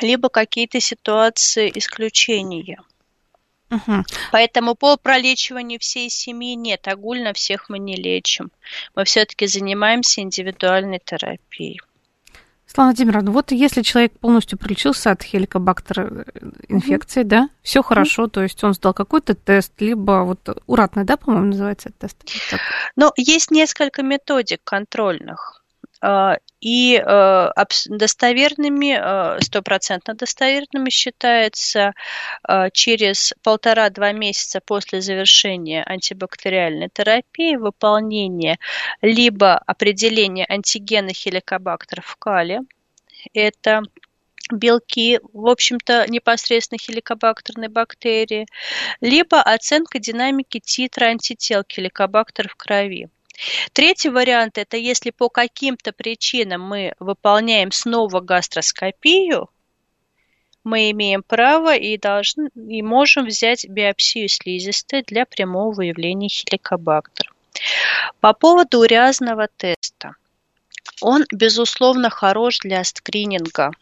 либо 0.00 0.28
какие-то 0.28 0.80
ситуации 0.80 1.70
исключения. 1.74 2.78
Угу. 3.72 4.04
Поэтому 4.32 4.74
по 4.74 4.96
пролечиванию 4.98 5.80
всей 5.80 6.10
семьи 6.10 6.54
нет, 6.54 6.86
огульно 6.88 7.32
всех 7.32 7.70
мы 7.70 7.78
не 7.78 7.96
лечим. 7.96 8.50
Мы 8.94 9.04
все-таки 9.04 9.46
занимаемся 9.46 10.20
индивидуальной 10.20 11.00
терапией. 11.02 11.80
Светлана 12.66 12.90
Владимировна, 12.90 13.30
вот 13.32 13.50
если 13.50 13.82
человек 13.82 14.18
полностью 14.18 14.58
пролечился 14.58 15.10
от 15.10 15.22
хеликобактер 15.22 16.00
э, 16.00 16.24
инфекции, 16.68 17.22
mm 17.22 17.24
да, 17.24 17.48
все 17.62 17.82
хорошо, 17.82 18.24
mm 18.24 18.30
то 18.30 18.42
есть 18.42 18.62
он 18.64 18.72
сдал 18.74 18.94
какой-то 18.94 19.34
тест, 19.34 19.72
либо 19.80 20.22
вот 20.24 20.62
уратный, 20.66 21.04
да, 21.04 21.16
по-моему, 21.16 21.48
называется 21.48 21.90
этот 21.90 21.98
тест? 21.98 22.60
Но 22.96 23.12
есть 23.16 23.50
несколько 23.50 24.02
методик 24.02 24.60
контрольных. 24.64 25.62
И 26.62 26.94
э, 26.94 27.48
достоверными, 27.88 28.96
э, 28.96 29.40
стопроцентно 29.40 30.14
достоверными 30.14 30.90
считается 30.90 31.92
э, 32.46 32.70
через 32.72 33.34
полтора-два 33.42 34.12
месяца 34.12 34.60
после 34.64 35.00
завершения 35.00 35.82
антибактериальной 35.82 36.88
терапии 36.88 37.56
выполнение 37.56 38.58
либо 39.00 39.58
определение 39.58 40.46
антигена 40.48 41.12
хеликобактер 41.12 42.00
в 42.00 42.14
кале, 42.14 42.60
это 43.34 43.82
белки, 44.52 45.18
в 45.32 45.48
общем-то, 45.48 46.06
непосредственно 46.08 46.78
хеликобактерной 46.78 47.68
бактерии, 47.68 48.46
либо 49.00 49.42
оценка 49.42 49.98
динамики 49.98 50.60
титра 50.60 51.06
антител 51.06 51.64
хеликобактер 51.68 52.48
в 52.48 52.54
крови. 52.54 53.08
Третий 53.72 54.10
вариант– 54.10 54.58
это 54.58 54.76
если 54.76 55.10
по 55.10 55.28
каким-то 55.28 55.92
причинам 55.92 56.62
мы 56.62 56.94
выполняем 56.98 57.72
снова 57.72 58.20
гастроскопию, 58.20 59.48
мы 60.64 60.90
имеем 60.92 61.22
право 61.22 61.74
и, 61.74 61.98
должны, 61.98 62.48
и 62.54 62.82
можем 62.82 63.26
взять 63.26 63.68
биопсию 63.68 64.28
слизистой 64.28 65.02
для 65.02 65.26
прямого 65.26 65.72
выявления 65.72 66.28
хеликобактера. 66.28 67.32
По 68.20 68.32
поводу 68.32 68.78
уриазного 68.78 69.48
теста. 69.56 70.14
Он, 71.00 71.24
безусловно, 71.32 72.10
хорош 72.10 72.58
для 72.58 72.84
скрининга 72.84 73.72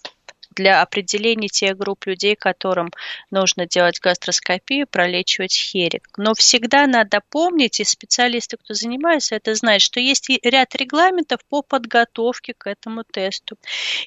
для 0.54 0.82
определения 0.82 1.48
тех 1.48 1.76
групп 1.76 2.06
людей, 2.06 2.34
которым 2.34 2.90
нужно 3.30 3.66
делать 3.66 4.00
гастроскопию, 4.00 4.86
пролечивать 4.86 5.54
херик. 5.54 6.08
Но 6.16 6.34
всегда 6.34 6.86
надо 6.86 7.20
помнить, 7.28 7.80
и 7.80 7.84
специалисты, 7.84 8.56
кто 8.56 8.74
занимается, 8.74 9.36
это 9.36 9.54
знают, 9.54 9.82
что 9.82 10.00
есть 10.00 10.28
ряд 10.42 10.74
регламентов 10.74 11.40
по 11.48 11.62
подготовке 11.62 12.54
к 12.56 12.66
этому 12.66 13.04
тесту. 13.04 13.56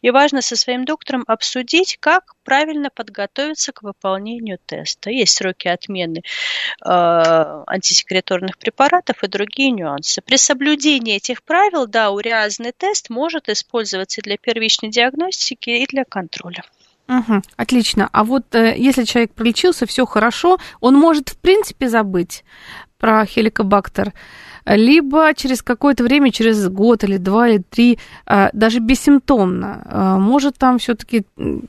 И 0.01 0.09
важно 0.09 0.41
со 0.41 0.55
своим 0.55 0.85
доктором 0.85 1.23
обсудить, 1.27 1.97
как 1.99 2.35
правильно 2.43 2.89
подготовиться 2.89 3.71
к 3.71 3.83
выполнению 3.83 4.59
теста. 4.65 5.09
Есть 5.09 5.37
сроки 5.37 5.67
отмены 5.67 6.23
э, 6.85 6.89
антисекреторных 7.67 8.57
препаратов 8.57 9.23
и 9.23 9.27
другие 9.27 9.71
нюансы. 9.71 10.21
При 10.21 10.35
соблюдении 10.35 11.15
этих 11.15 11.43
правил, 11.43 11.87
да, 11.87 12.11
уриазный 12.11 12.73
тест 12.73 13.09
может 13.09 13.47
использоваться 13.47 14.21
для 14.21 14.37
первичной 14.37 14.89
диагностики 14.89 15.69
и 15.69 15.87
для 15.87 16.03
контроля 16.03 16.32
контроля. 16.33 16.63
Угу, 17.07 17.41
отлично. 17.57 18.09
А 18.11 18.23
вот 18.23 18.55
э, 18.55 18.75
если 18.77 19.03
человек 19.03 19.33
пролечился, 19.33 19.85
все 19.85 20.05
хорошо, 20.05 20.57
он 20.79 20.95
может 20.95 21.29
в 21.29 21.37
принципе 21.37 21.89
забыть 21.89 22.43
про 22.97 23.25
хеликобактер, 23.25 24.13
либо 24.65 25.33
через 25.35 25.61
какое-то 25.61 26.03
время, 26.03 26.31
через 26.31 26.65
год 26.69 27.03
или 27.03 27.17
два 27.17 27.49
или 27.49 27.57
три, 27.57 27.99
э, 28.25 28.49
даже 28.53 28.79
бессимптомно, 28.79 29.85
э, 29.85 30.19
может 30.19 30.57
там 30.57 30.77
все-таки 30.79 31.25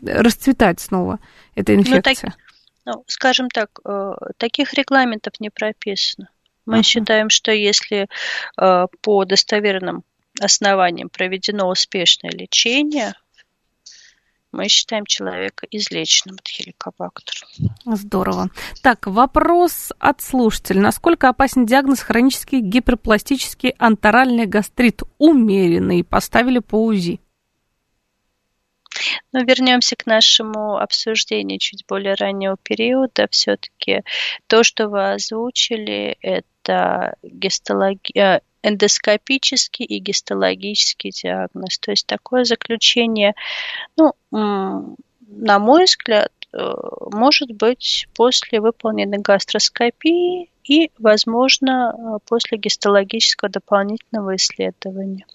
расцветать 0.07 0.81
снова 0.81 1.19
эта 1.57 1.75
инфекция. 1.75 2.35
Ну, 2.87 2.93
так, 2.93 2.97
ну, 2.97 3.05
скажем 3.09 3.49
так, 3.49 3.81
э, 3.85 4.13
таких 4.37 4.73
регламентов 4.75 5.41
не 5.41 5.51
прописано. 5.51 6.29
Мы 6.65 6.79
uh 6.79 6.83
считаем, 6.83 7.29
что 7.29 7.51
если 7.51 8.07
э, 8.57 8.87
по 9.03 9.25
достоверным 9.25 10.05
основаниям 10.41 11.09
проведено 11.09 11.69
успешное 11.69 12.31
лечение, 12.31 13.15
мы 14.55 14.69
считаем 14.69 15.05
человека 15.05 15.67
излеченным 15.71 16.37
от 16.37 16.49
хеликобактера. 16.49 17.47
Здорово. 17.85 18.51
Так, 18.83 19.07
вопрос 19.07 19.93
от 19.99 20.23
слушателя. 20.23 20.81
Насколько 20.81 21.29
опасен 21.29 21.67
диагноз 21.67 22.01
хронический 22.01 22.61
гиперпластический 22.61 23.75
анторальный 23.79 24.47
гастрит? 24.47 25.03
Умеренный. 25.19 26.05
Поставили 26.05 26.61
по 26.61 26.85
УЗИ. 26.85 27.21
Но 29.33 29.41
вернемся 29.41 29.97
к 29.97 30.07
нашему 30.07 30.77
обсуждению 30.77 31.59
чуть 31.59 31.85
более 31.89 32.15
раннего 32.15 32.57
периода. 32.63 33.27
Все-таки 33.31 34.03
то, 34.47 34.63
что 34.63 34.89
вы 34.89 35.13
озвучили, 35.13 36.17
это 36.21 36.47
гистология, 37.23 38.43
эндоскопический 38.63 39.85
и 39.85 39.99
гистологический 39.99 41.11
диагноз. 41.11 41.79
То 41.79 41.91
есть 41.91 42.07
такое 42.07 42.45
заключение, 42.45 43.35
ну, 43.97 44.15
на 44.31 45.59
мой 45.59 45.85
взгляд, 45.85 46.33
э, 46.53 46.59
может 47.13 47.51
быть 47.53 48.09
после 48.15 48.61
выполненной 48.61 49.19
гастроскопии 49.19 50.51
и, 50.65 50.91
возможно, 50.99 51.95
э, 51.95 52.19
после 52.27 52.59
гистологического 52.59 53.51
дополнительного 53.51 54.37
исследования. 54.37 55.27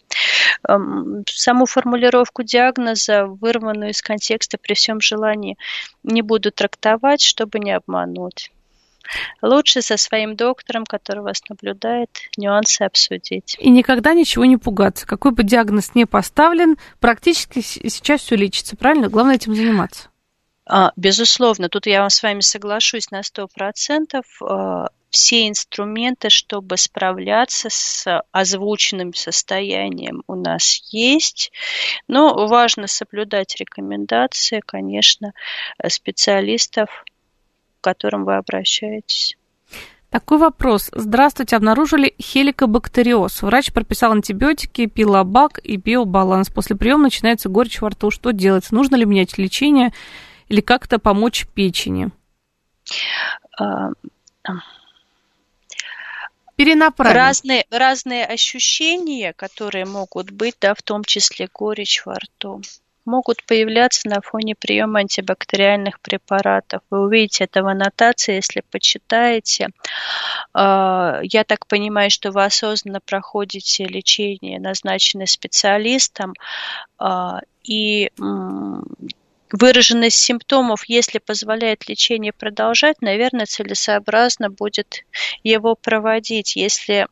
Эм, 0.67 1.23
саму 1.27 1.65
формулировку 1.65 2.43
диагноза, 2.43 3.25
вырванную 3.25 3.91
из 3.91 4.01
контекста 4.01 4.57
при 4.57 4.73
всем 4.73 5.01
желании, 5.01 5.57
не 6.03 6.21
буду 6.21 6.51
трактовать, 6.51 7.21
чтобы 7.21 7.59
не 7.59 7.71
обмануть. 7.71 8.51
Лучше 9.41 9.81
со 9.81 9.97
своим 9.97 10.35
доктором, 10.35 10.85
который 10.85 11.23
вас 11.23 11.41
наблюдает, 11.49 12.09
нюансы 12.37 12.83
обсудить. 12.83 13.55
И 13.59 13.69
никогда 13.69 14.13
ничего 14.13 14.45
не 14.45 14.57
пугаться. 14.57 15.05
Какой 15.05 15.31
бы 15.31 15.43
диагноз 15.43 15.95
не 15.95 16.05
поставлен, 16.05 16.77
практически 16.99 17.61
сейчас 17.61 18.21
все 18.21 18.35
лечится, 18.35 18.75
правильно? 18.75 19.09
Главное 19.09 19.35
этим 19.35 19.55
заниматься. 19.55 20.09
А, 20.65 20.91
безусловно, 20.95 21.67
тут 21.67 21.87
я 21.87 22.07
с 22.07 22.21
вами 22.21 22.41
соглашусь 22.41 23.09
на 23.09 23.23
сто 23.23 23.47
процентов 23.47 24.25
а, 24.43 24.89
все 25.09 25.47
инструменты, 25.47 26.29
чтобы 26.29 26.77
справляться 26.77 27.69
с 27.71 28.21
озвученным 28.31 29.13
состоянием 29.13 30.23
у 30.27 30.35
нас 30.35 30.81
есть, 30.91 31.51
но 32.07 32.47
важно 32.47 32.87
соблюдать 32.87 33.55
рекомендации, 33.55 34.61
конечно, 34.65 35.33
специалистов, 35.87 37.03
к 37.79 37.83
которым 37.83 38.25
вы 38.25 38.35
обращаетесь. 38.35 39.37
Такой 40.09 40.39
вопрос. 40.39 40.89
Здравствуйте, 40.91 41.55
обнаружили 41.55 42.15
хеликобактериоз. 42.19 43.43
Врач 43.43 43.71
прописал 43.71 44.11
антибиотики, 44.11 44.87
пилобак 44.87 45.59
и 45.63 45.77
биобаланс. 45.77 46.49
После 46.49 46.75
приема 46.75 47.03
начинается 47.03 47.47
горечь 47.47 47.79
во 47.79 47.89
рту. 47.89 48.09
Что 48.09 48.31
делать? 48.31 48.71
Нужно 48.71 48.95
ли 48.95 49.05
менять 49.05 49.37
лечение 49.37 49.93
или 50.47 50.61
как-то 50.61 50.97
помочь 50.97 51.45
печени? 51.53 52.09
А, 53.59 53.91
перенаправим. 56.55 57.15
Разные, 57.15 57.65
разные 57.69 58.25
ощущения, 58.25 59.33
которые 59.33 59.85
могут 59.85 60.31
быть, 60.31 60.55
да, 60.59 60.73
в 60.73 60.81
том 60.81 61.03
числе 61.03 61.47
горечь 61.53 62.01
во 62.05 62.15
рту, 62.15 62.61
могут 63.05 63.43
появляться 63.45 64.07
на 64.07 64.21
фоне 64.21 64.55
приема 64.55 64.99
антибактериальных 64.99 65.99
препаратов. 65.99 66.81
Вы 66.89 67.01
увидите 67.01 67.45
это 67.45 67.63
в 67.63 67.67
аннотации, 67.67 68.35
если 68.35 68.63
почитаете. 68.71 69.69
А, 70.53 71.19
я 71.23 71.43
так 71.43 71.67
понимаю, 71.67 72.09
что 72.09 72.31
вы 72.31 72.43
осознанно 72.43 72.99
проходите 73.01 73.85
лечение, 73.85 74.59
назначенное 74.59 75.25
специалистом, 75.25 76.33
а, 76.97 77.41
и 77.63 78.11
выраженность 79.51 80.17
симптомов, 80.17 80.83
если 80.87 81.19
позволяет 81.19 81.87
лечение 81.87 82.31
продолжать, 82.31 83.01
наверное, 83.01 83.45
целесообразно 83.45 84.49
будет 84.49 85.03
его 85.43 85.75
проводить. 85.75 86.55
Если 86.55 87.07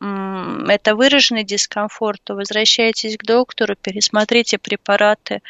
это 0.70 0.94
выраженный 0.94 1.44
дискомфорт, 1.44 2.20
то 2.22 2.34
возвращайтесь 2.34 3.16
к 3.16 3.24
доктору, 3.24 3.74
пересмотрите 3.76 4.58
препараты, 4.58 5.42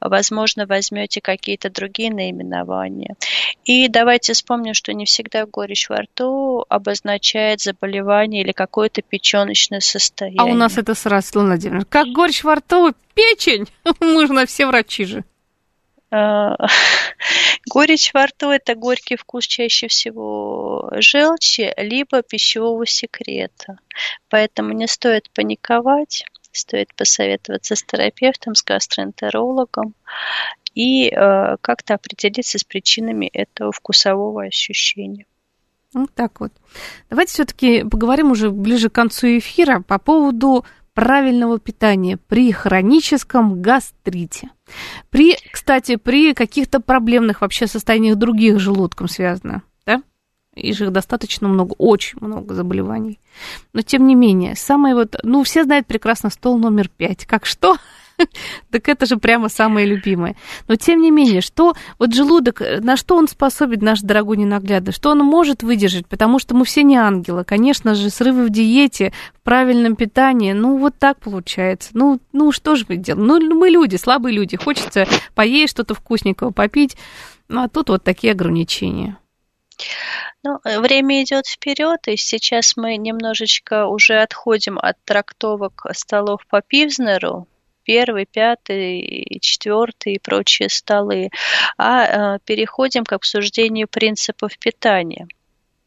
возможно, 0.00 0.66
возьмете 0.66 1.20
какие-то 1.20 1.70
другие 1.70 2.12
наименования. 2.12 3.16
И 3.64 3.88
давайте 3.88 4.32
вспомним, 4.32 4.74
что 4.74 4.92
не 4.92 5.04
всегда 5.04 5.46
горечь 5.46 5.88
во 5.88 6.02
рту 6.02 6.64
обозначает 6.68 7.60
заболевание 7.60 8.42
или 8.42 8.52
какое-то 8.52 9.02
печеночное 9.02 9.80
состояние. 9.80 10.40
А 10.40 10.44
у 10.44 10.54
нас 10.54 10.78
это 10.78 10.94
сразу, 10.94 11.40
Владимир, 11.40 11.84
как 11.84 12.08
горечь 12.08 12.44
во 12.44 12.56
рту, 12.56 12.94
печень, 13.14 13.66
можно 14.00 14.46
все 14.46 14.66
врачи 14.66 15.04
же. 15.04 15.24
Э, 16.16 16.56
горечь 17.70 18.12
во 18.14 18.26
рту– 18.26 18.50
это 18.50 18.74
горький 18.74 19.16
вкус 19.16 19.46
чаще 19.46 19.88
всего 19.88 20.90
желчи, 20.96 21.72
либо 21.76 22.22
пищевого 22.22 22.86
секрета. 22.86 23.78
Поэтому 24.28 24.72
не 24.72 24.86
стоит 24.86 25.30
паниковать, 25.30 26.24
стоит 26.52 26.94
посоветоваться 26.94 27.76
с 27.76 27.82
терапевтом, 27.82 28.54
с 28.54 28.62
гастроэнтерологом 28.62 29.94
и 30.74 31.08
э, 31.08 31.56
как-то 31.60 31.94
определиться 31.94 32.58
с 32.58 32.64
причинами 32.64 33.26
этого 33.26 33.72
вкусового 33.72 34.44
ощущения. 34.44 35.26
Вот 35.92 36.10
так 36.14 36.40
вот. 36.40 36.52
Давайте 37.08 37.32
все-таки 37.32 37.82
поговорим 37.84 38.30
уже 38.30 38.50
ближе 38.50 38.90
к 38.90 38.94
концу 38.94 39.38
эфира 39.38 39.80
по 39.80 39.98
поводу 39.98 40.64
правильного 40.92 41.58
питания 41.58 42.16
при 42.16 42.52
хроническом 42.52 43.62
гастрите. 43.62 44.50
При, 45.10 45.36
кстати, 45.52 45.96
при 45.96 46.34
каких-то 46.34 46.80
проблемных 46.80 47.40
вообще 47.40 47.66
состояниях 47.66 48.16
других 48.16 48.58
желудком 48.58 49.08
связано, 49.08 49.62
да? 49.84 50.02
И 50.54 50.72
же 50.72 50.86
их 50.86 50.92
достаточно 50.92 51.48
много, 51.48 51.74
очень 51.78 52.18
много 52.20 52.54
заболеваний. 52.54 53.20
Но 53.72 53.82
тем 53.82 54.06
не 54.06 54.14
менее, 54.14 54.56
самое 54.56 54.94
вот, 54.94 55.16
ну, 55.22 55.42
все 55.44 55.64
знают 55.64 55.86
прекрасно 55.86 56.30
стол 56.30 56.58
номер 56.58 56.88
пять. 56.88 57.26
Как 57.26 57.46
что? 57.46 57.76
так 58.70 58.88
это 58.88 59.06
же 59.06 59.16
прямо 59.16 59.48
самое 59.48 59.86
любимое. 59.86 60.36
Но 60.68 60.76
тем 60.76 61.00
не 61.00 61.10
менее, 61.10 61.40
что 61.40 61.74
вот 61.98 62.14
желудок, 62.14 62.62
на 62.80 62.96
что 62.96 63.16
он 63.16 63.28
способен, 63.28 63.80
наш 63.80 64.00
дорогой 64.00 64.36
ненаглядный, 64.36 64.92
что 64.92 65.10
он 65.10 65.18
может 65.18 65.62
выдержать, 65.62 66.06
потому 66.06 66.38
что 66.38 66.54
мы 66.54 66.64
все 66.64 66.82
не 66.82 66.96
ангелы. 66.96 67.44
Конечно 67.44 67.94
же, 67.94 68.10
срывы 68.10 68.46
в 68.46 68.50
диете, 68.50 69.12
в 69.34 69.40
правильном 69.42 69.96
питании, 69.96 70.52
ну 70.52 70.78
вот 70.78 70.94
так 70.98 71.18
получается. 71.18 71.90
Ну, 71.92 72.20
ну 72.32 72.52
что 72.52 72.76
же 72.76 72.86
мы 72.88 72.96
делаем? 72.96 73.26
Ну, 73.26 73.54
мы 73.54 73.68
люди, 73.68 73.96
слабые 73.96 74.34
люди, 74.34 74.56
хочется 74.56 75.06
поесть 75.34 75.72
что-то 75.72 75.94
вкусненького, 75.94 76.50
попить, 76.50 76.96
ну 77.48 77.62
а 77.62 77.68
тут 77.68 77.88
вот 77.88 78.02
такие 78.02 78.32
ограничения. 78.32 79.18
Ну, 80.42 80.58
время 80.64 81.22
идет 81.22 81.46
вперед, 81.46 82.06
и 82.06 82.16
сейчас 82.16 82.76
мы 82.76 82.96
немножечко 82.96 83.86
уже 83.86 84.20
отходим 84.22 84.78
от 84.78 84.96
трактовок 85.04 85.86
столов 85.92 86.46
по 86.48 86.62
Пивзнеру, 86.62 87.46
первый, 87.86 88.26
пятый, 88.26 89.38
четвертый 89.40 90.14
и 90.14 90.18
прочие 90.18 90.68
столы, 90.68 91.30
а 91.78 92.34
э, 92.36 92.38
переходим 92.44 93.04
к 93.04 93.12
обсуждению 93.12 93.88
принципов 93.88 94.58
питания 94.58 95.26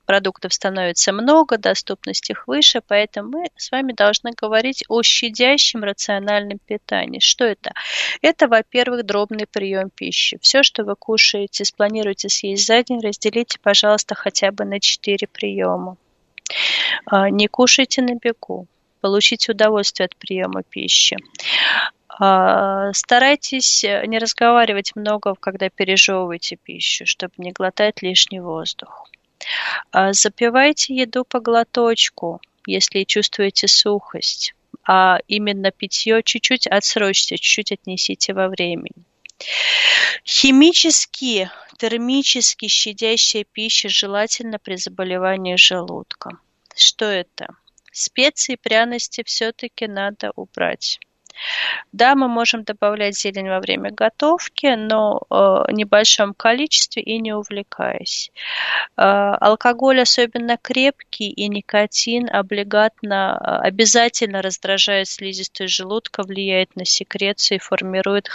продуктов 0.10 0.52
становится 0.56 1.14
много, 1.14 1.60
доступность 1.60 2.32
их 2.32 2.48
выше, 2.48 2.82
поэтому 2.82 3.30
мы 3.30 3.46
с 3.56 3.70
вами 3.70 3.94
должны 3.94 4.32
говорить 4.32 4.84
о 4.88 5.04
щадящем 5.04 5.84
рациональном 5.84 6.58
питании. 6.58 7.20
Что 7.20 7.46
это? 7.46 7.74
Это, 8.24 8.48
во-первых, 8.48 9.06
дробный 9.06 9.46
прием 9.46 9.92
пищи. 9.92 10.40
Все, 10.42 10.64
что 10.64 10.84
вы 10.84 10.96
кушаете, 10.96 11.64
спланируете 11.64 12.28
съесть 12.28 12.66
за 12.66 12.82
день, 12.82 13.02
разделите, 13.02 13.60
пожалуйста, 13.62 14.16
хотя 14.16 14.52
бы 14.52 14.66
на 14.66 14.80
4 14.80 15.28
приема. 15.28 15.96
А, 17.06 17.30
не 17.30 17.48
кушайте 17.48 18.02
на 18.02 18.16
бегу 18.16 18.66
получить 19.02 19.50
удовольствие 19.50 20.06
от 20.06 20.16
приема 20.16 20.64
пищи. 20.64 21.18
А, 22.08 22.92
старайтесь 22.94 23.84
не 23.84 24.20
разговаривать 24.20 24.96
много, 24.96 25.36
когда 25.36 25.70
пережевываете 25.70 26.58
пищу, 26.58 27.06
чтобы 27.06 27.34
не 27.38 27.52
глотать 27.52 28.02
лишний 28.02 28.40
воздух. 28.42 29.10
А, 29.92 30.14
запивайте 30.14 30.96
еду 30.96 31.24
по 31.24 31.40
глоточку, 31.40 32.42
если 32.66 33.04
чувствуете 33.04 33.68
сухость, 33.68 34.54
а 34.86 35.20
именно 35.28 35.72
питье 35.72 36.22
чуть-чуть 36.24 36.68
отсрочьте, 36.68 37.38
чуть-чуть 37.38 37.72
отнесите 37.72 38.34
во 38.34 38.50
времени. 38.50 39.06
Химически, 40.26 41.50
термически 41.78 42.68
щадящая 42.68 43.46
пища 43.46 43.88
желательно 43.88 44.60
при 44.60 44.76
заболевании 44.76 45.56
желудка. 45.56 46.32
Что 46.76 47.06
это? 47.06 47.56
Специи, 48.02 48.56
пряности 48.56 49.24
все-таки 49.26 49.86
надо 49.86 50.32
убрать. 50.38 51.00
Да, 51.92 52.16
мы 52.16 52.28
можем 52.28 52.64
добавлять 52.64 53.18
зелень 53.18 53.50
во 53.50 53.60
время 53.60 53.92
готовки, 53.92 54.76
но 54.76 55.22
э, 55.30 55.34
в 55.34 55.72
небольшом 55.72 56.34
количестве 56.34 57.02
и 57.02 57.18
не 57.20 57.34
увлекаясь. 57.34 58.32
Э, 58.98 59.36
алкоголь, 59.40 60.02
особенно 60.02 60.58
крепкий, 60.58 61.30
и 61.30 61.48
никотин 61.48 62.30
облигатно 62.32 63.40
э, 63.40 63.68
обязательно 63.68 64.42
раздражает 64.42 65.08
слизистую 65.08 65.68
желудка, 65.68 66.24
влияет 66.24 66.76
на 66.76 66.86
секрецию 66.86 67.58
и 67.58 67.62
формирует 67.62 68.30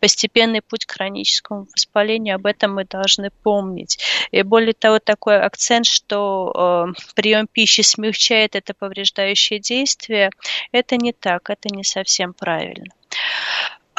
постепенный 0.00 0.62
путь 0.62 0.86
к 0.86 0.92
хроническому 0.92 1.66
воспалению. 1.72 2.36
Об 2.36 2.46
этом 2.46 2.74
мы 2.74 2.84
должны 2.84 3.30
помнить. 3.30 3.98
И 4.30 4.42
более 4.42 4.74
того, 4.74 4.98
такой 4.98 5.40
акцент, 5.40 5.86
что 5.86 6.92
прием 7.14 7.46
пищи 7.46 7.82
смягчает 7.82 8.56
это 8.56 8.74
повреждающее 8.74 9.58
действие, 9.58 10.30
это 10.72 10.96
не 10.96 11.12
так, 11.12 11.50
это 11.50 11.68
не 11.68 11.84
совсем 11.84 12.32
правильно. 12.38 12.92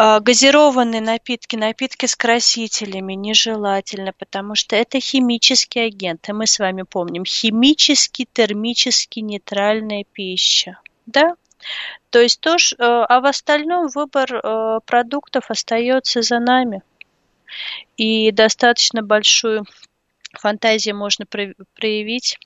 А, 0.02 0.22
газированные 0.22 1.02
напитки, 1.02 1.58
напитки 1.58 2.06
с 2.06 2.16
красителями 2.16 3.16
нежелательно, 3.16 4.14
потому 4.14 4.56
что 4.56 4.78
это 4.78 5.02
химический 5.02 5.88
агент. 5.88 6.30
И 6.30 6.32
мы 6.32 6.48
с 6.48 6.58
вами 6.58 6.84
помним, 6.84 7.26
химически, 7.26 8.26
термически 8.32 9.20
нейтральная 9.20 10.06
пища. 10.14 10.80
Да? 11.06 11.36
То 12.12 12.20
есть 12.20 12.40
то, 12.40 12.56
э, 12.56 12.56
а 12.80 13.20
в 13.20 13.26
остальном 13.26 13.90
выбор 13.94 14.34
э, 14.34 14.80
продуктов 14.86 15.52
остается 15.52 16.22
за 16.22 16.40
нами. 16.40 16.82
И 17.98 18.32
достаточно 18.32 19.02
большую 19.04 19.66
фантазию 20.32 20.96
можно 20.96 21.26
проявить 21.26 22.38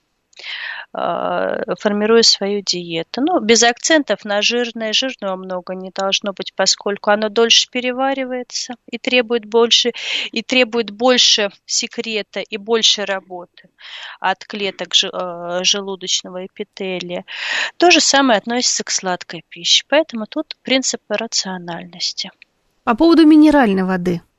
формируя 0.93 2.23
свою 2.23 2.61
диету. 2.61 3.21
Ну, 3.21 3.39
без 3.39 3.63
акцентов 3.63 4.25
на 4.25 4.41
жирное. 4.41 4.93
Жирного 4.93 5.35
много 5.35 5.73
не 5.73 5.89
должно 5.89 6.33
быть, 6.33 6.53
поскольку 6.55 7.09
оно 7.09 7.29
дольше 7.29 7.67
переваривается 7.71 8.75
и 8.91 8.97
требует 8.97 9.45
больше, 9.45 9.91
и 10.31 10.43
требует 10.43 10.91
больше 10.91 11.49
секрета 11.65 12.41
и 12.41 12.57
больше 12.57 13.05
работы 13.05 13.69
от 14.19 14.45
клеток 14.45 14.89
э, 15.03 15.63
желудочного 15.63 16.45
эпителия. 16.45 17.25
То 17.77 17.91
же 17.91 17.99
самое 17.99 18.37
относится 18.37 18.83
к 18.83 18.91
сладкой 18.91 19.43
пище. 19.49 19.83
Поэтому 19.89 20.27
тут 20.27 20.57
принцип 20.61 21.01
рациональности. 21.09 22.31
По 22.83 22.95
поводу 22.95 23.25
минеральной 23.25 23.83
воды– 23.83 24.21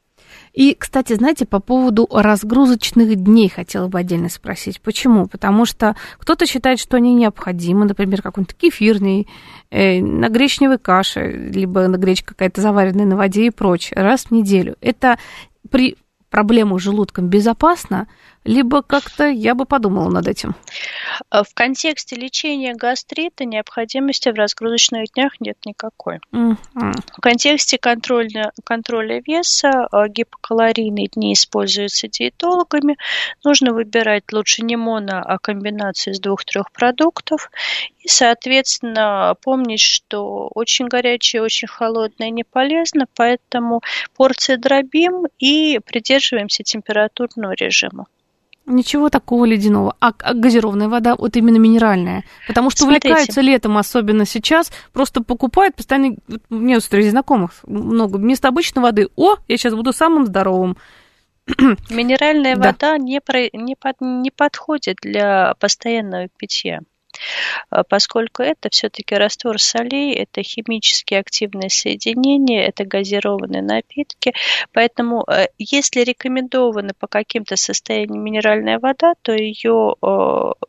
и, 0.54 0.76
кстати, 0.78 1.14
знаете, 1.14 1.46
по 1.46 1.58
поводу 1.58 2.08
разгрузочных 2.10 3.16
дней 3.16 3.48
хотела 3.48 3.88
бы 3.88 3.98
отдельно 3.98 4.28
спросить. 4.28 4.80
Почему? 4.80 5.26
Потому 5.26 5.66
что 5.66 5.96
кто-то 6.18 6.46
считает, 6.46 6.78
что 6.78 6.96
они 6.96 7.12
необходимы, 7.12 7.86
например, 7.86 8.22
какой-нибудь 8.22 8.56
кефирный, 8.56 9.26
э, 9.70 10.00
на 10.00 10.28
гречневой 10.28 10.78
каше, 10.78 11.50
либо 11.52 11.88
на 11.88 11.96
гречка 11.96 12.34
какая-то 12.34 12.60
заваренная 12.60 13.04
на 13.04 13.16
воде 13.16 13.46
и 13.46 13.50
прочее, 13.50 14.00
раз 14.00 14.26
в 14.26 14.30
неделю. 14.30 14.76
Это 14.80 15.18
при 15.70 15.96
проблему 16.30 16.78
с 16.78 16.82
желудком 16.82 17.26
безопасно, 17.26 18.06
либо 18.44 18.82
как-то 18.82 19.26
я 19.26 19.54
бы 19.54 19.64
подумала 19.64 20.10
над 20.10 20.28
этим. 20.28 20.54
А 21.30 21.44
в 21.44 21.54
контексте 21.54 22.16
лечения 22.16 22.74
гастрита 22.74 23.44
необходимости 23.44 24.28
в 24.28 24.34
разгрузочных 24.34 25.12
днях 25.14 25.40
нет 25.40 25.56
никакой. 25.64 26.20
Mm-hmm. 26.32 26.92
В 27.16 27.20
контексте 27.20 27.78
контроля, 27.78 28.52
контроля 28.64 29.22
веса 29.26 29.88
а, 29.90 30.08
гипокалорийные 30.08 31.08
дни 31.08 31.32
используются 31.32 32.08
диетологами. 32.08 32.96
Нужно 33.44 33.72
выбирать 33.72 34.24
лучше 34.32 34.62
не 34.62 34.76
моно, 34.76 35.22
а 35.24 35.38
комбинацию 35.38 36.12
из 36.14 36.20
двух-трех 36.20 36.70
продуктов. 36.72 37.50
И, 38.00 38.08
соответственно, 38.08 39.34
помнить, 39.42 39.80
что 39.80 40.48
очень 40.54 40.88
горячее, 40.88 41.42
очень 41.42 41.68
холодное 41.68 42.28
не 42.28 42.44
полезно, 42.44 43.06
поэтому 43.16 43.80
порции 44.14 44.56
дробим 44.56 45.26
и 45.38 45.80
придерживаемся 45.84 46.62
температурного 46.62 47.52
режима. 47.52 48.06
Ничего 48.66 49.10
такого 49.10 49.44
ледяного. 49.44 49.94
А, 50.00 50.12
а 50.18 50.32
газированная 50.32 50.88
вода, 50.88 51.16
вот 51.16 51.36
именно 51.36 51.58
минеральная. 51.58 52.24
Потому 52.48 52.70
что 52.70 52.84
Смотрите. 52.84 53.08
увлекаются 53.08 53.40
летом, 53.42 53.76
особенно 53.76 54.24
сейчас, 54.24 54.72
просто 54.92 55.22
покупают 55.22 55.76
постоянно... 55.76 56.16
У 56.48 56.54
меня 56.54 56.80
среди 56.80 57.10
знакомых 57.10 57.52
много. 57.64 58.16
Вместо 58.16 58.48
обычной 58.48 58.82
воды, 58.82 59.08
о, 59.16 59.36
я 59.48 59.56
сейчас 59.58 59.74
буду 59.74 59.92
самым 59.92 60.24
здоровым. 60.26 60.78
Минеральная 61.90 62.56
да. 62.56 62.72
вода 62.72 62.96
не, 62.96 63.20
про, 63.20 63.48
не, 63.52 63.76
под, 63.76 64.00
не 64.00 64.30
подходит 64.30 64.96
для 65.02 65.54
постоянного 65.60 66.28
питья. 66.38 66.80
А, 67.70 67.84
поскольку 67.84 68.42
это 68.42 68.68
все-таки 68.70 69.14
раствор 69.14 69.60
солей, 69.60 70.14
это 70.14 70.42
химически 70.42 71.14
активные 71.14 71.70
соединения, 71.70 72.66
это 72.66 72.84
газированные 72.84 73.62
напитки. 73.62 74.32
Поэтому 74.72 75.24
э, 75.28 75.48
если 75.58 76.00
рекомендована 76.00 76.94
по 76.98 77.06
каким-то 77.06 77.56
состояниям 77.56 78.22
минеральная 78.22 78.78
вода, 78.78 79.14
то 79.22 79.32
ее 79.32 79.94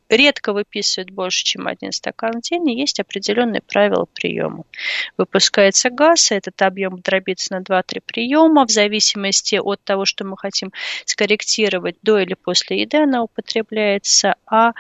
редко 0.10 0.53
выписывают 0.53 1.12
больше, 1.12 1.43
чем 1.43 1.68
один 1.68 1.91
стакан 1.91 2.39
в 2.39 2.41
день, 2.41 2.70
и 2.70 2.80
есть 2.80 2.99
определенные 2.99 3.62
правила 3.62 4.06
приема. 4.14 4.64
Выпускается 5.18 5.89
газ, 5.89 6.32
этот 6.32 6.62
объем 6.62 6.99
дробится 6.99 7.53
на 7.53 7.62
2-3 7.62 8.01
приема, 8.06 8.66
в 8.66 8.72
зависимости 8.72 9.56
от 9.56 9.84
того, 9.84 10.06
что 10.06 10.26
мы 10.26 10.38
хотим 10.38 10.72
скорректировать 11.06 11.95
до 12.01 12.20
или 12.20 12.34
после 12.34 12.82
еды 12.82 12.97
она 12.97 13.24
употребляется, 13.24 14.36
а 14.45 14.72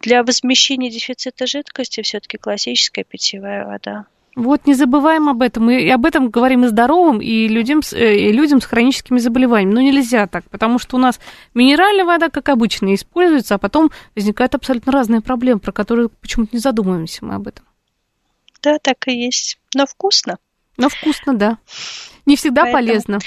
для 0.00 0.22
возмещения 0.22 0.90
дефицита 0.90 1.15
жидкости 1.46 2.02
все-таки 2.02 2.38
классическая 2.38 3.04
питьевая 3.04 3.66
вода. 3.66 4.06
Вот 4.36 4.66
не 4.66 4.74
забываем 4.74 5.30
об 5.30 5.40
этом. 5.40 5.64
Мы 5.64 5.90
об 5.90 6.04
этом 6.04 6.28
говорим 6.28 6.66
и 6.66 6.68
здоровым, 6.68 7.22
и 7.22 7.48
людям, 7.48 7.80
э, 7.92 8.16
и 8.16 8.32
людям 8.32 8.60
с 8.60 8.66
хроническими 8.66 9.18
заболеваниями. 9.18 9.72
Но 9.72 9.80
нельзя 9.80 10.26
так, 10.26 10.44
потому 10.50 10.78
что 10.78 10.96
у 10.96 10.98
нас 10.98 11.18
минеральная 11.54 12.04
вода, 12.04 12.28
как 12.28 12.50
обычно, 12.50 12.94
используется, 12.94 13.54
а 13.54 13.58
потом 13.58 13.90
возникают 14.14 14.54
абсолютно 14.54 14.92
разные 14.92 15.22
проблемы, 15.22 15.58
про 15.60 15.72
которые 15.72 16.10
почему-то 16.10 16.50
не 16.52 16.58
задумываемся 16.58 17.24
мы 17.24 17.34
об 17.34 17.48
этом. 17.48 17.64
Да, 18.62 18.78
так 18.78 19.08
и 19.08 19.12
есть. 19.12 19.58
Но 19.74 19.86
вкусно. 19.86 20.36
Но 20.76 20.90
вкусно, 20.90 21.34
да. 21.34 21.58
Не 22.26 22.36
всегда 22.36 22.64
Поэтому... 22.64 22.86
полезно. 22.86 23.18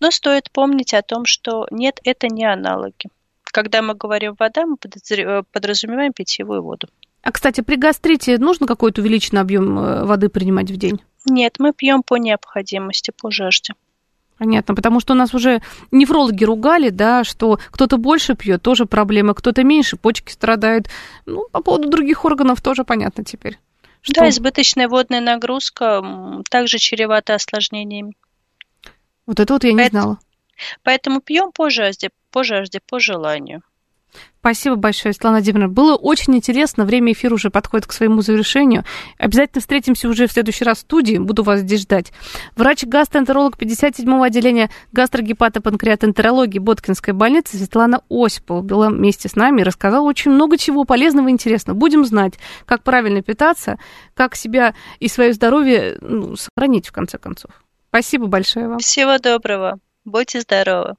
Но 0.00 0.10
стоит 0.10 0.50
помнить 0.50 0.92
о 0.92 1.00
том, 1.00 1.24
что 1.24 1.66
нет, 1.70 1.98
это 2.04 2.26
не 2.28 2.44
аналоги. 2.44 3.08
Когда 3.44 3.80
мы 3.80 3.94
говорим 3.94 4.34
вода, 4.38 4.66
мы 4.66 4.76
подразумеваем 4.76 6.12
питьевую 6.12 6.62
воду. 6.62 6.88
А, 7.22 7.32
кстати, 7.32 7.60
при 7.60 7.76
гастрите 7.76 8.38
нужно 8.38 8.66
какой-то 8.66 9.00
увеличенный 9.00 9.40
объем 9.40 9.78
э, 9.78 10.04
воды 10.04 10.28
принимать 10.28 10.70
в 10.70 10.76
день? 10.76 11.00
Нет, 11.26 11.56
мы 11.58 11.72
пьем 11.72 12.02
по 12.02 12.16
необходимости, 12.16 13.10
по 13.10 13.30
жажде. 13.30 13.74
Понятно, 14.38 14.76
потому 14.76 15.00
что 15.00 15.14
у 15.14 15.16
нас 15.16 15.34
уже 15.34 15.60
нефрологи 15.90 16.44
ругали, 16.44 16.90
да, 16.90 17.24
что 17.24 17.58
кто-то 17.72 17.96
больше 17.96 18.36
пьет, 18.36 18.62
тоже 18.62 18.86
проблема, 18.86 19.34
кто-то 19.34 19.64
меньше, 19.64 19.96
почки 19.96 20.30
страдают. 20.30 20.88
Ну, 21.26 21.48
по 21.50 21.60
поводу 21.60 21.88
других 21.88 22.24
органов 22.24 22.62
тоже 22.62 22.84
понятно 22.84 23.24
теперь. 23.24 23.58
Что... 24.00 24.20
Да, 24.20 24.28
избыточная 24.28 24.88
водная 24.88 25.20
нагрузка 25.20 26.42
также 26.50 26.78
чревата 26.78 27.34
осложнениями. 27.34 28.14
Вот 29.26 29.40
это 29.40 29.52
вот 29.54 29.64
я 29.64 29.72
не 29.72 29.76
Поэтому... 29.78 30.02
знала. 30.02 30.18
Поэтому 30.84 31.20
пьем 31.20 31.50
по 31.52 31.68
жажде, 31.68 32.10
по 32.30 32.44
жажде, 32.44 32.80
по 32.80 33.00
желанию. 33.00 33.62
Спасибо 34.40 34.76
большое, 34.76 35.12
Светлана 35.12 35.38
Владимировна. 35.38 35.68
Было 35.68 35.96
очень 35.96 36.34
интересно. 36.36 36.84
Время 36.84 37.12
эфира 37.12 37.34
уже 37.34 37.50
подходит 37.50 37.86
к 37.86 37.92
своему 37.92 38.22
завершению. 38.22 38.84
Обязательно 39.18 39.60
встретимся 39.60 40.08
уже 40.08 40.26
в 40.26 40.32
следующий 40.32 40.64
раз 40.64 40.78
в 40.78 40.80
студии. 40.82 41.18
Буду 41.18 41.42
вас 41.42 41.60
здесь 41.60 41.82
ждать. 41.82 42.12
Врач-гастроэнтеролог 42.56 43.56
57-го 43.56 44.22
отделения 44.22 44.70
гастрогепатопанкреатоэнтерологии 44.92 46.60
Боткинской 46.60 47.14
больницы 47.14 47.56
Светлана 47.56 48.02
Осипова 48.08 48.62
была 48.62 48.90
вместе 48.90 49.28
с 49.28 49.34
нами 49.34 49.60
и 49.60 49.64
рассказала 49.64 50.06
очень 50.06 50.30
много 50.30 50.56
чего 50.56 50.84
полезного 50.84 51.28
и 51.28 51.32
интересного. 51.32 51.76
Будем 51.76 52.04
знать, 52.04 52.34
как 52.64 52.84
правильно 52.84 53.22
питаться, 53.22 53.78
как 54.14 54.36
себя 54.36 54.74
и 55.00 55.08
свое 55.08 55.32
здоровье 55.32 55.98
ну, 56.00 56.36
сохранить, 56.36 56.86
в 56.86 56.92
конце 56.92 57.18
концов. 57.18 57.50
Спасибо 57.88 58.26
большое 58.26 58.68
вам. 58.68 58.78
Всего 58.78 59.18
доброго. 59.18 59.78
Будьте 60.04 60.40
здоровы. 60.40 60.94